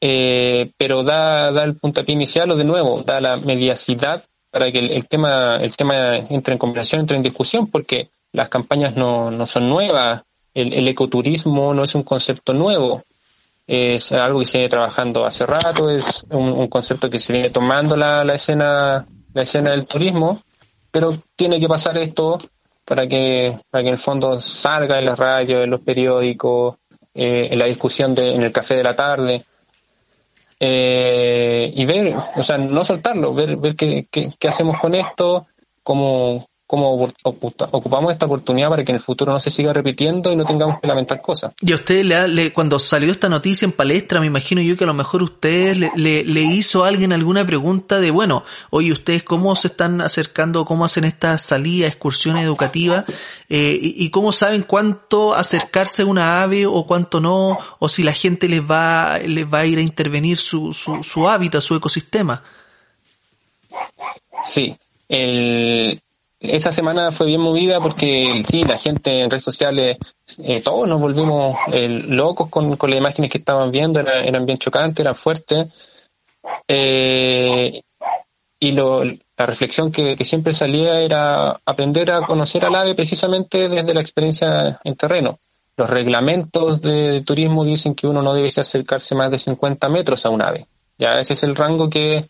eh, 0.00 0.70
pero 0.78 1.02
da, 1.02 1.50
da 1.50 1.64
el 1.64 1.74
puntapié 1.74 2.12
inicial 2.14 2.52
o 2.52 2.56
de 2.56 2.62
nuevo, 2.62 3.02
da 3.02 3.20
la 3.20 3.36
mediacidad 3.38 4.22
para 4.52 4.70
que 4.70 4.78
el, 4.78 5.08
tema, 5.08 5.56
el 5.56 5.74
tema 5.74 6.16
entre 6.16 6.52
en 6.52 6.58
conversación, 6.58 7.00
entre 7.00 7.16
en 7.16 7.24
discusión, 7.24 7.66
porque 7.66 8.08
las 8.30 8.48
campañas 8.50 8.94
no, 8.94 9.32
no 9.32 9.44
son 9.48 9.68
nuevas, 9.68 10.22
el, 10.54 10.86
ecoturismo 10.86 11.74
no 11.74 11.82
es 11.82 11.96
un 11.96 12.04
concepto 12.04 12.54
nuevo, 12.54 13.02
es 13.66 14.12
algo 14.12 14.38
que 14.38 14.46
se 14.46 14.58
viene 14.58 14.70
trabajando 14.70 15.26
hace 15.26 15.44
rato, 15.44 15.90
es 15.90 16.24
un, 16.30 16.68
concepto 16.68 17.10
que 17.10 17.18
se 17.18 17.32
viene 17.32 17.50
tomando 17.50 17.96
la, 17.96 18.24
la 18.24 18.34
escena, 18.34 19.04
la 19.34 19.42
escena 19.42 19.72
del 19.72 19.88
turismo, 19.88 20.40
pero 20.92 21.12
tiene 21.34 21.58
que 21.58 21.66
pasar 21.66 21.98
esto 21.98 22.38
para 22.84 23.06
que, 23.06 23.58
para 23.70 23.82
que 23.82 23.88
en 23.88 23.94
el 23.94 23.98
fondo 23.98 24.40
salga 24.40 24.98
en 24.98 25.06
la 25.06 25.14
radio, 25.14 25.62
en 25.62 25.70
los 25.70 25.80
periódicos, 25.80 26.76
eh, 27.14 27.48
en 27.50 27.58
la 27.58 27.66
discusión 27.66 28.14
de, 28.14 28.34
en 28.34 28.42
el 28.42 28.52
café 28.52 28.76
de 28.76 28.82
la 28.82 28.96
tarde. 28.96 29.42
Eh, 30.58 31.72
y 31.74 31.84
ver, 31.84 32.14
o 32.36 32.42
sea, 32.42 32.56
no 32.56 32.84
soltarlo, 32.84 33.34
ver, 33.34 33.56
ver 33.56 33.74
qué, 33.74 34.06
qué, 34.10 34.48
hacemos 34.48 34.78
con 34.80 34.94
esto, 34.94 35.48
cómo, 35.82 36.46
cómo 36.72 37.06
ocupamos 37.22 38.12
esta 38.12 38.24
oportunidad 38.24 38.70
para 38.70 38.82
que 38.82 38.92
en 38.92 38.96
el 38.96 39.02
futuro 39.02 39.30
no 39.30 39.38
se 39.38 39.50
siga 39.50 39.74
repitiendo 39.74 40.32
y 40.32 40.36
no 40.36 40.46
tengamos 40.46 40.80
que 40.80 40.86
lamentar 40.86 41.20
cosas. 41.20 41.52
Y 41.60 41.70
a 41.70 41.74
usted, 41.74 42.02
le, 42.02 42.50
cuando 42.54 42.78
salió 42.78 43.12
esta 43.12 43.28
noticia 43.28 43.66
en 43.66 43.72
palestra, 43.72 44.20
me 44.20 44.26
imagino 44.26 44.62
yo 44.62 44.74
que 44.74 44.84
a 44.84 44.86
lo 44.86 44.94
mejor 44.94 45.22
usted 45.22 45.76
le, 45.76 46.24
le, 46.24 46.40
hizo 46.40 46.82
a 46.82 46.88
alguien 46.88 47.12
alguna 47.12 47.44
pregunta 47.44 48.00
de, 48.00 48.10
bueno, 48.10 48.42
oye, 48.70 48.90
¿ustedes 48.90 49.22
cómo 49.22 49.54
se 49.54 49.66
están 49.66 50.00
acercando, 50.00 50.64
cómo 50.64 50.86
hacen 50.86 51.04
esta 51.04 51.36
salida, 51.36 51.88
excursiones 51.88 52.44
educativas? 52.44 53.04
Eh, 53.50 53.78
y, 53.78 54.06
y, 54.06 54.08
cómo 54.08 54.32
saben 54.32 54.62
cuánto 54.62 55.34
acercarse 55.34 56.00
a 56.00 56.06
una 56.06 56.42
ave 56.42 56.64
o 56.64 56.86
cuánto 56.86 57.20
no? 57.20 57.58
O 57.80 57.88
si 57.90 58.02
la 58.02 58.14
gente 58.14 58.48
les 58.48 58.62
va, 58.62 59.18
les 59.18 59.44
va 59.44 59.58
a 59.58 59.66
ir 59.66 59.76
a 59.76 59.82
intervenir 59.82 60.38
su, 60.38 60.72
su, 60.72 61.02
su 61.02 61.28
hábitat, 61.28 61.60
su 61.60 61.74
ecosistema. 61.74 62.42
Sí, 64.46 64.74
el, 65.10 66.00
esa 66.42 66.72
semana 66.72 67.12
fue 67.12 67.26
bien 67.26 67.40
movida 67.40 67.80
porque 67.80 68.42
sí, 68.48 68.64
la 68.64 68.76
gente 68.76 69.20
en 69.20 69.30
redes 69.30 69.44
sociales, 69.44 69.98
eh, 70.38 70.60
todos 70.60 70.88
nos 70.88 71.00
volvimos 71.00 71.56
eh, 71.72 71.88
locos 71.88 72.48
con, 72.48 72.76
con, 72.76 72.90
las 72.90 72.98
imágenes 72.98 73.30
que 73.30 73.38
estaban 73.38 73.70
viendo, 73.70 74.00
eran 74.00 74.44
bien 74.44 74.58
chocantes, 74.58 75.00
eran 75.00 75.14
fuertes. 75.14 76.08
Eh, 76.66 77.82
y 78.58 78.72
lo, 78.72 79.04
la 79.04 79.46
reflexión 79.46 79.92
que, 79.92 80.16
siempre 80.24 80.52
salía 80.52 81.00
era 81.00 81.60
aprender 81.64 82.10
a 82.10 82.26
conocer 82.26 82.64
al 82.64 82.74
ave 82.74 82.94
precisamente 82.94 83.68
desde 83.68 83.94
la 83.94 84.00
experiencia 84.00 84.80
en 84.82 84.96
terreno. 84.96 85.38
Los 85.76 85.88
reglamentos 85.88 86.82
de 86.82 87.22
turismo 87.22 87.64
dicen 87.64 87.94
que 87.94 88.06
uno 88.06 88.20
no 88.20 88.34
debe 88.34 88.48
acercarse 88.48 89.14
más 89.14 89.30
de 89.30 89.38
50 89.38 89.88
metros 89.88 90.26
a 90.26 90.30
un 90.30 90.42
ave. 90.42 90.66
Ya 90.98 91.18
ese 91.18 91.32
es 91.32 91.42
el 91.44 91.56
rango 91.56 91.88
que 91.88 92.26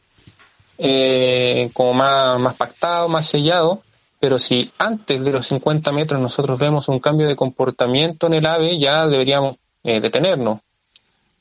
eh, 0.79 1.71
como 1.73 1.95
más 1.95 2.57
pactado, 2.57 3.09
más 3.09 3.27
sellado 3.27 3.83
pero 4.23 4.39
si 4.39 4.71
antes 4.79 5.25
de 5.25 5.33
los 5.33 5.49
50 5.49 5.91
metros 5.91 6.21
nosotros 6.21 6.57
vemos 6.57 6.89
un 6.89 7.01
cambio 7.01 7.27
de 7.27 7.35
comportamiento 7.35 8.29
en 8.29 8.35
el 8.35 8.47
ave, 8.47 8.79
ya 8.79 9.05
deberíamos 9.09 9.57
eh, 9.83 10.01
detenernos. 10.01 10.61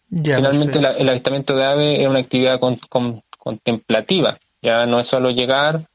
Finalmente 0.10 0.80
el 0.80 1.08
avistamiento 1.08 1.56
de 1.56 1.64
ave 1.64 2.02
es 2.02 2.08
una 2.08 2.18
actividad 2.18 2.60
contemplativa, 3.38 4.36
ya 4.64 4.88
no 4.88 5.00
es 5.00 5.08
solo 5.08 5.30
llegar. 5.30 5.88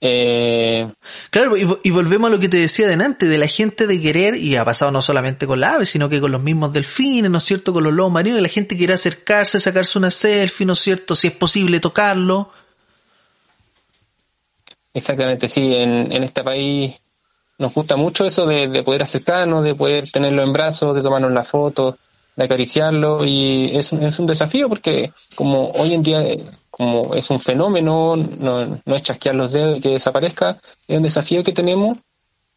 Eh... 0.00 0.88
Claro, 1.30 1.56
y, 1.56 1.90
volvemos 1.90 2.30
a 2.30 2.34
lo 2.34 2.38
que 2.38 2.48
te 2.48 2.58
decía 2.58 2.86
delante, 2.86 3.26
de 3.26 3.36
la 3.36 3.48
gente 3.48 3.88
de 3.88 4.00
querer, 4.00 4.36
y 4.36 4.54
ha 4.54 4.64
pasado 4.64 4.92
no 4.92 5.02
solamente 5.02 5.48
con 5.48 5.58
la 5.58 5.74
ave, 5.74 5.84
sino 5.84 6.08
que 6.08 6.20
con 6.20 6.30
los 6.30 6.44
mismos 6.44 6.72
delfines, 6.72 7.28
¿no 7.28 7.38
es 7.38 7.44
cierto?, 7.44 7.72
con 7.72 7.82
los 7.82 7.92
lobos 7.92 8.12
marinos, 8.12 8.40
la 8.40 8.48
gente 8.48 8.76
quiere 8.76 8.94
acercarse, 8.94 9.58
sacarse 9.58 9.98
una 9.98 10.12
selfie, 10.12 10.64
¿no 10.64 10.74
es 10.74 10.78
cierto?, 10.78 11.16
si 11.16 11.26
es 11.26 11.32
posible 11.32 11.80
tocarlo. 11.80 12.52
Exactamente, 14.92 15.48
sí. 15.48 15.74
En, 15.74 16.12
en 16.12 16.22
este 16.22 16.42
país 16.42 17.00
nos 17.60 17.74
gusta 17.74 17.96
mucho 17.96 18.24
eso 18.24 18.46
de, 18.46 18.82
poder 18.82 19.02
acercarnos, 19.02 19.62
de 19.62 19.74
poder 19.74 20.10
tenerlo 20.10 20.42
en 20.42 20.52
brazos, 20.52 20.96
de 20.96 21.02
tomarnos 21.02 21.32
la 21.32 21.44
foto, 21.44 21.98
de 22.34 22.44
acariciarlo 22.44 23.24
y 23.24 23.76
es, 23.76 23.92
es 23.92 24.18
un 24.18 24.26
desafío 24.26 24.68
porque 24.68 25.12
como 25.34 25.70
hoy 25.72 25.92
en 25.92 26.02
día 26.02 26.24
como 26.70 27.14
es 27.14 27.28
un 27.28 27.38
fenómeno, 27.38 28.16
no, 28.16 28.80
no 28.82 28.94
es 28.94 29.02
chasquear 29.02 29.34
los 29.34 29.52
dedos 29.52 29.76
y 29.76 29.80
que 29.82 29.90
desaparezca, 29.90 30.58
es 30.88 30.96
un 30.96 31.02
desafío 31.02 31.42
que 31.42 31.52
tenemos 31.52 31.98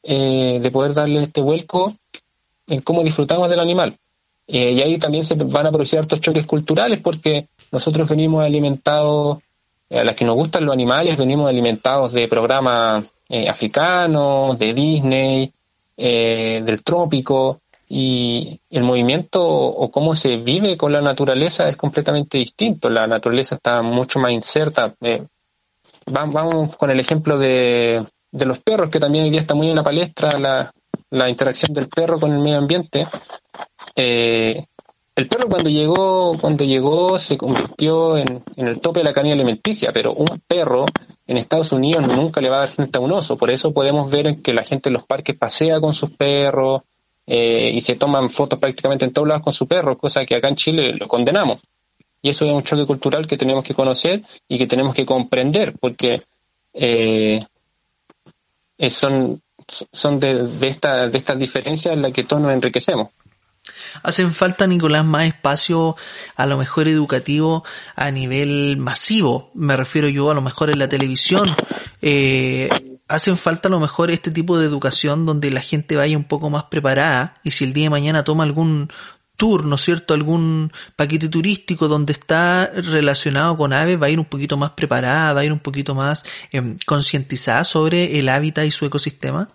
eh, 0.04 0.60
de 0.62 0.72
poder 0.72 0.94
darle 0.94 1.24
este 1.24 1.42
vuelco 1.42 1.94
en 2.68 2.80
cómo 2.80 3.04
disfrutamos 3.04 3.50
del 3.50 3.60
animal. 3.60 3.98
Eh, 4.48 4.72
y 4.72 4.82
ahí 4.82 4.98
también 5.00 5.26
se 5.26 5.36
van 5.36 5.68
a 5.68 5.72
producir 5.72 6.00
estos 6.00 6.22
choques 6.22 6.46
culturales 6.46 7.02
porque 7.02 7.48
nosotros 7.74 8.08
venimos 8.08 8.42
alimentados 8.46 9.40
eh, 9.40 9.53
a 9.94 10.04
las 10.04 10.16
que 10.16 10.26
nos 10.26 10.36
gustan 10.36 10.66
los 10.66 10.74
animales 10.74 11.18
venimos 11.18 11.50
alimentados 11.50 12.14
de 12.14 12.28
programas 12.28 13.06
eh, 13.30 13.48
africanos, 13.48 14.58
de 14.60 14.74
Disney, 14.74 15.54
eh, 15.98 16.62
del 16.66 16.84
trópico, 16.84 17.62
y 17.96 18.60
el 18.72 18.84
movimiento 18.84 19.46
o 19.46 19.92
cómo 19.92 20.16
se 20.16 20.38
vive 20.38 20.78
con 20.78 20.92
la 20.92 21.02
naturaleza 21.02 21.68
es 21.68 21.78
completamente 21.78 22.40
distinto. 22.40 22.90
La 22.90 23.06
naturaleza 23.06 23.56
está 23.56 23.84
mucho 23.84 24.20
más 24.20 24.32
inserta. 24.32 24.96
vamos 26.08 26.76
con 26.76 26.90
el 26.90 27.00
ejemplo 27.00 27.38
de, 27.38 28.04
de, 28.32 28.46
los 28.46 28.60
perros, 28.60 28.90
que 28.90 29.00
también 29.00 29.26
hoy 29.26 29.30
día 29.30 29.42
está 29.42 29.54
muy 29.54 29.70
en 29.70 29.76
la 29.76 29.84
palestra, 29.84 30.40
la, 30.40 30.74
la 31.12 31.30
interacción 31.30 31.74
del 31.74 31.88
perro 31.88 32.18
con 32.20 32.32
el 32.32 32.40
medio 32.40 32.58
ambiente. 32.58 33.06
Eh, 33.96 34.66
el 35.16 35.28
perro 35.28 35.48
cuando 35.48 35.70
llegó, 35.70 36.32
cuando 36.40 36.66
llegó 36.66 37.20
se 37.20 37.38
convirtió 37.38 38.18
en, 38.18 38.44
el 38.56 38.82
tope 38.82 39.02
de 39.02 39.04
la 39.04 39.14
cadena 39.14 39.36
alimenticia, 39.36 39.92
pero 39.94 40.14
un 40.14 40.42
perro 40.48 40.86
en 41.28 41.38
Estados 41.38 41.72
Unidos 41.72 42.08
nunca 42.08 42.42
le 42.42 42.50
va 42.50 42.58
a 42.58 42.60
dar 42.62 42.70
frente 42.70 42.98
a 42.98 43.02
un 43.02 43.12
oso. 43.12 43.38
Por 43.38 43.52
eso 43.52 43.74
podemos 43.74 44.10
ver 44.10 44.42
que 44.42 44.54
la 44.54 44.64
gente 44.64 44.90
en 44.90 44.94
los 44.94 45.06
parques 45.06 45.38
pasea 45.38 45.80
con 45.80 45.94
sus 45.94 46.12
perros 46.12 46.82
eh, 47.28 47.72
y 47.74 47.82
se 47.82 47.96
toman 47.96 48.30
fotos 48.32 48.58
prácticamente 48.60 49.06
en 49.06 49.14
todos 49.14 49.28
lados 49.28 49.44
con 49.44 49.54
su 49.54 49.68
perro, 49.68 49.98
cosa 49.98 50.26
que 50.26 50.36
acá 50.36 50.50
en 50.50 50.56
Chile 50.56 50.94
lo 50.94 51.08
condenamos. 51.08 51.62
Y 52.22 52.30
eso 52.30 52.46
es 52.46 52.52
un 52.52 52.64
choque 52.64 52.86
cultural 52.86 53.28
que 53.28 53.38
tenemos 53.38 53.64
que 53.64 53.76
conocer 53.76 54.24
y 54.48 54.58
que 54.58 54.66
tenemos 54.66 54.96
que 54.96 55.06
comprender, 55.06 55.74
porque 55.80 56.24
eh, 56.74 57.40
son, 58.90 59.42
son 59.68 60.20
de, 60.20 60.48
de, 60.48 60.58
de 60.58 61.18
estas 61.18 61.40
diferencias 61.40 61.94
en 61.94 62.02
las 62.02 62.14
que 62.14 62.24
todos 62.24 62.42
nos 62.42 62.52
enriquecemos. 62.52 63.10
Hacen 64.02 64.32
falta, 64.32 64.66
Nicolás, 64.68 65.06
más 65.06 65.26
espacio 65.26 65.96
a 66.36 66.46
lo 66.46 66.58
mejor 66.58 66.88
educativo 66.88 67.64
a 67.96 68.12
nivel 68.12 68.78
masivo. 68.78 69.52
Me 69.54 69.78
refiero 69.78 70.08
yo 70.10 70.32
a 70.32 70.34
lo 70.34 70.42
mejor 70.42 70.70
en 70.70 70.80
la 70.80 70.90
televisión. 70.90 71.48
Eh, 72.02 72.70
hacen 73.08 73.38
falta 73.38 73.68
a 73.68 73.72
lo 73.72 73.80
mejor 73.80 74.12
este 74.12 74.32
tipo 74.32 74.58
de 74.58 74.66
educación 74.66 75.26
donde 75.26 75.52
la 75.52 75.62
gente 75.62 75.96
vaya 75.96 76.18
un 76.18 76.24
poco 76.24 76.50
más 76.50 76.66
preparada 76.66 77.40
y 77.44 77.52
si 77.52 77.64
el 77.64 77.74
día 77.74 77.86
de 77.86 77.90
mañana 77.92 78.24
toma 78.24 78.44
algún 78.44 78.90
tour, 79.38 79.66
¿no 79.66 79.76
es 79.76 79.82
cierto? 79.82 80.14
Algún 80.14 80.72
paquete 80.96 81.30
turístico 81.30 81.88
donde 81.88 82.14
está 82.14 82.72
relacionado 82.74 83.58
con 83.58 83.74
aves, 83.74 84.02
va 84.02 84.08
a 84.08 84.10
ir 84.10 84.20
un 84.20 84.26
poquito 84.26 84.58
más 84.58 84.72
preparada, 84.72 85.34
va 85.34 85.42
a 85.42 85.46
ir 85.46 85.52
un 85.52 85.60
poquito 85.60 85.96
más 85.96 86.24
eh, 86.52 86.78
concientizada 86.86 87.64
sobre 87.64 88.20
el 88.20 88.30
hábitat 88.30 88.66
y 88.66 88.72
su 88.72 88.86
ecosistema. 88.86 89.48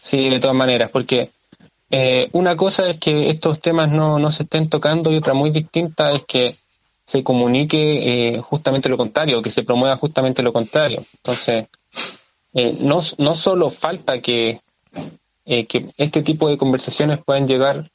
Sí, 0.00 0.28
de 0.28 0.40
todas 0.40 0.56
maneras, 0.56 0.90
porque 0.92 1.30
eh, 1.90 2.28
una 2.32 2.56
cosa 2.56 2.88
es 2.88 2.98
que 2.98 3.28
estos 3.30 3.60
temas 3.60 3.90
no, 3.90 4.18
no, 4.18 4.30
se 4.30 4.44
estén 4.44 4.68
tocando 4.68 5.12
y 5.12 5.16
otra 5.16 5.34
muy 5.34 5.50
distinta 5.50 6.12
es 6.12 6.24
que 6.24 6.56
se 7.04 7.22
comunique 7.22 8.34
eh, 8.36 8.40
justamente 8.40 8.88
lo 8.88 8.96
contrario, 8.96 9.42
que 9.42 9.50
se 9.50 9.62
promueva 9.62 9.96
justamente 9.96 10.42
lo 10.42 10.52
contrario. 10.52 11.04
Entonces, 11.16 11.66
eh, 12.54 12.78
no, 12.80 13.00
no 13.18 13.34
solo 13.34 13.70
falta 13.70 14.20
que, 14.20 14.60
que 15.44 15.92
este 15.98 16.22
tipo 16.22 16.48
de 16.48 16.56
conversaciones 16.56 17.22
puedan 17.22 17.46
llegar 17.46 17.90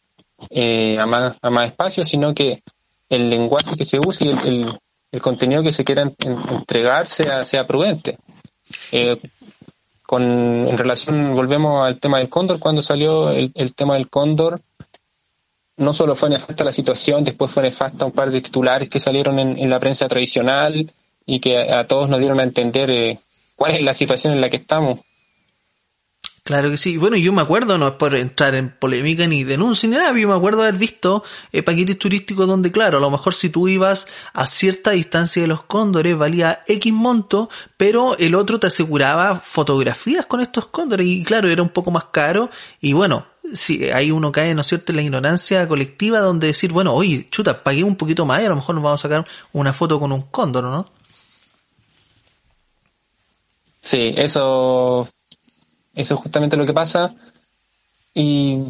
a, 1.00 1.06
más, 1.06 1.38
a 1.42 1.50
más 1.50 1.72
espacios, 1.72 2.08
sino 2.08 2.34
que 2.36 2.62
el 3.10 3.30
lenguaje 3.30 3.76
que 3.76 3.86
se 3.86 4.00
use 4.00 4.26
y 4.26 4.30
el, 4.30 4.70
el, 5.12 5.22
contenido 5.22 5.64
que 5.64 5.72
se 5.72 5.84
quiera 5.84 6.04
entregar 6.04 7.08
sea, 7.08 7.44
sea 7.46 7.66
prudente 7.66 8.18
con, 10.10 10.24
en 10.24 10.76
relación, 10.76 11.36
volvemos 11.36 11.86
al 11.86 12.00
tema 12.00 12.18
del 12.18 12.30
cóndor, 12.30 12.58
cuando 12.58 12.82
salió 12.82 13.30
el, 13.30 13.76
tema 13.76 13.94
del 13.94 14.10
cóndor, 14.10 14.60
no 15.78 15.94
solo 15.94 16.16
fue 16.16 16.32
nefasta 16.32 16.64
la 16.64 16.72
situación, 16.72 17.24
después 17.24 17.52
fue 17.52 17.62
nefasta 17.62 18.06
un 18.06 18.12
par 18.12 18.32
de 18.32 18.42
titulares 18.42 18.90
que 18.90 19.00
salieron 19.00 19.38
en, 19.38 19.70
la 19.70 19.80
prensa 19.80 20.08
tradicional 20.08 20.92
y 21.28 21.40
que 21.40 21.60
a, 21.60 21.86
todos 21.86 22.10
nos 22.10 22.18
dieron 22.18 22.40
a 22.40 22.44
entender 22.44 22.90
eh, 22.90 23.20
cuál 23.56 23.76
es 23.76 23.84
la 23.84 23.94
situación 23.94 24.34
en 24.34 24.42
la 24.42 24.50
que 24.50 24.58
estamos. 24.58 25.00
Claro 26.44 26.70
que 26.70 26.78
sí. 26.78 26.98
Bueno, 26.98 27.18
yo 27.18 27.32
me 27.34 27.42
acuerdo, 27.42 27.78
no 27.78 27.88
es 27.88 27.94
por 27.94 28.16
entrar 28.16 28.56
en 28.56 28.70
polémica 28.70 29.28
ni 29.28 29.44
denuncia 29.44 29.90
ni 29.90 29.96
nada, 29.96 30.18
yo 30.18 30.28
me 30.28 30.34
acuerdo 30.34 30.62
haber 30.62 30.78
visto 30.78 31.24
eh, 31.52 31.62
paquetes 31.64 32.00
turísticos 32.00 32.48
donde, 32.48 32.72
claro, 32.72 32.98
a 32.98 33.02
lo 33.02 33.10
mejor 33.10 33.34
si 33.34 33.50
tú 33.50 33.68
ibas 33.68 34.08
a 34.34 34.48
cierta 34.48 34.92
distancia 34.92 35.42
de 35.42 35.48
los 35.48 35.64
cóndores 35.64 36.18
valía 36.18 36.64
X 36.68 36.94
monto, 36.94 37.50
pero 37.78 38.18
el 38.18 38.36
otro 38.36 38.60
te 38.60 38.68
aseguraba 38.68 39.40
fotografías 39.40 40.26
con 40.26 40.42
estos 40.42 40.68
cóndores 40.68 41.06
y 41.06 41.24
claro, 41.24 41.50
era 41.50 41.62
un 41.62 41.70
poco 41.70 41.92
más 41.92 42.06
caro 42.06 42.50
y 42.82 42.94
bueno, 42.94 43.28
si 43.54 43.90
ahí 43.90 44.12
uno 44.12 44.32
cae, 44.32 44.56
¿no 44.56 44.62
es 44.62 44.68
cierto?, 44.68 44.92
en 44.92 44.98
la 44.98 45.02
ignorancia 45.02 45.68
colectiva 45.68 46.20
donde 46.20 46.48
decir, 46.48 46.72
bueno, 46.72 46.94
oye, 46.94 47.28
chuta, 47.30 47.64
pagué 47.64 47.84
un 47.84 47.96
poquito 47.96 48.26
más 48.26 48.42
y 48.42 48.46
a 48.46 48.50
lo 48.50 48.56
mejor 48.56 48.76
nos 48.76 48.84
vamos 48.84 49.02
a 49.02 49.10
sacar 49.10 49.28
una 49.52 49.74
foto 49.74 50.00
con 50.00 50.12
un 50.12 50.24
cóndor, 50.24 50.64
¿no? 50.64 50.86
Sí, 53.82 54.14
eso 54.18 55.08
eso 55.94 56.16
es 56.16 56.20
justamente 56.22 56.58
lo 56.58 56.66
que 56.66 56.74
pasa. 56.74 57.14
Y 58.14 58.62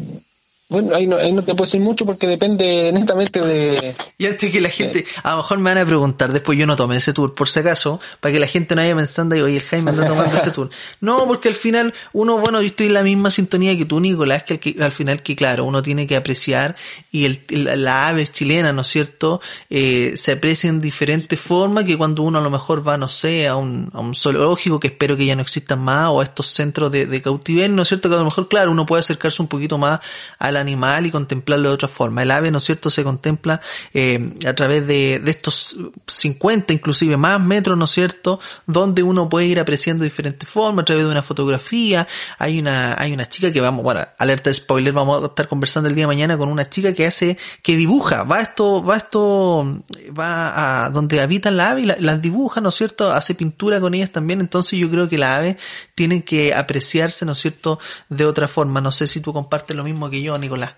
Bueno, 0.70 0.94
ahí 0.94 1.04
no, 1.04 1.16
ahí 1.16 1.32
no 1.32 1.42
te 1.42 1.52
puedo 1.52 1.64
decir 1.64 1.80
mucho 1.80 2.06
porque 2.06 2.28
depende 2.28 2.92
netamente 2.92 3.40
de... 3.40 3.92
Y 4.18 4.26
antes 4.26 4.52
que 4.52 4.60
la 4.60 4.70
gente, 4.70 5.04
a 5.24 5.32
lo 5.32 5.38
mejor 5.38 5.58
me 5.58 5.70
van 5.70 5.78
a 5.78 5.84
preguntar, 5.84 6.32
después 6.32 6.56
yo 6.56 6.64
no 6.64 6.76
tomé 6.76 6.96
ese 6.96 7.12
tour, 7.12 7.34
por 7.34 7.48
si 7.48 7.58
acaso, 7.58 8.00
para 8.20 8.32
que 8.32 8.38
la 8.38 8.46
gente 8.46 8.76
no 8.76 8.82
vaya 8.82 8.94
pensando, 8.94 9.34
oye, 9.34 9.56
el 9.56 9.64
Jaime 9.64 9.90
anda 9.90 10.06
tomando 10.06 10.36
ese 10.36 10.52
tour. 10.52 10.70
No, 11.00 11.26
porque 11.26 11.48
al 11.48 11.54
final, 11.54 11.92
uno, 12.12 12.38
bueno, 12.38 12.60
yo 12.60 12.68
estoy 12.68 12.86
en 12.86 12.94
la 12.94 13.02
misma 13.02 13.32
sintonía 13.32 13.76
que 13.76 13.84
tú, 13.84 13.98
Nicolás, 13.98 14.44
que, 14.44 14.54
al, 14.54 14.60
que 14.60 14.76
al 14.80 14.92
final 14.92 15.22
que 15.22 15.34
claro, 15.34 15.64
uno 15.64 15.82
tiene 15.82 16.06
que 16.06 16.14
apreciar 16.14 16.76
y 17.10 17.24
el, 17.24 17.40
la 17.48 18.08
ave 18.08 18.28
chilena, 18.28 18.72
¿no 18.72 18.82
es 18.82 18.88
cierto?, 18.88 19.40
eh, 19.70 20.12
se 20.14 20.32
aprecia 20.32 20.70
en 20.70 20.80
diferentes 20.80 21.40
formas 21.40 21.82
que 21.82 21.96
cuando 21.96 22.22
uno 22.22 22.38
a 22.38 22.42
lo 22.42 22.50
mejor 22.50 22.86
va, 22.86 22.96
no 22.96 23.08
sé, 23.08 23.48
a 23.48 23.56
un, 23.56 23.90
a 23.92 23.98
un 23.98 24.14
zoológico, 24.14 24.78
que 24.78 24.88
espero 24.88 25.16
que 25.16 25.26
ya 25.26 25.34
no 25.34 25.42
existan 25.42 25.80
más, 25.80 26.10
o 26.10 26.20
a 26.20 26.24
estos 26.24 26.46
centros 26.46 26.92
de, 26.92 27.06
de 27.06 27.22
cautiverio, 27.22 27.74
¿no 27.74 27.82
es 27.82 27.88
cierto?, 27.88 28.08
que 28.08 28.14
a 28.14 28.18
lo 28.18 28.24
mejor, 28.24 28.46
claro, 28.46 28.70
uno 28.70 28.86
puede 28.86 29.00
acercarse 29.00 29.42
un 29.42 29.48
poquito 29.48 29.76
más 29.76 29.98
a 30.38 30.52
la 30.52 30.59
animal 30.60 31.06
y 31.06 31.10
contemplarlo 31.10 31.68
de 31.68 31.74
otra 31.74 31.88
forma. 31.88 32.22
El 32.22 32.30
ave, 32.30 32.50
¿no 32.50 32.58
es 32.58 32.64
cierto?, 32.64 32.90
se 32.90 33.04
contempla 33.04 33.60
eh, 33.92 34.34
a 34.46 34.54
través 34.54 34.86
de, 34.86 35.22
estos 35.26 35.76
50, 36.06 36.72
inclusive 36.72 37.16
más 37.16 37.40
metros, 37.40 37.76
¿no 37.76 37.86
es 37.86 37.90
cierto?, 37.90 38.40
donde 38.66 39.02
uno 39.02 39.28
puede 39.28 39.46
ir 39.46 39.60
apreciando 39.60 40.04
diferentes 40.04 40.48
formas 40.48 40.82
a 40.82 40.86
través 40.86 41.04
de 41.04 41.10
una 41.10 41.22
fotografía. 41.22 42.06
Hay 42.38 42.58
una, 42.58 43.00
hay 43.00 43.12
una 43.12 43.28
chica 43.28 43.52
que 43.52 43.60
vamos, 43.60 43.82
bueno, 43.82 44.06
alerta 44.18 44.50
de 44.50 44.54
spoiler, 44.54 44.92
vamos 44.92 45.22
a 45.22 45.26
estar 45.26 45.48
conversando 45.48 45.88
el 45.88 45.94
día 45.94 46.04
de 46.04 46.08
mañana 46.08 46.38
con 46.38 46.48
una 46.48 46.68
chica 46.68 46.92
que 46.92 47.06
hace, 47.06 47.38
que 47.62 47.76
dibuja, 47.76 48.24
va 48.24 48.40
esto, 48.40 48.82
va 48.84 48.96
esto, 48.96 49.82
va 50.18 50.84
a 50.84 50.90
donde 50.90 51.20
habitan 51.20 51.56
la 51.56 51.70
ave 51.70 51.82
y 51.82 51.86
la, 51.86 52.18
dibuja, 52.18 52.60
¿no 52.60 52.68
es 52.68 52.74
cierto?, 52.74 53.12
hace 53.12 53.34
pintura 53.34 53.80
con 53.80 53.94
ellas 53.94 54.10
también, 54.10 54.40
entonces 54.40 54.78
yo 54.78 54.90
creo 54.90 55.08
que 55.08 55.18
la 55.18 55.36
ave 55.36 55.56
tiene 56.00 56.24
que 56.24 56.54
apreciarse, 56.54 57.26
¿no 57.26 57.32
es 57.32 57.38
cierto?, 57.40 57.78
de 58.08 58.24
otra 58.24 58.48
forma. 58.48 58.80
No 58.80 58.90
sé 58.90 59.06
si 59.06 59.20
tú 59.20 59.34
compartes 59.34 59.76
lo 59.76 59.84
mismo 59.84 60.08
que 60.08 60.22
yo, 60.22 60.38
Nicolás. 60.38 60.72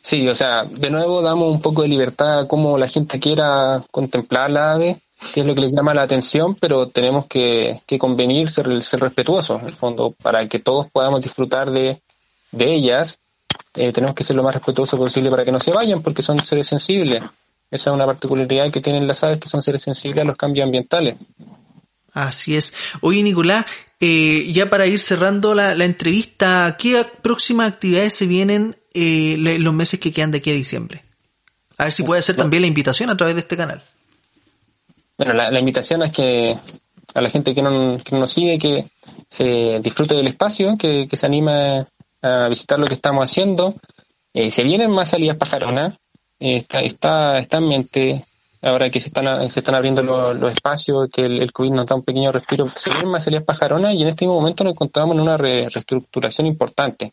Sí, 0.00 0.26
o 0.26 0.34
sea, 0.34 0.64
de 0.64 0.90
nuevo 0.90 1.22
damos 1.22 1.52
un 1.52 1.62
poco 1.62 1.82
de 1.82 1.88
libertad 1.88 2.40
a 2.40 2.48
cómo 2.48 2.76
la 2.76 2.88
gente 2.88 3.20
quiera 3.20 3.80
contemplar 3.92 4.50
la 4.50 4.72
ave, 4.72 5.00
que 5.32 5.42
es 5.42 5.46
lo 5.46 5.54
que 5.54 5.60
les 5.60 5.72
llama 5.72 5.94
la 5.94 6.02
atención, 6.02 6.56
pero 6.56 6.88
tenemos 6.88 7.26
que, 7.26 7.80
convenir, 8.00 8.50
ser, 8.50 8.82
ser 8.82 8.98
respetuosos, 8.98 9.62
en 9.62 9.68
el 9.68 9.76
fondo, 9.76 10.16
para 10.20 10.48
que 10.48 10.58
todos 10.58 10.90
podamos 10.90 11.22
disfrutar 11.22 11.70
de, 11.70 12.02
de 12.50 12.74
ellas. 12.74 13.20
Eh, 13.74 13.92
tenemos 13.92 14.16
que 14.16 14.24
ser 14.24 14.34
lo 14.34 14.42
más 14.42 14.56
respetuosos 14.56 14.98
posible 14.98 15.30
para 15.30 15.44
que 15.44 15.52
no 15.52 15.60
se 15.60 15.70
vayan, 15.70 16.02
porque 16.02 16.22
son 16.22 16.42
seres 16.42 16.66
sensibles. 16.66 17.22
Esa 17.70 17.90
es 17.90 17.94
una 17.94 18.06
particularidad 18.06 18.68
que 18.72 18.80
tienen 18.80 19.06
las 19.06 19.22
aves, 19.22 19.38
que 19.38 19.48
son 19.48 19.62
seres 19.62 19.82
sensibles 19.82 20.22
a 20.22 20.26
los 20.26 20.36
cambios 20.36 20.64
ambientales. 20.64 21.18
Así 22.12 22.56
es. 22.56 22.74
Oye, 23.00 23.22
Nicolás, 23.22 23.64
eh, 24.00 24.52
ya 24.52 24.68
para 24.68 24.86
ir 24.86 24.98
cerrando 24.98 25.54
la, 25.54 25.72
entrevista, 25.84 26.76
¿qué 26.78 27.04
próximas 27.22 27.72
actividades 27.72 28.14
se 28.14 28.26
vienen 28.26 28.76
eh, 28.94 29.36
los 29.38 29.72
meses 29.72 29.98
que 29.98 30.12
quedan 30.12 30.30
de 30.30 30.38
aquí 30.38 30.50
a 30.50 30.54
diciembre? 30.54 31.04
A 31.78 31.84
ver 31.84 31.92
si 31.92 32.02
puede 32.02 32.22
ser 32.22 32.36
también 32.36 32.62
la 32.62 32.66
invitación 32.66 33.10
a 33.10 33.16
través 33.16 33.34
de 33.34 33.40
este 33.40 33.56
canal. 33.56 33.82
Bueno, 35.16 35.32
la, 35.32 35.58
invitación 35.58 36.02
es 36.02 36.10
que 36.10 36.56
a 37.14 37.20
la 37.20 37.30
gente 37.30 37.54
que 37.54 37.62
no, 37.62 37.98
nos 38.10 38.32
sigue, 38.32 38.58
que 38.58 38.86
se 39.28 39.80
disfrute 39.80 40.14
del 40.14 40.26
espacio, 40.26 40.76
que, 40.76 41.08
se 41.10 41.26
anime 41.26 41.86
a 42.20 42.48
visitar 42.48 42.78
lo 42.78 42.86
que 42.86 42.94
estamos 42.94 43.30
haciendo. 43.30 43.74
Eh, 44.34 44.50
se 44.50 44.64
vienen 44.64 44.90
más 44.90 45.10
salidas 45.10 45.36
pajaronas, 45.36 45.94
está, 46.38 46.80
está, 46.80 47.38
está 47.38 47.58
en 47.58 47.68
mente 47.68 48.24
ahora 48.62 48.90
que 48.90 49.00
se 49.00 49.08
están, 49.08 49.50
se 49.50 49.60
están 49.60 49.74
abriendo 49.74 50.02
los, 50.02 50.36
los 50.36 50.52
espacios, 50.52 51.08
que 51.12 51.22
el, 51.22 51.42
el, 51.42 51.52
COVID 51.52 51.72
nos 51.72 51.86
da 51.86 51.96
un 51.96 52.04
pequeño 52.04 52.32
respiro, 52.32 52.66
se 52.66 52.90
vienen 52.90 53.10
más 53.10 53.24
salidas 53.24 53.44
pajaronas 53.44 53.94
y 53.94 54.02
en 54.02 54.08
este 54.08 54.26
momento 54.26 54.64
nos 54.64 54.72
encontramos 54.72 55.14
en 55.16 55.20
una 55.20 55.36
re, 55.36 55.68
reestructuración 55.68 56.46
importante. 56.46 57.12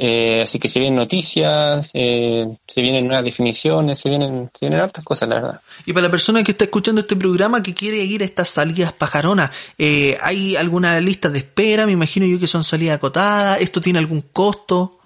Eh, 0.00 0.42
así 0.42 0.60
que 0.60 0.68
se 0.68 0.78
vienen 0.78 0.96
noticias, 0.96 1.90
eh, 1.92 2.46
se 2.68 2.82
vienen 2.82 3.08
nuevas 3.08 3.24
definiciones, 3.24 3.98
se 3.98 4.08
vienen, 4.08 4.48
se 4.54 4.66
vienen 4.66 4.78
hartas 4.78 5.04
cosas, 5.04 5.28
la 5.28 5.34
verdad. 5.34 5.60
Y 5.86 5.92
para 5.92 6.06
la 6.06 6.10
persona 6.10 6.44
que 6.44 6.52
está 6.52 6.64
escuchando 6.64 7.00
este 7.00 7.16
programa 7.16 7.64
que 7.64 7.74
quiere 7.74 7.98
ir 8.04 8.22
a 8.22 8.24
estas 8.24 8.48
salidas 8.48 8.92
pajaronas, 8.92 9.50
eh, 9.76 10.16
¿hay 10.22 10.54
alguna 10.54 11.00
lista 11.00 11.28
de 11.30 11.38
espera? 11.38 11.84
Me 11.84 11.92
imagino 11.92 12.26
yo 12.26 12.38
que 12.38 12.46
son 12.46 12.62
salidas 12.62 12.98
acotadas. 12.98 13.60
¿Esto 13.60 13.80
tiene 13.80 13.98
algún 13.98 14.20
costo? 14.20 15.00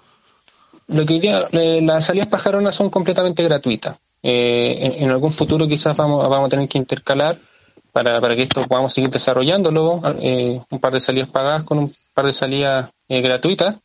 Lo 0.85 1.07
que 1.07 1.13
diría, 1.15 1.47
las 1.51 2.05
salidas 2.05 2.27
pajaronas 2.27 2.75
son 2.75 2.91
completamente 2.91 3.43
gratuitas. 3.43 3.97
Eh, 4.25 5.03
en, 5.03 5.09
algún 5.09 5.33
futuro 5.33 5.67
quizás 5.67 5.97
vamos, 5.97 6.27
vamos 6.29 6.47
a 6.47 6.49
tener 6.49 6.69
que 6.69 6.77
intercalar 6.77 7.37
para, 7.91 8.21
para 8.21 8.35
que 8.35 8.43
esto 8.43 8.65
podamos 8.67 8.93
seguir 8.93 9.09
desarrollándolo, 9.09 10.01
eh, 10.21 10.61
un 10.69 10.79
par 10.79 10.93
de 10.93 11.01
salidas 11.01 11.29
pagadas 11.29 11.63
con 11.63 11.77
un 11.77 11.95
par 12.13 12.25
de 12.25 12.33
salidas 12.33 12.89
eh, 13.09 13.21
gratuitas, 13.21 13.75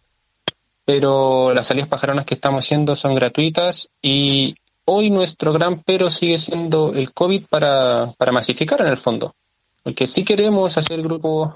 pero 0.85 1.53
las 1.53 1.67
salidas 1.67 1.89
pajaronas 1.89 2.25
que 2.25 2.35
estamos 2.35 2.65
haciendo 2.65 2.95
son 2.95 3.17
gratuitas 3.17 3.91
y 4.01 4.55
hoy 4.85 5.11
nuestro 5.11 5.53
gran 5.53 5.83
pero 5.83 6.09
sigue 6.09 6.39
siendo 6.39 6.95
el 6.95 7.13
COVID 7.13 7.47
para, 7.51 8.13
para 8.17 8.33
masificar 8.33 8.81
en 8.81 8.87
el 8.87 8.97
fondo, 8.97 9.35
porque 9.83 10.07
si 10.07 10.25
queremos 10.25 10.79
hacer 10.79 11.03
grupos, 11.03 11.55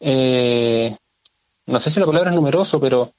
eh, 0.00 0.96
no 1.66 1.80
sé 1.80 1.90
si 1.90 2.00
la 2.00 2.06
palabra 2.06 2.30
es 2.30 2.36
numeroso, 2.36 2.80
pero 2.80 3.12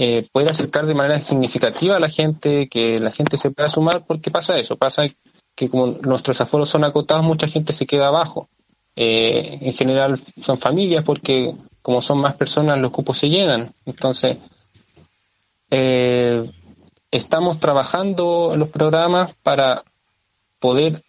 eh, 0.00 0.28
puede 0.30 0.48
acercar 0.48 0.86
de 0.86 0.94
manera 0.94 1.20
significativa 1.20 1.96
a 1.96 1.98
la 1.98 2.08
gente, 2.08 2.68
que 2.68 3.00
la 3.00 3.10
gente 3.10 3.36
se 3.36 3.50
pueda 3.50 3.68
sumar, 3.68 4.04
porque 4.06 4.30
pasa 4.30 4.56
eso, 4.56 4.76
pasa 4.76 5.02
que 5.56 5.68
como 5.68 5.88
nuestros 5.88 6.40
aforos 6.40 6.68
son 6.68 6.84
acotados, 6.84 7.24
mucha 7.24 7.48
gente 7.48 7.72
se 7.72 7.84
queda 7.84 8.06
abajo. 8.06 8.48
Eh, 8.94 9.58
en 9.60 9.72
general 9.72 10.20
son 10.40 10.56
familias 10.56 11.02
porque 11.02 11.52
como 11.82 12.00
son 12.00 12.18
más 12.20 12.34
personas 12.34 12.78
los 12.78 12.92
cupos 12.92 13.18
se 13.18 13.28
llenan. 13.28 13.74
Entonces, 13.86 14.38
eh, 15.68 16.48
estamos 17.10 17.58
trabajando 17.58 18.54
los 18.56 18.68
programas 18.68 19.34
para 19.42 19.82
poder 20.60 21.02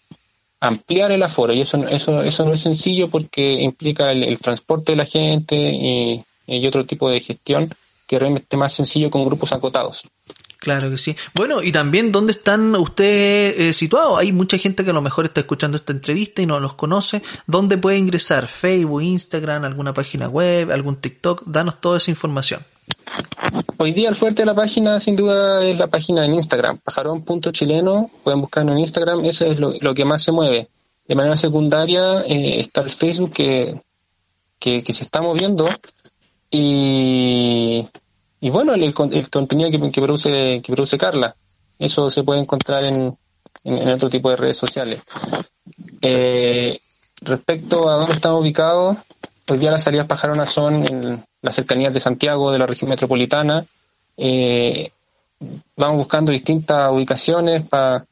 ampliar 0.60 1.12
el 1.12 1.22
aforo 1.22 1.54
y 1.54 1.62
eso, 1.62 1.78
eso, 1.90 2.24
eso 2.24 2.44
no 2.44 2.54
es 2.54 2.62
sencillo 2.62 3.08
porque 3.12 3.62
implica 3.62 4.12
el, 4.12 4.40
transporte 4.40 4.94
de 4.94 4.96
la 4.96 5.06
gente 5.06 6.24
y 6.48 6.66
otro 6.68 6.88
tipo 6.88 7.08
de 7.12 7.20
gestión 7.20 7.70
que 8.10 8.18
realmente 8.18 8.58
más 8.58 8.74
sencillo 8.74 9.12
con 9.12 9.24
grupos 9.24 9.54
acotados. 9.54 10.02
Claro 10.58 10.90
que 10.90 10.98
sí. 10.98 11.16
Bueno, 11.36 11.62
y 11.62 11.72
también, 11.72 12.12
¿dónde 12.12 12.32
están 12.32 12.76
ustedes 12.76 13.60
eh, 13.60 13.72
situados? 13.72 14.18
Hay 14.20 14.34
mucha 14.34 14.58
gente 14.58 14.84
que 14.84 14.90
a 14.90 14.94
lo 14.94 15.02
mejor 15.02 15.26
está 15.26 15.42
escuchando 15.42 15.78
esta 15.78 15.94
entrevista 15.94 16.42
y 16.42 16.48
no 16.48 16.60
los 16.60 16.74
conoce. 16.74 17.22
¿Dónde 17.46 17.78
puede 17.78 18.00
ingresar? 18.00 18.48
¿Facebook, 18.48 19.04
Instagram, 19.04 19.64
alguna 19.64 19.94
página 19.94 20.28
web, 20.28 20.72
algún 20.72 20.96
TikTok? 20.96 21.44
Danos 21.46 21.80
toda 21.80 21.98
esa 21.98 22.10
información. 22.10 22.66
Hoy 23.78 23.94
día 23.94 24.10
el 24.10 24.16
fuerte 24.16 24.42
de 24.42 24.48
la 24.48 24.56
página, 24.56 25.00
sin 25.00 25.16
duda, 25.16 25.64
es 25.64 25.78
la 25.78 25.86
página 25.86 26.26
en 26.26 26.34
Instagram, 26.34 26.80
pajarón.chileno. 26.80 28.10
Pueden 28.24 28.42
buscarlo 28.42 28.72
en 28.72 28.80
Instagram, 28.80 29.24
eso 29.26 29.46
es 29.46 29.60
lo, 29.60 29.74
lo, 29.80 29.94
que 29.94 30.04
más 30.04 30.24
se 30.24 30.32
mueve. 30.32 30.68
De 31.08 31.14
manera 31.14 31.36
secundaria 31.36 32.22
eh, 32.22 32.60
está 32.60 32.82
el 32.82 32.90
Facebook 32.90 33.34
que, 33.34 33.80
que, 34.58 34.82
que 34.82 34.94
se 34.94 35.04
está 35.04 35.22
moviendo 35.22 35.70
y, 36.52 37.88
y 38.40 38.50
bueno, 38.50 38.74
el, 38.74 38.84
el 38.84 39.30
contenido 39.30 39.70
que, 39.70 40.02
produce, 40.02 40.62
que 40.62 40.74
produce 40.74 40.98
Carla, 40.98 41.36
eso 41.78 42.10
se 42.10 42.24
puede 42.24 42.42
encontrar 42.42 42.84
en, 42.84 43.18
en, 43.64 43.78
en 43.78 43.90
otro 43.90 44.10
tipo 44.10 44.30
de 44.30 44.36
redes 44.36 44.58
sociales. 44.58 45.02
Eh, 46.02 46.80
respecto 47.22 47.90
a 47.90 47.96
dónde 47.96 48.14
estamos 48.14 48.42
ubicados, 48.42 48.98
hoy 49.48 49.58
día 49.58 49.72
las 49.72 49.84
salidas 49.84 50.08
pajaronas 50.08 50.50
son 50.50 50.86
en 50.88 51.26
las 51.42 51.56
cercanías 51.56 51.94
de 51.94 52.00
Santiago, 52.00 52.52
de 52.52 52.60
la 52.60 52.68
región 52.68 52.90
metropolitana. 52.90 53.66
Eh, 54.18 54.92
vamos 55.78 55.98
buscando 55.98 56.32
distintas 56.32 56.92
ubicaciones 56.92 57.68
para 57.68 58.06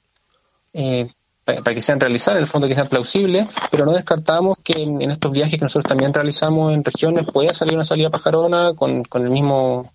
eh, 0.73 1.09
para 1.47 1.73
que 1.73 1.81
sean 1.81 1.99
realizadas, 1.99 2.37
en 2.37 2.43
el 2.43 2.47
fondo 2.47 2.67
que 2.67 2.75
sean 2.75 2.89
plausibles, 2.89 3.47
pero 3.71 3.85
no 3.85 3.93
descartamos 3.93 4.57
que 4.61 4.73
en, 4.83 5.01
en, 5.01 5.11
estos 5.11 5.31
viajes 5.31 5.53
que 5.57 5.63
nosotros 5.63 5.87
también 5.87 6.13
realizamos 6.13 6.73
en 6.73 6.83
regiones 6.83 7.25
pueda 7.25 7.53
salir 7.53 7.75
una 7.75 7.85
salida 7.85 8.09
pajarona 8.09 8.73
con, 8.75 9.05
con 9.05 9.23
el 9.23 9.29
mismo 9.29 9.89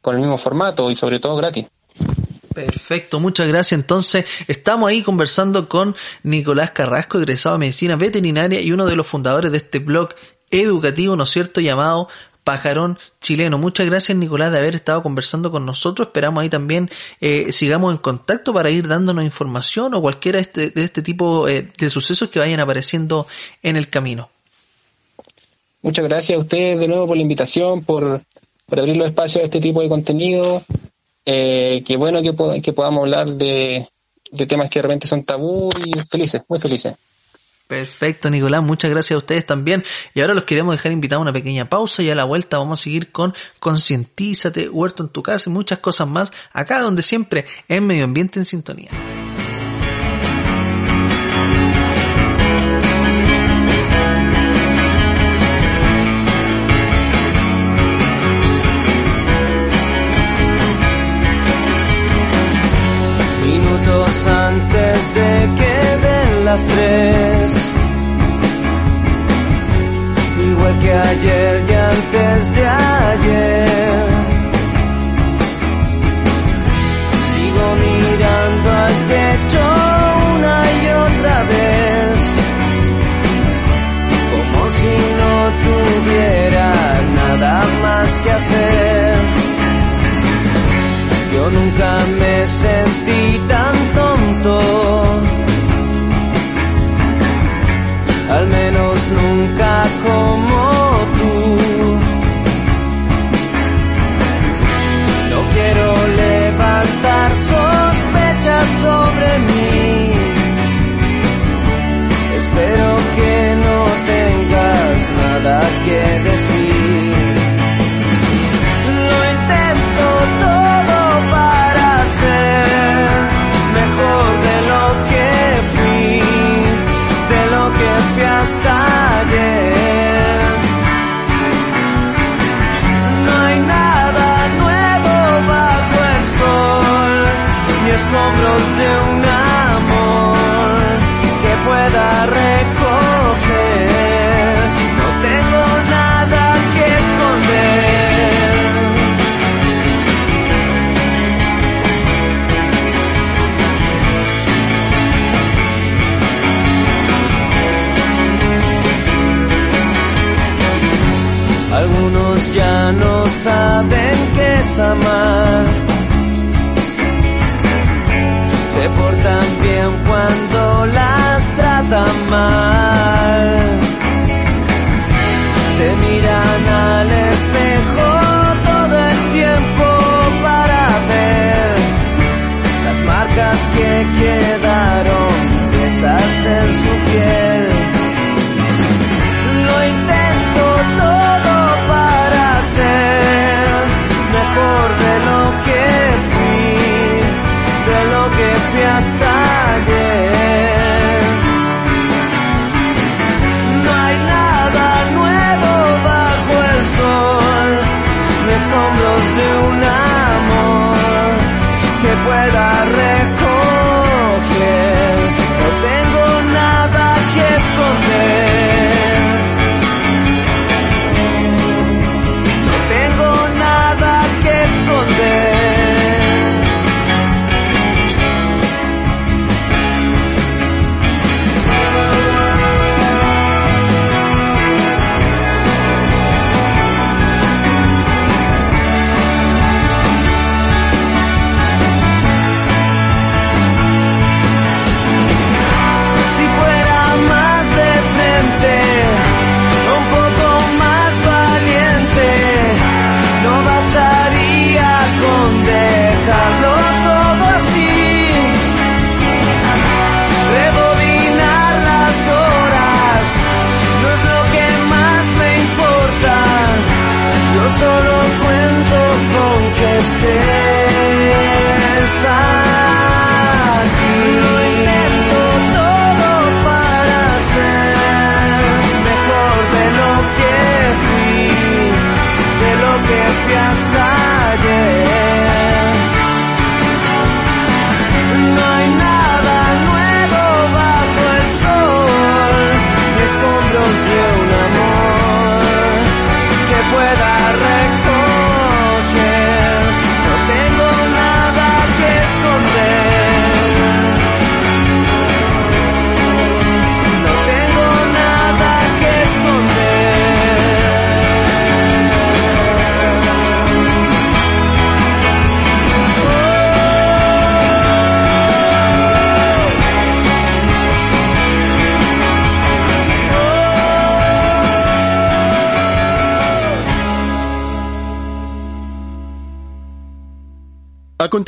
con 0.00 0.14
el 0.14 0.20
mismo 0.20 0.38
formato 0.38 0.90
y 0.90 0.96
sobre 0.96 1.18
todo 1.18 1.34
gratis. 1.34 1.66
Perfecto, 2.54 3.18
muchas 3.18 3.48
gracias. 3.48 3.80
Entonces, 3.80 4.24
estamos 4.46 4.88
ahí 4.88 5.02
conversando 5.02 5.68
con 5.68 5.96
Nicolás 6.22 6.70
Carrasco, 6.70 7.18
egresado 7.18 7.56
de 7.56 7.60
Medicina 7.60 7.96
Veterinaria 7.96 8.60
y 8.60 8.70
uno 8.70 8.84
de 8.84 8.94
los 8.94 9.06
fundadores 9.06 9.50
de 9.50 9.56
este 9.56 9.80
blog 9.80 10.10
educativo, 10.50 11.16
¿no 11.16 11.24
es 11.24 11.30
cierto?, 11.30 11.60
llamado 11.60 12.08
Pajarón 12.44 12.98
Chileno. 13.20 13.58
Muchas 13.58 13.86
gracias 13.86 14.16
Nicolás 14.16 14.52
de 14.52 14.58
haber 14.58 14.74
estado 14.74 15.02
conversando 15.02 15.50
con 15.50 15.66
nosotros. 15.66 16.08
Esperamos 16.08 16.42
ahí 16.42 16.50
también 16.50 16.90
eh, 17.20 17.50
sigamos 17.52 17.92
en 17.92 17.98
contacto 17.98 18.52
para 18.52 18.70
ir 18.70 18.86
dándonos 18.86 19.24
información 19.24 19.94
o 19.94 20.02
cualquiera 20.02 20.38
de 20.38 20.42
este, 20.42 20.70
de 20.70 20.84
este 20.84 21.02
tipo 21.02 21.48
eh, 21.48 21.68
de 21.78 21.90
sucesos 21.90 22.28
que 22.28 22.38
vayan 22.38 22.60
apareciendo 22.60 23.26
en 23.62 23.76
el 23.76 23.88
camino. 23.88 24.30
Muchas 25.82 26.04
gracias 26.04 26.38
a 26.38 26.40
ustedes 26.40 26.78
de 26.78 26.88
nuevo 26.88 27.06
por 27.06 27.16
la 27.16 27.22
invitación, 27.22 27.84
por, 27.84 28.22
por 28.66 28.78
abrir 28.78 28.96
los 28.96 29.08
espacios 29.08 29.42
a 29.42 29.44
este 29.46 29.60
tipo 29.60 29.82
de 29.82 29.88
contenido. 29.88 30.62
Eh, 31.26 31.82
qué 31.86 31.96
bueno 31.96 32.22
que, 32.22 32.62
que 32.62 32.72
podamos 32.72 33.00
hablar 33.00 33.30
de, 33.30 33.88
de 34.30 34.46
temas 34.46 34.68
que 34.68 34.82
realmente 34.82 35.06
son 35.06 35.24
tabú 35.24 35.70
y 35.84 35.98
felices, 36.00 36.42
muy 36.48 36.58
felices. 36.58 36.96
Perfecto, 37.66 38.30
Nicolás. 38.30 38.62
Muchas 38.62 38.90
gracias 38.90 39.14
a 39.14 39.18
ustedes 39.18 39.46
también. 39.46 39.84
Y 40.14 40.20
ahora 40.20 40.34
los 40.34 40.44
queremos 40.44 40.74
dejar 40.74 40.92
invitados 40.92 41.20
a 41.20 41.22
una 41.22 41.32
pequeña 41.32 41.68
pausa 41.68 42.02
y 42.02 42.10
a 42.10 42.14
la 42.14 42.24
vuelta 42.24 42.58
vamos 42.58 42.80
a 42.80 42.82
seguir 42.82 43.10
con 43.10 43.34
Concientízate, 43.58 44.68
Huerto 44.68 45.04
en 45.04 45.08
tu 45.08 45.22
casa 45.22 45.48
y 45.48 45.52
muchas 45.52 45.78
cosas 45.78 46.06
más 46.06 46.32
acá 46.52 46.80
donde 46.80 47.02
siempre 47.02 47.46
en 47.68 47.86
Medio 47.86 48.04
Ambiente 48.04 48.38
en 48.38 48.44
Sintonía. 48.44 49.13
tres. 66.62 67.52
Igual 70.46 70.78
que 70.80 70.92
ayer 70.92 71.64
y 71.68 71.72
antes 71.72 72.54
de 72.54 72.66
ayer. 72.68 74.13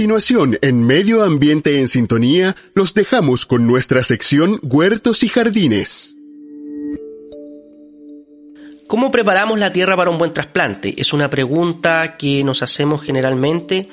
Continuación, 0.06 0.56
en 0.62 0.84
Medio 0.84 1.24
Ambiente 1.24 1.80
en 1.80 1.88
Sintonía, 1.88 2.54
los 2.74 2.94
dejamos 2.94 3.44
con 3.44 3.66
nuestra 3.66 4.04
sección 4.04 4.60
Huertos 4.62 5.24
y 5.24 5.28
Jardines. 5.28 6.16
¿Cómo 8.86 9.10
preparamos 9.10 9.58
la 9.58 9.72
tierra 9.72 9.96
para 9.96 10.12
un 10.12 10.18
buen 10.18 10.32
trasplante? 10.32 10.94
Es 10.96 11.12
una 11.12 11.28
pregunta 11.28 12.16
que 12.16 12.44
nos 12.44 12.62
hacemos 12.62 13.02
generalmente 13.02 13.88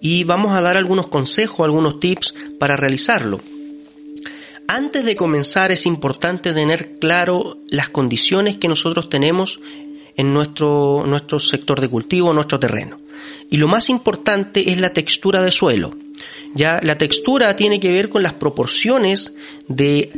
y 0.00 0.22
vamos 0.22 0.52
a 0.52 0.62
dar 0.62 0.76
algunos 0.76 1.08
consejos, 1.08 1.64
algunos 1.64 1.98
tips 1.98 2.36
para 2.60 2.76
realizarlo. 2.76 3.40
Antes 4.68 5.04
de 5.04 5.16
comenzar 5.16 5.72
es 5.72 5.86
importante 5.86 6.54
tener 6.54 7.00
claro 7.00 7.58
las 7.66 7.88
condiciones 7.88 8.58
que 8.58 8.68
nosotros 8.68 9.08
tenemos 9.08 9.58
en 10.18 10.34
nuestro, 10.34 11.04
nuestro 11.06 11.38
sector 11.38 11.80
de 11.80 11.88
cultivo, 11.88 12.32
nuestro 12.32 12.58
terreno. 12.58 12.98
Y 13.50 13.56
lo 13.56 13.68
más 13.68 13.88
importante 13.88 14.70
es 14.70 14.78
la 14.78 14.90
textura 14.90 15.42
de 15.42 15.52
suelo. 15.52 15.94
Ya 16.54 16.80
la 16.82 16.96
textura 16.96 17.54
tiene 17.56 17.78
que 17.78 17.92
ver 17.92 18.08
con 18.08 18.22
las 18.22 18.32
proporciones 18.32 19.34
de 19.68 20.10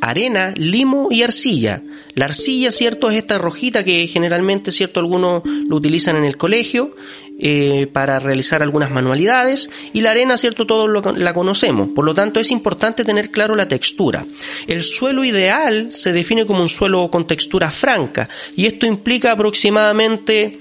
arena, 0.00 0.52
limo 0.56 1.08
y 1.10 1.22
arcilla. 1.22 1.82
La 2.14 2.26
arcilla, 2.26 2.70
cierto, 2.70 3.10
es 3.10 3.16
esta 3.16 3.38
rojita 3.38 3.84
que 3.84 4.06
generalmente, 4.06 4.72
cierto, 4.72 5.00
algunos 5.00 5.42
lo 5.44 5.76
utilizan 5.76 6.16
en 6.16 6.24
el 6.24 6.36
colegio 6.36 6.94
eh, 7.38 7.88
para 7.92 8.18
realizar 8.18 8.62
algunas 8.62 8.90
manualidades 8.90 9.70
y 9.92 10.02
la 10.02 10.10
arena, 10.10 10.36
cierto, 10.36 10.66
todos 10.66 11.16
la 11.16 11.32
conocemos. 11.32 11.88
Por 11.94 12.04
lo 12.04 12.14
tanto, 12.14 12.38
es 12.38 12.50
importante 12.50 13.04
tener 13.04 13.30
claro 13.30 13.54
la 13.54 13.66
textura. 13.66 14.26
El 14.66 14.84
suelo 14.84 15.24
ideal 15.24 15.88
se 15.92 16.12
define 16.12 16.44
como 16.44 16.60
un 16.60 16.68
suelo 16.68 17.10
con 17.10 17.26
textura 17.26 17.70
franca 17.70 18.28
y 18.56 18.66
esto 18.66 18.86
implica 18.86 19.32
aproximadamente 19.32 20.60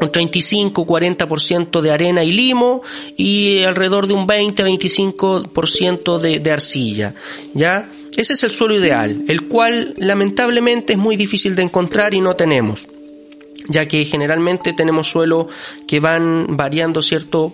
un 0.00 0.10
35-40% 0.10 1.80
de 1.80 1.90
arena 1.90 2.24
y 2.24 2.32
limo 2.32 2.82
y 3.16 3.62
alrededor 3.62 4.06
de 4.06 4.14
un 4.14 4.26
20-25% 4.26 6.18
de, 6.18 6.40
de 6.40 6.50
arcilla. 6.50 7.14
¿Ya? 7.54 7.88
Ese 8.16 8.32
es 8.32 8.42
el 8.44 8.50
suelo 8.50 8.76
ideal, 8.76 9.24
el 9.28 9.46
cual 9.46 9.94
lamentablemente 9.98 10.94
es 10.94 10.98
muy 10.98 11.16
difícil 11.16 11.54
de 11.54 11.62
encontrar 11.62 12.14
y 12.14 12.20
no 12.22 12.34
tenemos, 12.34 12.88
ya 13.68 13.86
que 13.86 14.04
generalmente 14.06 14.72
tenemos 14.72 15.08
suelo 15.08 15.48
que 15.86 16.00
van 16.00 16.56
variando, 16.56 17.02
¿cierto? 17.02 17.52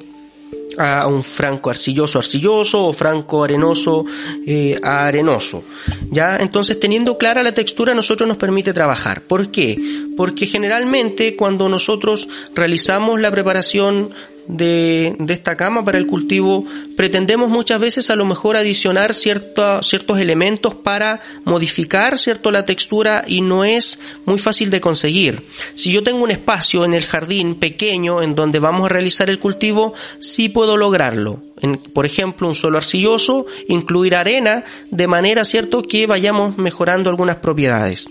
A 0.79 1.07
un 1.07 1.23
franco 1.23 1.71
arcilloso 1.71 2.19
arcilloso 2.19 2.85
o 2.85 2.93
franco 2.93 3.45
arenoso 3.45 4.05
eh, 4.47 4.79
arenoso. 4.83 5.65
¿Ya? 6.11 6.37
Entonces, 6.37 6.79
teniendo 6.79 7.19
clara 7.19 7.43
la 7.43 7.53
textura, 7.53 7.95
nosotros 7.95 8.29
nos 8.29 8.37
permite 8.37 8.73
trabajar. 8.73 9.23
¿Por 9.23 9.51
qué? 9.51 9.79
Porque 10.17 10.47
generalmente 10.47 11.37
cuando 11.37 11.69
nosotros 11.69 12.29
realizamos 12.55 13.21
la 13.21 13.31
preparación 13.31 14.11
de, 14.47 15.17
esta 15.29 15.57
cama 15.57 15.85
para 15.85 15.99
el 15.99 16.07
cultivo, 16.07 16.65
pretendemos 16.97 17.49
muchas 17.51 17.81
veces 17.81 18.11
a 18.11 18.17
lo 18.17 18.25
mejor 18.25 18.57
adicionar 18.57 19.15
ciertos 19.15 20.21
elementos 20.21 20.75
para 20.75 21.21
modificar 21.45 22.19
cierto 22.19 22.51
la 22.51 22.65
textura 22.65 23.25
y 23.27 23.41
no 23.41 23.65
es 23.65 24.01
muy 24.25 24.39
fácil 24.39 24.71
de 24.71 24.81
conseguir. 24.81 25.43
Si 25.75 25.93
yo 25.93 26.03
tengo 26.03 26.23
un 26.23 26.31
espacio 26.31 26.85
en 26.85 26.95
el 26.95 27.07
jardín 27.07 27.57
pequeño 27.57 28.23
en 28.23 28.35
donde 28.35 28.59
vamos 28.59 28.87
a 28.87 28.89
realizar 28.89 29.31
el 29.31 29.39
cultivo, 29.39 29.95
sí 30.19 30.49
puedo 30.49 30.77
lograrlo. 30.77 31.43
En, 31.61 31.79
por 31.79 32.07
ejemplo, 32.07 32.49
un 32.49 32.55
suelo 32.55 32.79
arcilloso, 32.79 33.47
incluir 33.69 34.17
arena 34.17 34.65
de 34.91 35.07
manera 35.07 35.45
cierto 35.45 35.83
que 35.83 36.07
vayamos 36.07 36.59
mejorando 36.59 37.09
algunas 37.09 37.37
propiedades. 37.37 38.09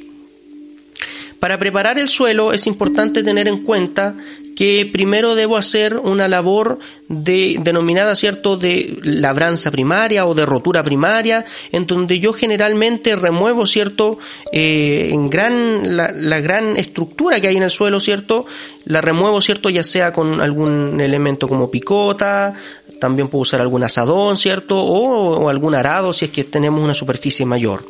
Para 1.42 1.58
preparar 1.58 1.98
el 1.98 2.08
suelo 2.08 2.54
es 2.54 2.68
importante 2.68 3.24
tener 3.24 3.48
en 3.48 3.64
cuenta 3.64 4.16
que 4.56 4.90
primero 4.92 5.36
debo 5.36 5.58
hacer 5.58 5.98
una 5.98 6.28
labor 6.28 6.80
de, 7.08 7.58
denominada, 7.62 8.16
¿cierto?, 8.16 8.58
de 8.58 9.00
labranza 9.04 9.72
primaria 9.72 10.26
o 10.26 10.34
de 10.34 10.46
rotura 10.46 10.84
primaria, 10.84 11.46
en 11.72 11.88
donde 11.88 12.20
yo 12.20 12.34
generalmente 12.34 13.16
remuevo, 13.16 13.66
¿cierto?, 13.66 14.18
eh, 14.52 15.10
en 15.12 15.30
gran, 15.30 15.96
la, 15.96 16.12
la, 16.12 16.40
gran 16.40 16.78
estructura 16.78 17.40
que 17.40 17.48
hay 17.48 17.58
en 17.58 17.64
el 17.64 17.72
suelo, 17.72 18.00
¿cierto?, 18.00 18.46
la 18.86 19.02
remuevo, 19.02 19.42
¿cierto?, 19.42 19.70
ya 19.70 19.84
sea 19.84 20.14
con 20.14 20.42
algún 20.42 21.00
elemento 21.02 21.48
como 21.48 21.70
picota, 21.70 22.54
también 23.00 23.28
puedo 23.28 23.42
usar 23.42 23.62
algún 23.62 23.84
asadón, 23.84 24.38
¿cierto?, 24.38 24.78
o, 24.78 25.38
o 25.40 25.50
algún 25.50 25.76
arado 25.76 26.14
si 26.14 26.26
es 26.26 26.32
que 26.32 26.44
tenemos 26.44 26.84
una 26.84 26.94
superficie 26.94 27.46
mayor. 27.46 27.84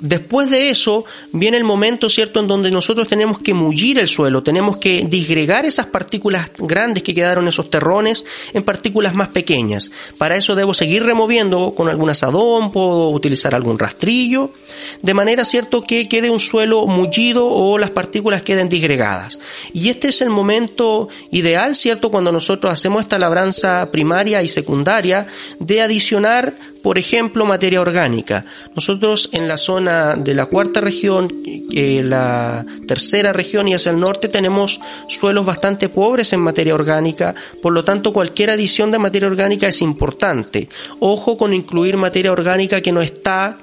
Después 0.00 0.50
de 0.50 0.70
eso 0.70 1.04
viene 1.32 1.56
el 1.56 1.64
momento, 1.64 2.08
¿cierto?, 2.08 2.40
en 2.40 2.48
donde 2.48 2.70
nosotros 2.70 3.06
tenemos 3.06 3.38
que 3.38 3.54
mullir 3.54 3.98
el 3.98 4.08
suelo, 4.08 4.42
tenemos 4.42 4.78
que 4.78 5.04
disgregar 5.08 5.64
esas 5.64 5.86
partículas 5.86 6.50
grandes 6.58 7.02
que 7.02 7.14
quedaron 7.14 7.44
en 7.44 7.48
esos 7.48 7.70
terrones 7.70 8.24
en 8.52 8.64
partículas 8.64 9.14
más 9.14 9.28
pequeñas. 9.28 9.90
Para 10.18 10.36
eso 10.36 10.54
debo 10.54 10.74
seguir 10.74 11.04
removiendo 11.04 11.74
con 11.76 11.88
algún 11.88 12.10
asadón, 12.10 12.72
puedo 12.72 13.10
utilizar 13.10 13.54
algún 13.54 13.78
rastrillo, 13.78 14.52
de 15.00 15.14
manera, 15.14 15.44
¿cierto?, 15.44 15.82
que 15.82 16.08
quede 16.08 16.28
un 16.28 16.40
suelo 16.40 16.86
mullido 16.86 17.46
o 17.46 17.78
las 17.78 17.90
partículas 17.90 18.42
queden 18.42 18.68
disgregadas. 18.68 19.38
Y 19.72 19.90
este 19.90 20.08
es 20.08 20.20
el 20.22 20.30
momento 20.30 21.08
ideal, 21.30 21.76
¿cierto?, 21.76 22.10
cuando 22.10 22.32
nosotros 22.32 22.72
hacemos 22.72 23.02
esta 23.02 23.18
labranza 23.18 23.88
primaria 23.90 24.42
y 24.42 24.48
secundaria 24.48 25.28
de 25.60 25.82
adicionar 25.82 26.73
por 26.84 26.98
ejemplo, 26.98 27.46
materia 27.46 27.80
orgánica. 27.80 28.44
Nosotros 28.74 29.30
en 29.32 29.48
la 29.48 29.56
zona 29.56 30.16
de 30.16 30.34
la 30.34 30.44
cuarta 30.44 30.82
región, 30.82 31.42
eh, 31.72 32.02
la 32.04 32.66
tercera 32.86 33.32
región 33.32 33.66
y 33.66 33.72
hacia 33.72 33.90
el 33.90 33.98
norte 33.98 34.28
tenemos 34.28 34.78
suelos 35.08 35.46
bastante 35.46 35.88
pobres 35.88 36.34
en 36.34 36.40
materia 36.40 36.74
orgánica, 36.74 37.34
por 37.62 37.72
lo 37.72 37.84
tanto 37.84 38.12
cualquier 38.12 38.50
adición 38.50 38.92
de 38.92 38.98
materia 38.98 39.28
orgánica 39.28 39.66
es 39.66 39.80
importante. 39.80 40.68
Ojo 41.00 41.38
con 41.38 41.54
incluir 41.54 41.96
materia 41.96 42.32
orgánica 42.32 42.82
que 42.82 42.92
no 42.92 43.00
está 43.00 43.56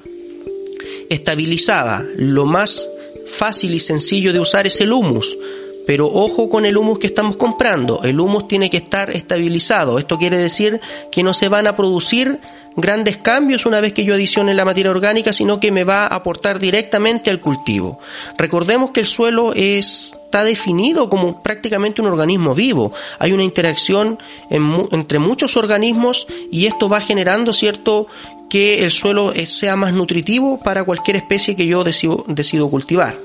estabilizada. 1.07 2.03
Lo 2.15 2.47
más 2.47 2.89
fácil 3.27 3.75
y 3.75 3.79
sencillo 3.79 4.33
de 4.33 4.39
usar 4.39 4.65
es 4.65 4.81
el 4.81 4.91
humus. 4.91 5.37
Pero 5.85 6.07
ojo 6.07 6.49
con 6.49 6.65
el 6.65 6.77
humus 6.77 6.99
que 6.99 7.07
estamos 7.07 7.35
comprando. 7.35 8.01
El 8.03 8.19
humus 8.19 8.47
tiene 8.47 8.69
que 8.69 8.77
estar 8.77 9.09
estabilizado. 9.09 9.97
Esto 9.97 10.17
quiere 10.17 10.37
decir 10.37 10.79
que 11.11 11.23
no 11.23 11.33
se 11.33 11.49
van 11.49 11.67
a 11.67 11.75
producir 11.75 12.39
grandes 12.75 13.17
cambios 13.17 13.65
una 13.65 13.81
vez 13.81 13.93
que 13.93 14.05
yo 14.05 14.13
adicione 14.13 14.53
la 14.53 14.65
materia 14.65 14.91
orgánica, 14.91 15.33
sino 15.33 15.59
que 15.59 15.71
me 15.71 15.83
va 15.83 16.03
a 16.05 16.15
aportar 16.15 16.59
directamente 16.59 17.29
al 17.29 17.41
cultivo. 17.41 17.99
Recordemos 18.37 18.91
que 18.91 19.01
el 19.01 19.07
suelo 19.07 19.53
está 19.53 20.43
definido 20.43 21.09
como 21.09 21.43
prácticamente 21.43 22.01
un 22.01 22.07
organismo 22.07 22.55
vivo. 22.55 22.93
Hay 23.19 23.31
una 23.31 23.43
interacción 23.43 24.19
entre 24.49 25.19
muchos 25.19 25.57
organismos 25.57 26.27
y 26.51 26.65
esto 26.65 26.87
va 26.87 27.01
generando 27.01 27.53
cierto 27.53 28.07
que 28.49 28.79
el 28.79 28.91
suelo 28.91 29.31
eh, 29.33 29.47
sea 29.47 29.77
más 29.77 29.93
nutritivo 29.93 30.59
para 30.59 30.83
cualquier 30.83 31.15
especie 31.15 31.55
que 31.55 31.65
yo 31.65 31.85
decido, 31.85 32.25
decido 32.27 32.69
cultivar. 32.69 33.15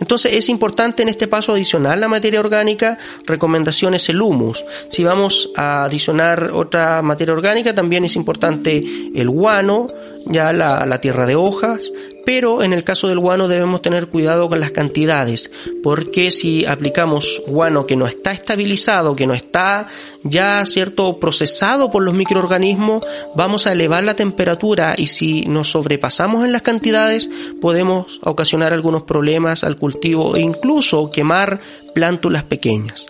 Entonces 0.00 0.34
es 0.34 0.48
importante 0.48 1.02
en 1.02 1.08
este 1.08 1.28
paso 1.28 1.52
adicionar 1.52 1.98
la 1.98 2.08
materia 2.08 2.40
orgánica, 2.40 2.98
recomendaciones 3.24 4.08
el 4.08 4.20
humus. 4.20 4.64
Si 4.88 5.04
vamos 5.04 5.50
a 5.56 5.84
adicionar 5.84 6.50
otra 6.52 7.02
materia 7.02 7.34
orgánica, 7.34 7.74
también 7.74 8.04
es 8.04 8.16
importante 8.16 8.80
el 9.14 9.28
guano, 9.30 9.88
ya 10.26 10.52
la, 10.52 10.84
la 10.86 11.00
tierra 11.00 11.26
de 11.26 11.36
hojas, 11.36 11.92
pero 12.26 12.64
en 12.64 12.72
el 12.72 12.82
caso 12.82 13.06
del 13.06 13.20
guano 13.20 13.46
debemos 13.46 13.80
tener 13.80 14.08
cuidado 14.08 14.48
con 14.48 14.58
las 14.58 14.72
cantidades, 14.72 15.52
porque 15.80 16.32
si 16.32 16.66
aplicamos 16.66 17.40
guano 17.46 17.86
que 17.86 17.94
no 17.94 18.08
está 18.08 18.32
estabilizado, 18.32 19.14
que 19.14 19.28
no 19.28 19.32
está 19.32 19.86
ya 20.24 20.66
cierto 20.66 21.20
procesado 21.20 21.88
por 21.88 22.02
los 22.02 22.14
microorganismos, 22.14 23.04
vamos 23.36 23.68
a 23.68 23.72
elevar 23.72 24.02
la 24.02 24.16
temperatura 24.16 24.94
y 24.98 25.06
si 25.06 25.42
nos 25.42 25.70
sobrepasamos 25.70 26.44
en 26.44 26.50
las 26.50 26.62
cantidades 26.62 27.30
podemos 27.60 28.18
ocasionar 28.22 28.74
algunos 28.74 29.04
problemas 29.04 29.55
al 29.64 29.76
cultivo 29.76 30.36
e 30.36 30.40
incluso 30.40 31.10
quemar 31.10 31.60
plántulas 31.94 32.44
pequeñas. 32.44 33.06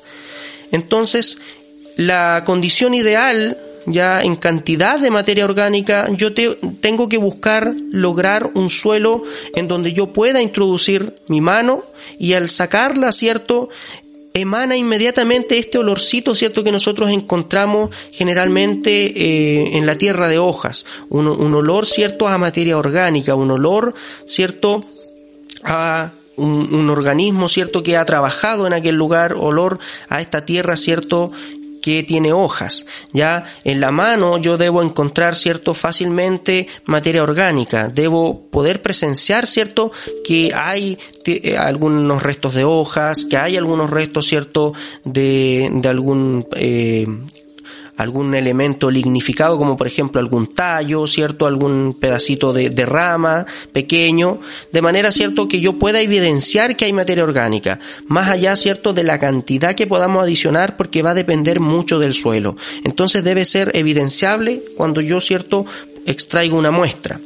Entonces, 0.72 1.38
la 1.96 2.42
condición 2.44 2.94
ideal 2.94 3.58
ya 3.86 4.22
en 4.22 4.36
cantidad 4.36 4.98
de 4.98 5.10
materia 5.10 5.44
orgánica, 5.44 6.08
yo 6.10 6.32
tengo 6.32 7.08
que 7.08 7.18
buscar 7.18 7.72
lograr 7.92 8.50
un 8.54 8.68
suelo 8.68 9.22
en 9.54 9.68
donde 9.68 9.92
yo 9.92 10.12
pueda 10.12 10.42
introducir 10.42 11.14
mi 11.28 11.40
mano 11.40 11.84
y 12.18 12.32
al 12.32 12.48
sacarla, 12.48 13.12
¿cierto? 13.12 13.68
emana 14.34 14.76
inmediatamente 14.76 15.56
este 15.56 15.78
olorcito, 15.78 16.34
¿cierto? 16.34 16.62
Que 16.62 16.70
nosotros 16.70 17.10
encontramos 17.10 17.88
generalmente 18.12 19.06
eh, 19.06 19.78
en 19.78 19.86
la 19.86 19.94
tierra 19.94 20.28
de 20.28 20.38
hojas. 20.38 20.84
Un, 21.08 21.26
un, 21.26 21.54
olor, 21.54 21.86
¿cierto? 21.86 22.28
A 22.28 22.36
materia 22.36 22.76
orgánica, 22.76 23.34
un 23.34 23.50
olor, 23.50 23.94
¿cierto? 24.26 24.84
A 25.64 26.12
un, 26.36 26.74
un, 26.74 26.90
organismo, 26.90 27.48
¿cierto? 27.48 27.82
Que 27.82 27.96
ha 27.96 28.04
trabajado 28.04 28.66
en 28.66 28.72
aquel 28.72 28.96
lugar, 28.96 29.34
olor 29.34 29.78
a 30.08 30.20
esta 30.20 30.44
tierra, 30.44 30.76
¿cierto? 30.76 31.32
que 31.86 32.02
tiene 32.02 32.32
hojas. 32.32 32.84
Ya 33.12 33.44
en 33.62 33.80
la 33.80 33.92
mano 33.92 34.38
yo 34.38 34.56
debo 34.56 34.82
encontrar, 34.82 35.36
cierto, 35.36 35.72
fácilmente 35.72 36.66
materia 36.84 37.22
orgánica. 37.22 37.86
Debo 37.86 38.50
poder 38.50 38.82
presenciar, 38.82 39.46
cierto, 39.46 39.92
que 40.24 40.52
hay 40.52 40.98
algunos 41.56 42.24
restos 42.24 42.54
de 42.56 42.64
hojas, 42.64 43.24
que 43.24 43.36
hay 43.36 43.56
algunos 43.56 43.88
restos, 43.88 44.26
cierto, 44.26 44.72
de, 45.04 45.70
de 45.72 45.88
algún 45.88 46.48
eh, 46.56 47.06
algún 47.96 48.34
elemento 48.34 48.90
lignificado, 48.90 49.56
como 49.58 49.76
por 49.76 49.86
ejemplo 49.86 50.20
algún 50.20 50.48
tallo, 50.54 51.06
¿cierto? 51.06 51.46
Algún 51.46 51.96
pedacito 51.98 52.52
de, 52.52 52.70
de 52.70 52.86
rama 52.86 53.46
pequeño, 53.72 54.40
de 54.72 54.82
manera, 54.82 55.10
¿cierto?, 55.10 55.48
que 55.48 55.60
yo 55.60 55.78
pueda 55.78 56.00
evidenciar 56.00 56.76
que 56.76 56.84
hay 56.84 56.92
materia 56.92 57.24
orgánica, 57.24 57.80
más 58.06 58.28
allá, 58.28 58.56
¿cierto?, 58.56 58.92
de 58.92 59.04
la 59.04 59.18
cantidad 59.18 59.74
que 59.74 59.86
podamos 59.86 60.22
adicionar 60.22 60.76
porque 60.76 61.02
va 61.02 61.10
a 61.10 61.14
depender 61.14 61.60
mucho 61.60 61.98
del 61.98 62.14
suelo. 62.14 62.56
Entonces 62.84 63.24
debe 63.24 63.44
ser 63.44 63.70
evidenciable 63.74 64.62
cuando 64.76 65.00
yo, 65.00 65.20
¿cierto?, 65.20 65.66
extraigo 66.06 66.56
una 66.56 66.70
muestra. 66.70 67.20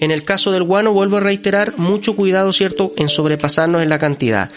En 0.00 0.10
el 0.10 0.24
caso 0.24 0.50
del 0.50 0.62
guano, 0.62 0.92
vuelvo 0.92 1.18
a 1.18 1.20
reiterar, 1.20 1.78
mucho 1.78 2.16
cuidado, 2.16 2.52
¿cierto?, 2.52 2.92
en 2.96 3.08
sobrepasarnos 3.08 3.82
en 3.82 3.90
la 3.90 3.98
cantidad. 3.98 4.50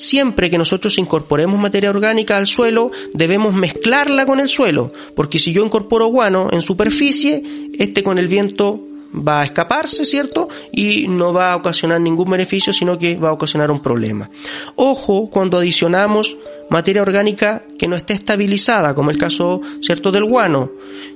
Siempre 0.00 0.48
que 0.48 0.56
nosotros 0.56 0.96
incorporemos 0.96 1.60
materia 1.60 1.90
orgánica 1.90 2.38
al 2.38 2.46
suelo, 2.46 2.90
debemos 3.12 3.52
mezclarla 3.52 4.24
con 4.24 4.40
el 4.40 4.48
suelo, 4.48 4.92
porque 5.14 5.38
si 5.38 5.52
yo 5.52 5.62
incorporo 5.62 6.06
guano 6.06 6.48
en 6.52 6.62
superficie, 6.62 7.42
este 7.78 8.02
con 8.02 8.18
el 8.18 8.26
viento 8.26 8.80
va 9.14 9.42
a 9.42 9.44
escaparse, 9.44 10.06
¿cierto? 10.06 10.48
Y 10.72 11.06
no 11.06 11.34
va 11.34 11.52
a 11.52 11.56
ocasionar 11.56 12.00
ningún 12.00 12.30
beneficio, 12.30 12.72
sino 12.72 12.96
que 12.98 13.16
va 13.16 13.28
a 13.28 13.34
ocasionar 13.34 13.70
un 13.70 13.80
problema. 13.80 14.30
Ojo 14.74 15.28
cuando 15.28 15.58
adicionamos 15.58 16.34
materia 16.70 17.02
orgánica 17.02 17.64
que 17.78 17.86
no 17.86 17.94
esté 17.94 18.14
estabilizada, 18.14 18.94
como 18.94 19.10
el 19.10 19.18
caso, 19.18 19.60
¿cierto?, 19.82 20.10
del 20.10 20.24
guano 20.24 20.70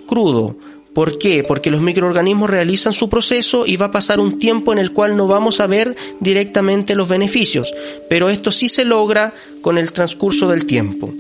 crudo 0.06 0.58
¿Por 0.94 1.18
qué? 1.18 1.42
Porque 1.42 1.70
los 1.70 1.80
microorganismos 1.80 2.50
realizan 2.50 2.92
su 2.92 3.08
proceso 3.08 3.64
y 3.66 3.76
va 3.76 3.86
a 3.86 3.90
pasar 3.90 4.20
un 4.20 4.38
tiempo 4.38 4.72
en 4.72 4.78
el 4.78 4.92
cual 4.92 5.16
no 5.16 5.26
vamos 5.26 5.60
a 5.60 5.66
ver 5.66 5.96
directamente 6.20 6.94
los 6.94 7.08
beneficios, 7.08 7.74
pero 8.08 8.30
esto 8.30 8.52
sí 8.52 8.68
se 8.68 8.84
logra 8.84 9.34
con 9.60 9.78
el 9.78 9.92
transcurso 9.92 10.48
del 10.48 10.66
tiempo 10.66 11.12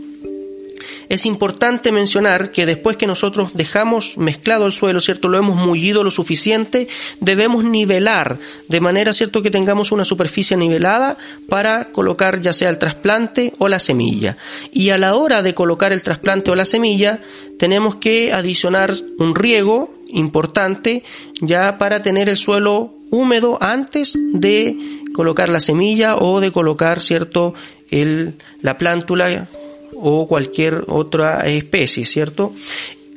es 1.08 1.26
importante 1.26 1.92
mencionar 1.92 2.50
que 2.50 2.66
después 2.66 2.96
que 2.96 3.06
nosotros 3.06 3.52
dejamos 3.54 4.16
mezclado 4.16 4.66
el 4.66 4.72
suelo, 4.72 5.00
¿cierto? 5.00 5.28
Lo 5.28 5.38
hemos 5.38 5.56
mullido 5.56 6.04
lo 6.04 6.10
suficiente, 6.10 6.88
debemos 7.20 7.64
nivelar 7.64 8.38
de 8.68 8.80
manera, 8.80 9.12
¿cierto? 9.12 9.42
Que 9.42 9.50
tengamos 9.50 9.92
una 9.92 10.04
superficie 10.04 10.56
nivelada 10.56 11.16
para 11.48 11.92
colocar 11.92 12.40
ya 12.40 12.52
sea 12.52 12.70
el 12.70 12.78
trasplante 12.78 13.52
o 13.58 13.68
la 13.68 13.78
semilla. 13.78 14.36
Y 14.72 14.90
a 14.90 14.98
la 14.98 15.14
hora 15.14 15.42
de 15.42 15.54
colocar 15.54 15.92
el 15.92 16.02
trasplante 16.02 16.50
o 16.50 16.54
la 16.54 16.64
semilla, 16.64 17.20
tenemos 17.58 17.96
que 17.96 18.32
adicionar 18.32 18.92
un 19.18 19.34
riego 19.34 19.94
importante 20.08 21.02
ya 21.40 21.78
para 21.78 22.02
tener 22.02 22.28
el 22.28 22.36
suelo 22.36 22.94
húmedo 23.10 23.58
antes 23.60 24.18
de 24.32 24.76
colocar 25.14 25.48
la 25.48 25.60
semilla 25.60 26.16
o 26.16 26.40
de 26.40 26.52
colocar, 26.52 27.00
¿cierto? 27.00 27.54
El, 27.90 28.34
la 28.60 28.76
plántula 28.76 29.48
o 29.96 30.26
cualquier 30.26 30.84
otra 30.88 31.40
especie, 31.46 32.04
¿cierto? 32.04 32.52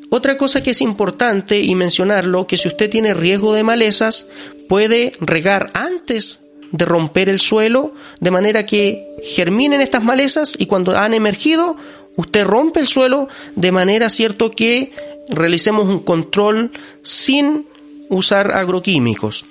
Otra 0.10 0.38
cosa 0.38 0.64
que 0.64 0.72
es 0.72 0.82
importante 0.82 1.60
y 1.60 1.76
mencionarlo, 1.76 2.48
que 2.48 2.58
si 2.58 2.68
usted 2.68 2.90
tiene 2.90 3.14
riesgo 3.14 3.54
de 3.54 3.64
malezas, 3.64 4.28
puede 4.70 5.12
regar 5.20 5.70
antes 5.74 6.42
de 6.72 6.86
romper 6.86 7.30
el 7.30 7.40
suelo, 7.40 7.94
de 8.20 8.32
manera 8.32 8.66
que 8.66 9.16
germinen 9.24 9.82
estas 9.82 10.04
malezas 10.04 10.56
y 10.58 10.66
cuando 10.66 10.98
han 10.98 11.14
emergido, 11.14 11.76
usted 12.16 12.46
rompe 12.46 12.80
el 12.80 12.88
suelo 12.88 13.28
de 13.56 13.72
manera 13.72 14.10
cierto 14.10 14.52
que 14.52 14.92
realicemos 15.30 15.88
un 15.88 16.00
control 16.00 16.72
sin 17.04 17.68
usar 18.10 18.52
agroquímicos. 18.52 19.46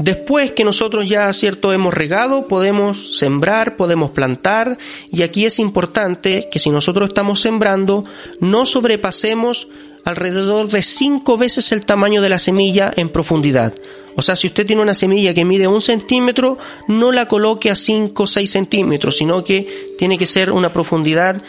Después 0.00 0.52
que 0.52 0.64
nosotros 0.64 1.06
ya, 1.06 1.30
cierto, 1.34 1.74
hemos 1.74 1.92
regado, 1.92 2.48
podemos 2.48 3.18
sembrar, 3.18 3.76
podemos 3.76 4.12
plantar, 4.12 4.78
y 5.12 5.22
aquí 5.22 5.44
es 5.44 5.58
importante 5.58 6.48
que 6.50 6.58
si 6.58 6.70
nosotros 6.70 7.10
estamos 7.10 7.42
sembrando, 7.42 8.06
no 8.40 8.64
sobrepasemos 8.64 9.68
alrededor 10.06 10.68
de 10.68 10.80
cinco 10.80 11.36
veces 11.36 11.70
el 11.72 11.84
tamaño 11.84 12.22
de 12.22 12.30
la 12.30 12.38
semilla 12.38 12.90
en 12.96 13.10
profundidad. 13.10 13.74
O 14.16 14.22
sea, 14.22 14.36
si 14.36 14.46
usted 14.46 14.64
tiene 14.64 14.80
una 14.80 14.94
semilla 14.94 15.34
que 15.34 15.44
mide 15.44 15.66
un 15.66 15.82
centímetro, 15.82 16.56
no 16.88 17.12
la 17.12 17.28
coloque 17.28 17.70
a 17.70 17.74
cinco 17.74 18.22
o 18.22 18.26
seis 18.26 18.48
centímetros, 18.50 19.18
sino 19.18 19.44
que 19.44 19.94
tiene 19.98 20.16
que 20.16 20.24
ser 20.24 20.50
una 20.50 20.72
profundidad 20.72 21.42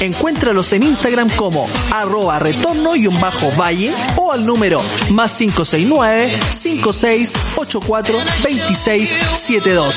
Encuéntralos 0.00 0.72
en 0.72 0.82
Instagram 0.82 1.30
como 1.36 1.68
arroba 1.92 2.38
retorno 2.38 2.96
y 2.96 3.06
un 3.06 3.20
bajo 3.20 3.50
valle 3.58 3.92
o 4.16 4.32
al 4.32 4.46
número 4.46 4.82
más 5.10 5.34
569 5.36 6.30
5684 6.50 8.18
2672. 8.18 9.96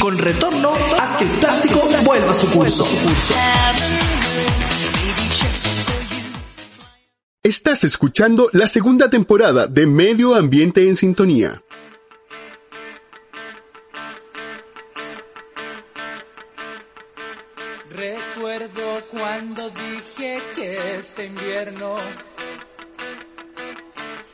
Con 0.00 0.18
retorno, 0.18 0.74
haz 0.98 1.16
que 1.16 1.24
el 1.24 1.30
plástico 1.30 1.88
vuelva 2.04 2.32
a 2.32 2.34
su 2.34 2.48
curso. 2.48 2.86
Estás 7.48 7.82
escuchando 7.82 8.50
la 8.52 8.68
segunda 8.68 9.08
temporada 9.08 9.66
de 9.66 9.86
Medio 9.86 10.34
Ambiente 10.34 10.86
en 10.86 10.96
Sintonía. 10.96 11.62
Recuerdo 17.88 19.02
cuando 19.10 19.70
dije 19.70 20.42
que 20.54 20.96
este 20.96 21.24
invierno 21.24 21.96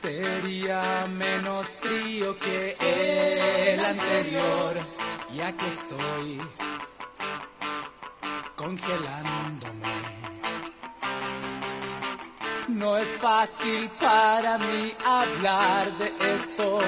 sería 0.01 1.07
menos 1.07 1.69
frío 1.79 2.37
que 2.37 2.75
el 2.81 3.79
anterior. 3.79 4.75
Y 5.33 5.39
aquí 5.39 5.65
estoy 5.67 6.41
congelándome. 8.57 10.24
No 12.75 12.97
es 12.97 13.07
fácil 13.19 13.89
para 14.01 14.57
mí 14.57 14.93
hablar 15.05 15.97
de 15.97 16.13
esto 16.35 16.79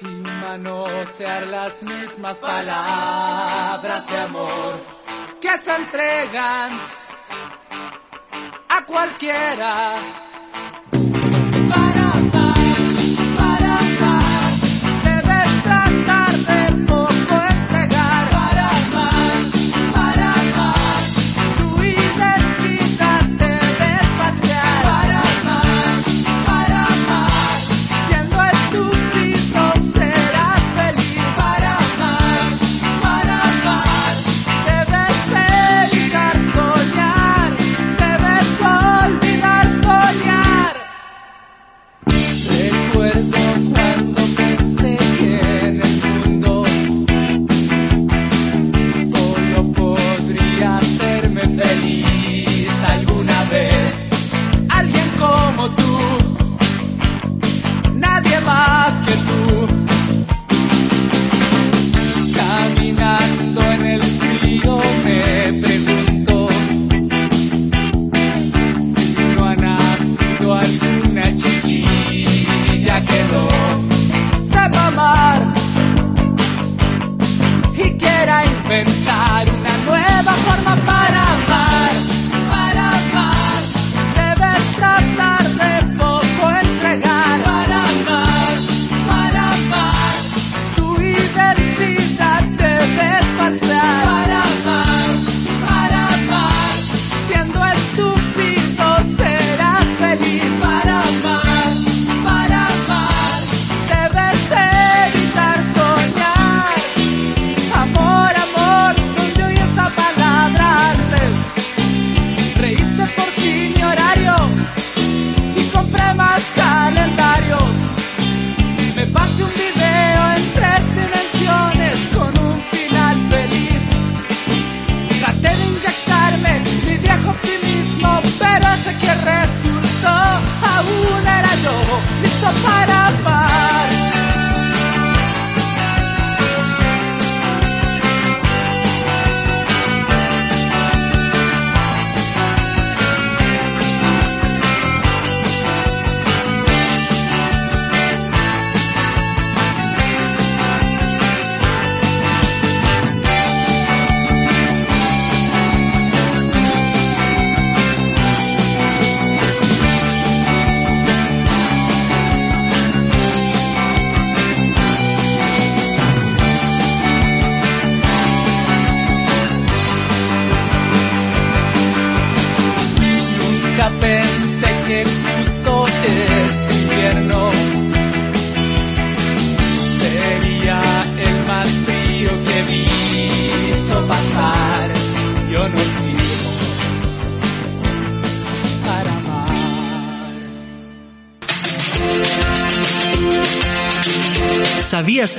y 0.00 0.06
manosear 0.06 1.44
las 1.48 1.82
mismas 1.82 2.38
palabras 2.38 4.06
de 4.06 4.16
amor 4.16 4.80
que 5.40 5.58
se 5.58 5.74
entregan 5.74 6.80
a 8.68 8.86
cualquiera. 8.86 9.94
Para 11.68 12.07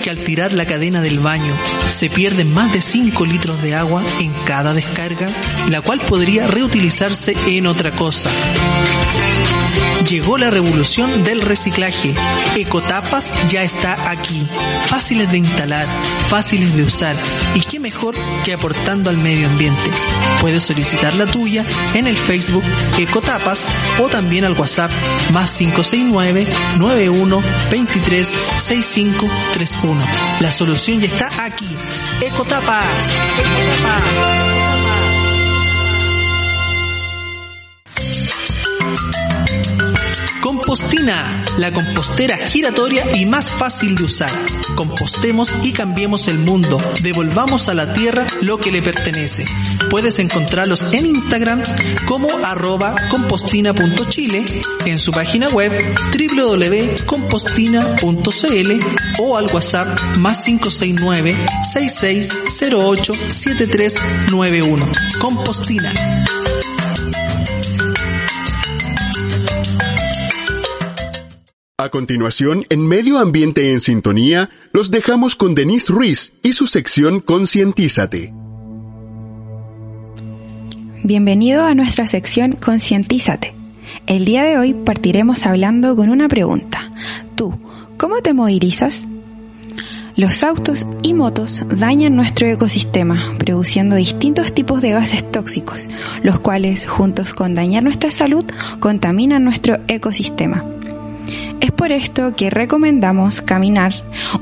al 0.10 0.24
tirar 0.24 0.54
la 0.54 0.66
cadena 0.66 1.02
del 1.02 1.20
baño 1.20 1.54
se 1.88 2.10
pierden 2.10 2.52
más 2.52 2.74
de 2.74 2.82
5 2.82 3.26
litros 3.26 3.62
de 3.62 3.76
agua 3.76 4.04
en 4.20 4.34
cada 4.46 4.74
descarga, 4.74 5.28
la 5.70 5.82
cual 5.82 6.00
podría 6.00 6.48
reutilizarse 6.48 7.36
en 7.48 7.68
otra 7.68 7.92
cosa? 7.92 8.30
Llegó 10.08 10.38
la 10.38 10.50
revolución 10.50 11.24
del 11.24 11.42
reciclaje. 11.42 12.16
Ecotapas 12.56 13.28
ya 13.50 13.64
está 13.64 14.10
aquí. 14.10 14.48
Fáciles 14.86 15.30
de 15.30 15.38
instalar, 15.38 15.88
fáciles 16.30 16.76
de 16.76 16.84
usar. 16.84 17.16
Y 17.54 17.62
qué 17.62 17.80
mejor 17.80 18.16
que 18.44 18.54
aportando 18.54 19.10
al 19.10 19.18
medio 19.18 19.48
ambiente. 19.48 19.92
Puedes 20.42 20.64
solicitar 20.64 21.14
la 21.16 21.26
tuya 21.26 21.66
en 21.94 22.08
el 22.08 22.18
Facebook 22.18 22.64
Ecotapas 22.98 23.64
o 24.00 24.08
también 24.08 24.46
al 24.46 24.54
WhatsApp 24.54 24.92
más 25.34 25.52
569 25.58 26.48
91 26.78 27.44
23 27.70 28.36
6531. 28.58 29.99
La 30.40 30.52
solución 30.52 31.00
ya 31.00 31.08
está 31.08 31.46
aquí. 31.46 31.76
Ecotapas. 32.22 32.86
Ecotapas. 33.40 34.59
Compostina, 40.70 41.46
la 41.58 41.72
compostera 41.72 42.38
giratoria 42.38 43.18
y 43.18 43.26
más 43.26 43.52
fácil 43.52 43.96
de 43.96 44.04
usar. 44.04 44.32
Compostemos 44.76 45.52
y 45.64 45.74
cambiemos 45.74 46.28
el 46.28 46.38
mundo. 46.38 46.80
Devolvamos 47.02 47.70
a 47.70 47.74
la 47.74 47.92
tierra 47.92 48.28
lo 48.42 48.60
que 48.60 48.72
le 48.72 48.84
pertenece. 48.84 49.46
Puedes 49.90 50.20
encontrarlos 50.20 50.94
en 50.94 51.08
Instagram 51.08 51.64
como 52.06 52.30
arroba 52.46 52.94
compostina.chile, 53.10 54.46
en 54.86 55.00
su 55.00 55.12
página 55.12 55.50
web 55.50 55.72
www.compostina.cl 56.16 58.80
o 59.18 59.38
al 59.38 59.48
WhatsApp 59.48 59.88
más 60.20 60.44
569 60.44 61.48
6608 61.64 63.14
7391. 63.32 64.88
Compostina. 65.20 65.92
A 71.80 71.88
continuación, 71.88 72.66
en 72.68 72.86
Medio 72.86 73.20
Ambiente 73.20 73.72
en 73.72 73.80
Sintonía, 73.80 74.50
los 74.74 74.92
dejamos 74.92 75.38
con 75.38 75.56
Denise 75.56 75.94
Ruiz 75.94 76.34
y 76.44 76.52
su 76.52 76.68
sección 76.68 77.22
Concientízate. 77.22 78.34
Bienvenido 81.06 81.64
a 81.64 81.76
nuestra 81.76 82.06
sección 82.06 82.58
Concientízate. 82.58 83.54
El 84.08 84.26
día 84.26 84.44
de 84.44 84.58
hoy 84.58 84.74
partiremos 84.74 85.46
hablando 85.46 85.96
con 85.96 86.10
una 86.10 86.28
pregunta. 86.28 86.92
Tú, 87.38 87.58
¿cómo 87.96 88.20
te 88.22 88.34
movilizas? 88.34 89.08
Los 90.18 90.44
autos 90.44 90.86
y 91.02 91.14
motos 91.14 91.62
dañan 91.70 92.18
nuestro 92.18 92.46
ecosistema, 92.50 93.36
produciendo 93.38 93.96
distintos 93.96 94.54
tipos 94.54 94.82
de 94.82 94.90
gases 94.90 95.32
tóxicos, 95.32 95.90
los 96.24 96.42
cuales, 96.42 96.86
juntos 96.86 97.34
con 97.34 97.56
dañar 97.56 97.84
nuestra 97.84 98.12
salud, 98.12 98.44
contaminan 98.82 99.46
nuestro 99.46 99.78
ecosistema. 99.88 100.66
Es 101.62 101.72
por 101.72 101.92
esto 101.92 102.36
que 102.36 102.50
recomendamos 102.50 103.42
caminar, 103.42 103.94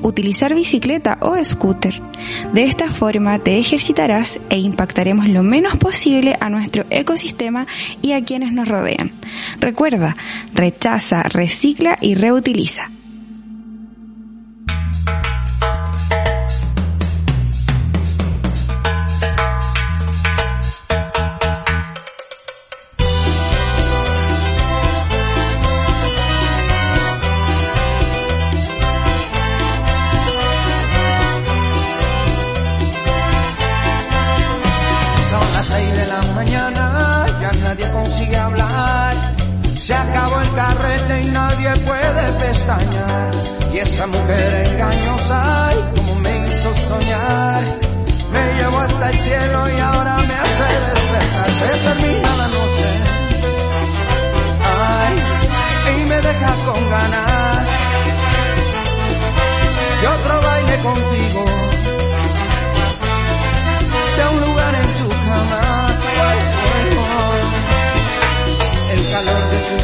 utilizar 0.02 0.54
bicicleta 0.54 1.18
o 1.22 1.44
scooter. 1.44 2.00
De 2.54 2.64
esta 2.64 2.92
forma 2.92 3.40
te 3.40 3.58
ejercitarás 3.58 4.40
e 4.50 4.60
impactaremos 4.60 5.28
lo 5.28 5.42
menos 5.42 5.78
posible 5.78 6.38
a 6.40 6.50
nuestro 6.50 6.86
ecosistema 6.92 7.66
y 8.02 8.12
a 8.12 8.24
quienes 8.24 8.54
nos 8.54 8.68
rodean. 8.68 9.12
Recuerda, 9.60 10.16
rechaza, 10.54 11.24
recicla 11.24 11.98
y 12.02 12.14
reutiliza. 12.14 12.92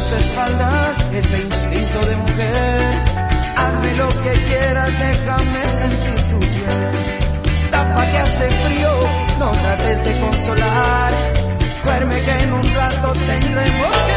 Sus 0.00 0.30
ese 1.12 1.42
instinto 1.42 2.06
de 2.06 2.16
mujer. 2.16 2.80
Hazme 3.56 3.94
lo 3.96 4.08
que 4.22 4.32
quieras, 4.48 4.90
déjame 4.98 5.68
sentir 5.68 6.30
tu 6.30 6.40
piel. 6.40 7.70
Tapa 7.70 8.06
que 8.06 8.18
hace 8.18 8.50
frío, 8.50 8.90
no 9.38 9.50
trates 9.52 10.04
de 10.04 10.20
consolar. 10.20 11.12
Duerme 11.84 12.20
que 12.22 12.30
en 12.30 12.52
un 12.52 12.74
rato 12.74 13.12
tendremos 13.12 13.94
que 14.06 14.13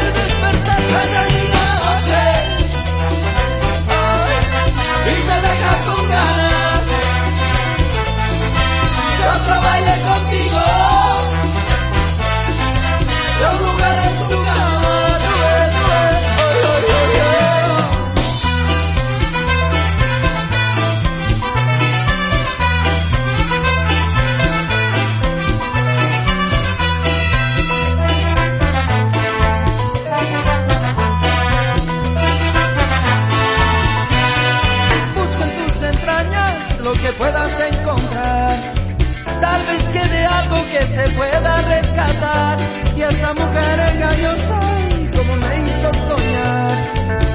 esa 43.10 43.34
mujer 43.34 43.80
engañosa, 43.94 44.60
ay, 44.60 45.10
como 45.16 45.36
me 45.36 45.56
hizo 45.68 45.94
soñar. 46.08 46.76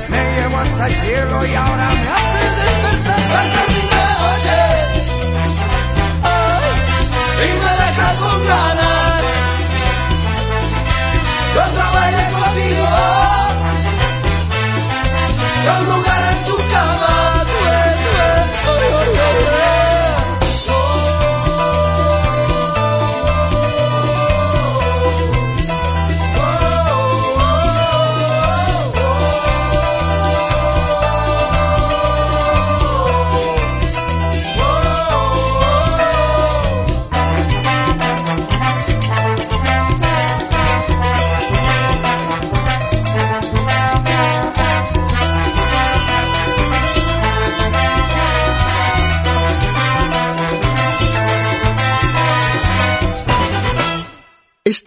Me 0.10 0.36
llevó 0.36 0.58
hasta 0.58 0.88
el 0.88 0.96
cielo 0.96 1.46
y 1.46 1.54
ahora 1.56 1.90
me 1.90 2.08
hace 2.10 2.40
despertar. 2.66 2.93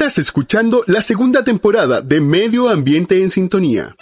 Estás 0.07 0.19
escuchando 0.27 0.85
la 0.87 1.03
segunda 1.03 1.43
temporada 1.43 2.01
de 2.01 2.21
Medio 2.21 2.69
Ambiente 2.69 3.21
en 3.25 3.29
Sintonía. 3.29 3.97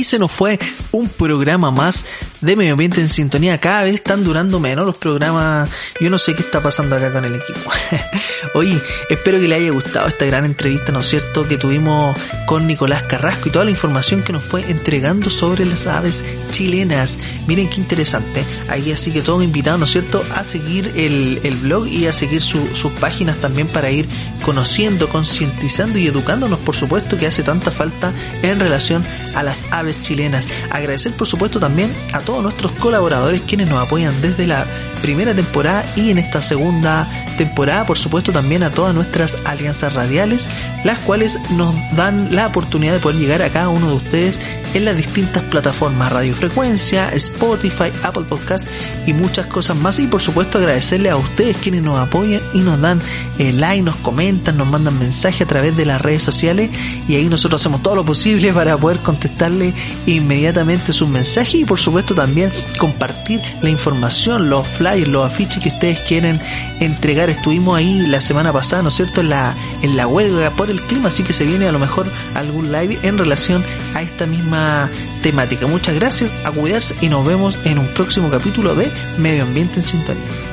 Y 0.00 0.04
se 0.04 0.18
nos 0.18 0.32
fue 0.32 0.58
un 0.92 1.10
programa 1.10 1.70
más 1.70 2.06
de 2.40 2.56
Medio 2.56 2.72
Ambiente 2.72 3.00
en 3.00 3.08
Sintonía. 3.08 3.58
Cada 3.58 3.84
vez 3.84 3.96
están 3.96 4.24
durando 4.24 4.60
menos 4.60 4.86
los 4.86 4.96
programas. 4.96 5.68
Yo 6.00 6.10
no 6.10 6.18
sé 6.18 6.34
qué 6.34 6.42
está 6.42 6.60
pasando 6.60 6.96
acá 6.96 7.12
con 7.12 7.24
el 7.24 7.34
equipo. 7.34 7.70
Oye, 8.54 8.80
espero 9.08 9.38
que 9.38 9.48
le 9.48 9.56
haya 9.56 9.70
gustado 9.70 10.08
esta 10.08 10.24
gran 10.26 10.44
entrevista, 10.44 10.92
¿no 10.92 11.00
es 11.00 11.08
cierto?, 11.08 11.46
que 11.46 11.58
tuvimos 11.58 12.16
con 12.46 12.66
Nicolás 12.66 13.02
Carrasco 13.02 13.48
y 13.48 13.52
toda 13.52 13.64
la 13.64 13.70
información 13.70 14.22
que 14.22 14.32
nos 14.32 14.44
fue 14.44 14.70
entregando 14.70 15.30
sobre 15.30 15.64
las 15.64 15.86
aves 15.86 16.24
chilenas. 16.50 17.18
Miren 17.46 17.68
qué 17.68 17.76
interesante. 17.76 18.44
Ahí 18.68 18.92
así 18.92 19.10
que 19.10 19.22
todos 19.22 19.44
invitados, 19.44 19.78
¿no 19.78 19.84
es 19.84 19.92
cierto?, 19.92 20.24
a 20.34 20.42
seguir 20.44 20.92
el, 20.96 21.40
el 21.42 21.56
blog 21.56 21.86
y 21.86 22.06
a 22.06 22.12
seguir 22.12 22.40
sus 22.40 22.92
páginas 23.00 23.40
también 23.40 23.68
para 23.68 23.90
ir 23.90 24.08
conociendo, 24.42 25.08
concientizando 25.08 25.98
y 25.98 26.06
educándonos, 26.06 26.58
por 26.60 26.74
supuesto, 26.74 27.18
que 27.18 27.26
hace 27.26 27.42
tanta 27.42 27.70
falta 27.70 28.12
en 28.42 28.58
relación 28.58 29.04
a 29.34 29.42
las 29.42 29.64
aves 29.70 30.00
chilenas. 30.00 30.46
Agradecer, 30.70 31.12
por 31.12 31.26
supuesto, 31.26 31.60
también 31.60 31.92
a 32.12 32.20
todos 32.20 32.29
nuestros 32.38 32.72
colaboradores 32.72 33.42
quienes 33.42 33.68
nos 33.68 33.84
apoyan 33.84 34.20
desde 34.22 34.46
la 34.46 34.64
primera 35.02 35.34
temporada 35.34 35.84
y 35.96 36.10
en 36.10 36.18
esta 36.18 36.40
segunda 36.40 37.08
temporada, 37.36 37.86
por 37.86 37.98
supuesto 37.98 38.32
también 38.32 38.62
a 38.62 38.70
todas 38.70 38.94
nuestras 38.94 39.36
alianzas 39.44 39.92
radiales, 39.92 40.48
las 40.84 40.98
cuales 41.00 41.38
nos 41.50 41.74
dan 41.96 42.34
la 42.34 42.46
oportunidad 42.46 42.92
de 42.94 43.00
poder 43.00 43.18
llegar 43.18 43.42
a 43.42 43.50
cada 43.50 43.68
uno 43.68 43.88
de 43.88 43.94
ustedes 43.94 44.40
en 44.74 44.84
las 44.84 44.96
distintas 44.96 45.42
plataformas, 45.44 46.12
radiofrecuencia, 46.12 47.08
Spotify, 47.10 47.92
Apple 48.02 48.24
Podcast 48.28 48.68
y 49.06 49.12
muchas 49.12 49.46
cosas 49.46 49.76
más. 49.76 49.98
Y 49.98 50.06
por 50.06 50.20
supuesto 50.20 50.58
agradecerle 50.58 51.10
a 51.10 51.16
ustedes 51.16 51.56
quienes 51.56 51.82
nos 51.82 51.98
apoyan 51.98 52.40
y 52.54 52.60
nos 52.60 52.80
dan 52.80 53.00
eh, 53.38 53.52
like, 53.52 53.82
nos 53.82 53.96
comentan, 53.96 54.56
nos 54.56 54.68
mandan 54.68 54.98
mensajes 54.98 55.42
a 55.42 55.46
través 55.46 55.76
de 55.76 55.84
las 55.84 56.00
redes 56.00 56.22
sociales 56.22 56.70
y 57.08 57.16
ahí 57.16 57.28
nosotros 57.28 57.60
hacemos 57.60 57.82
todo 57.82 57.96
lo 57.96 58.04
posible 58.04 58.52
para 58.54 58.76
poder 58.76 59.00
contestarle 59.00 59.74
inmediatamente 60.06 60.92
sus 60.92 61.08
mensajes 61.08 61.54
y 61.54 61.64
por 61.64 61.78
supuesto 61.78 62.14
también 62.14 62.52
compartir 62.78 63.40
la 63.62 63.70
información, 63.70 64.50
los 64.50 64.66
flyers, 64.66 65.08
los 65.08 65.26
afiches 65.26 65.62
que 65.62 65.70
ustedes 65.70 66.00
quieren 66.00 66.40
entregar. 66.80 67.30
Estuvimos 67.30 67.76
ahí 67.76 68.06
la 68.06 68.20
semana 68.20 68.52
pasada, 68.52 68.82
¿no 68.82 68.88
es 68.88 68.94
cierto?, 68.94 69.20
en 69.20 69.30
la, 69.30 69.56
en 69.82 69.96
la 69.96 70.06
huelga 70.06 70.54
por 70.54 70.70
el 70.70 70.80
clima, 70.80 71.08
así 71.08 71.22
que 71.22 71.32
se 71.32 71.44
viene 71.44 71.66
a 71.66 71.72
lo 71.72 71.78
mejor 71.78 72.10
algún 72.34 72.72
live 72.72 72.98
en 73.02 73.18
relación 73.18 73.64
a 73.94 74.02
esta 74.02 74.26
misma 74.26 74.59
temática. 75.22 75.66
Muchas 75.66 75.94
gracias, 75.94 76.32
a 76.44 76.52
cuidarse 76.52 76.94
y 77.00 77.08
nos 77.08 77.26
vemos 77.26 77.58
en 77.64 77.78
un 77.78 77.86
próximo 77.88 78.30
capítulo 78.30 78.74
de 78.74 78.92
Medio 79.18 79.42
Ambiente 79.42 79.80
en 79.80 79.82
Sintonía. 79.82 80.50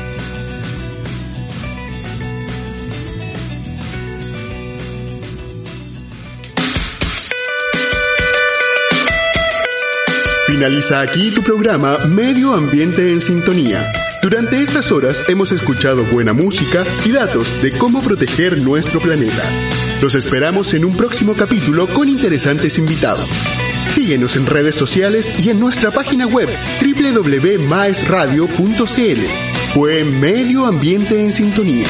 Finaliza 10.47 11.01
aquí 11.01 11.29
tu 11.31 11.43
programa 11.43 11.97
Medio 12.07 12.53
Ambiente 12.53 13.11
en 13.11 13.21
Sintonía. 13.21 13.91
Durante 14.23 14.61
estas 14.61 14.91
horas 14.91 15.23
hemos 15.29 15.51
escuchado 15.51 16.03
buena 16.05 16.34
música 16.34 16.84
y 17.05 17.11
datos 17.11 17.61
de 17.61 17.71
cómo 17.77 18.01
proteger 18.01 18.59
nuestro 18.61 18.99
planeta. 18.99 19.43
Los 20.01 20.15
esperamos 20.15 20.73
en 20.73 20.85
un 20.85 20.97
próximo 20.97 21.35
capítulo 21.35 21.88
con 21.88 22.09
interesantes 22.09 22.77
invitados. 22.77 23.29
Síguenos 23.98 24.36
en 24.36 24.45
redes 24.45 24.76
sociales 24.76 25.34
y 25.44 25.49
en 25.49 25.60
nuestra 25.60 25.90
página 25.90 26.28
web 26.28 26.48
www.maesradio.cl. 26.80 29.74
Fue 29.74 30.03
Medio 30.03 30.68
Ambiente 30.68 31.19
en 31.19 31.34
Sintonía. 31.34 31.88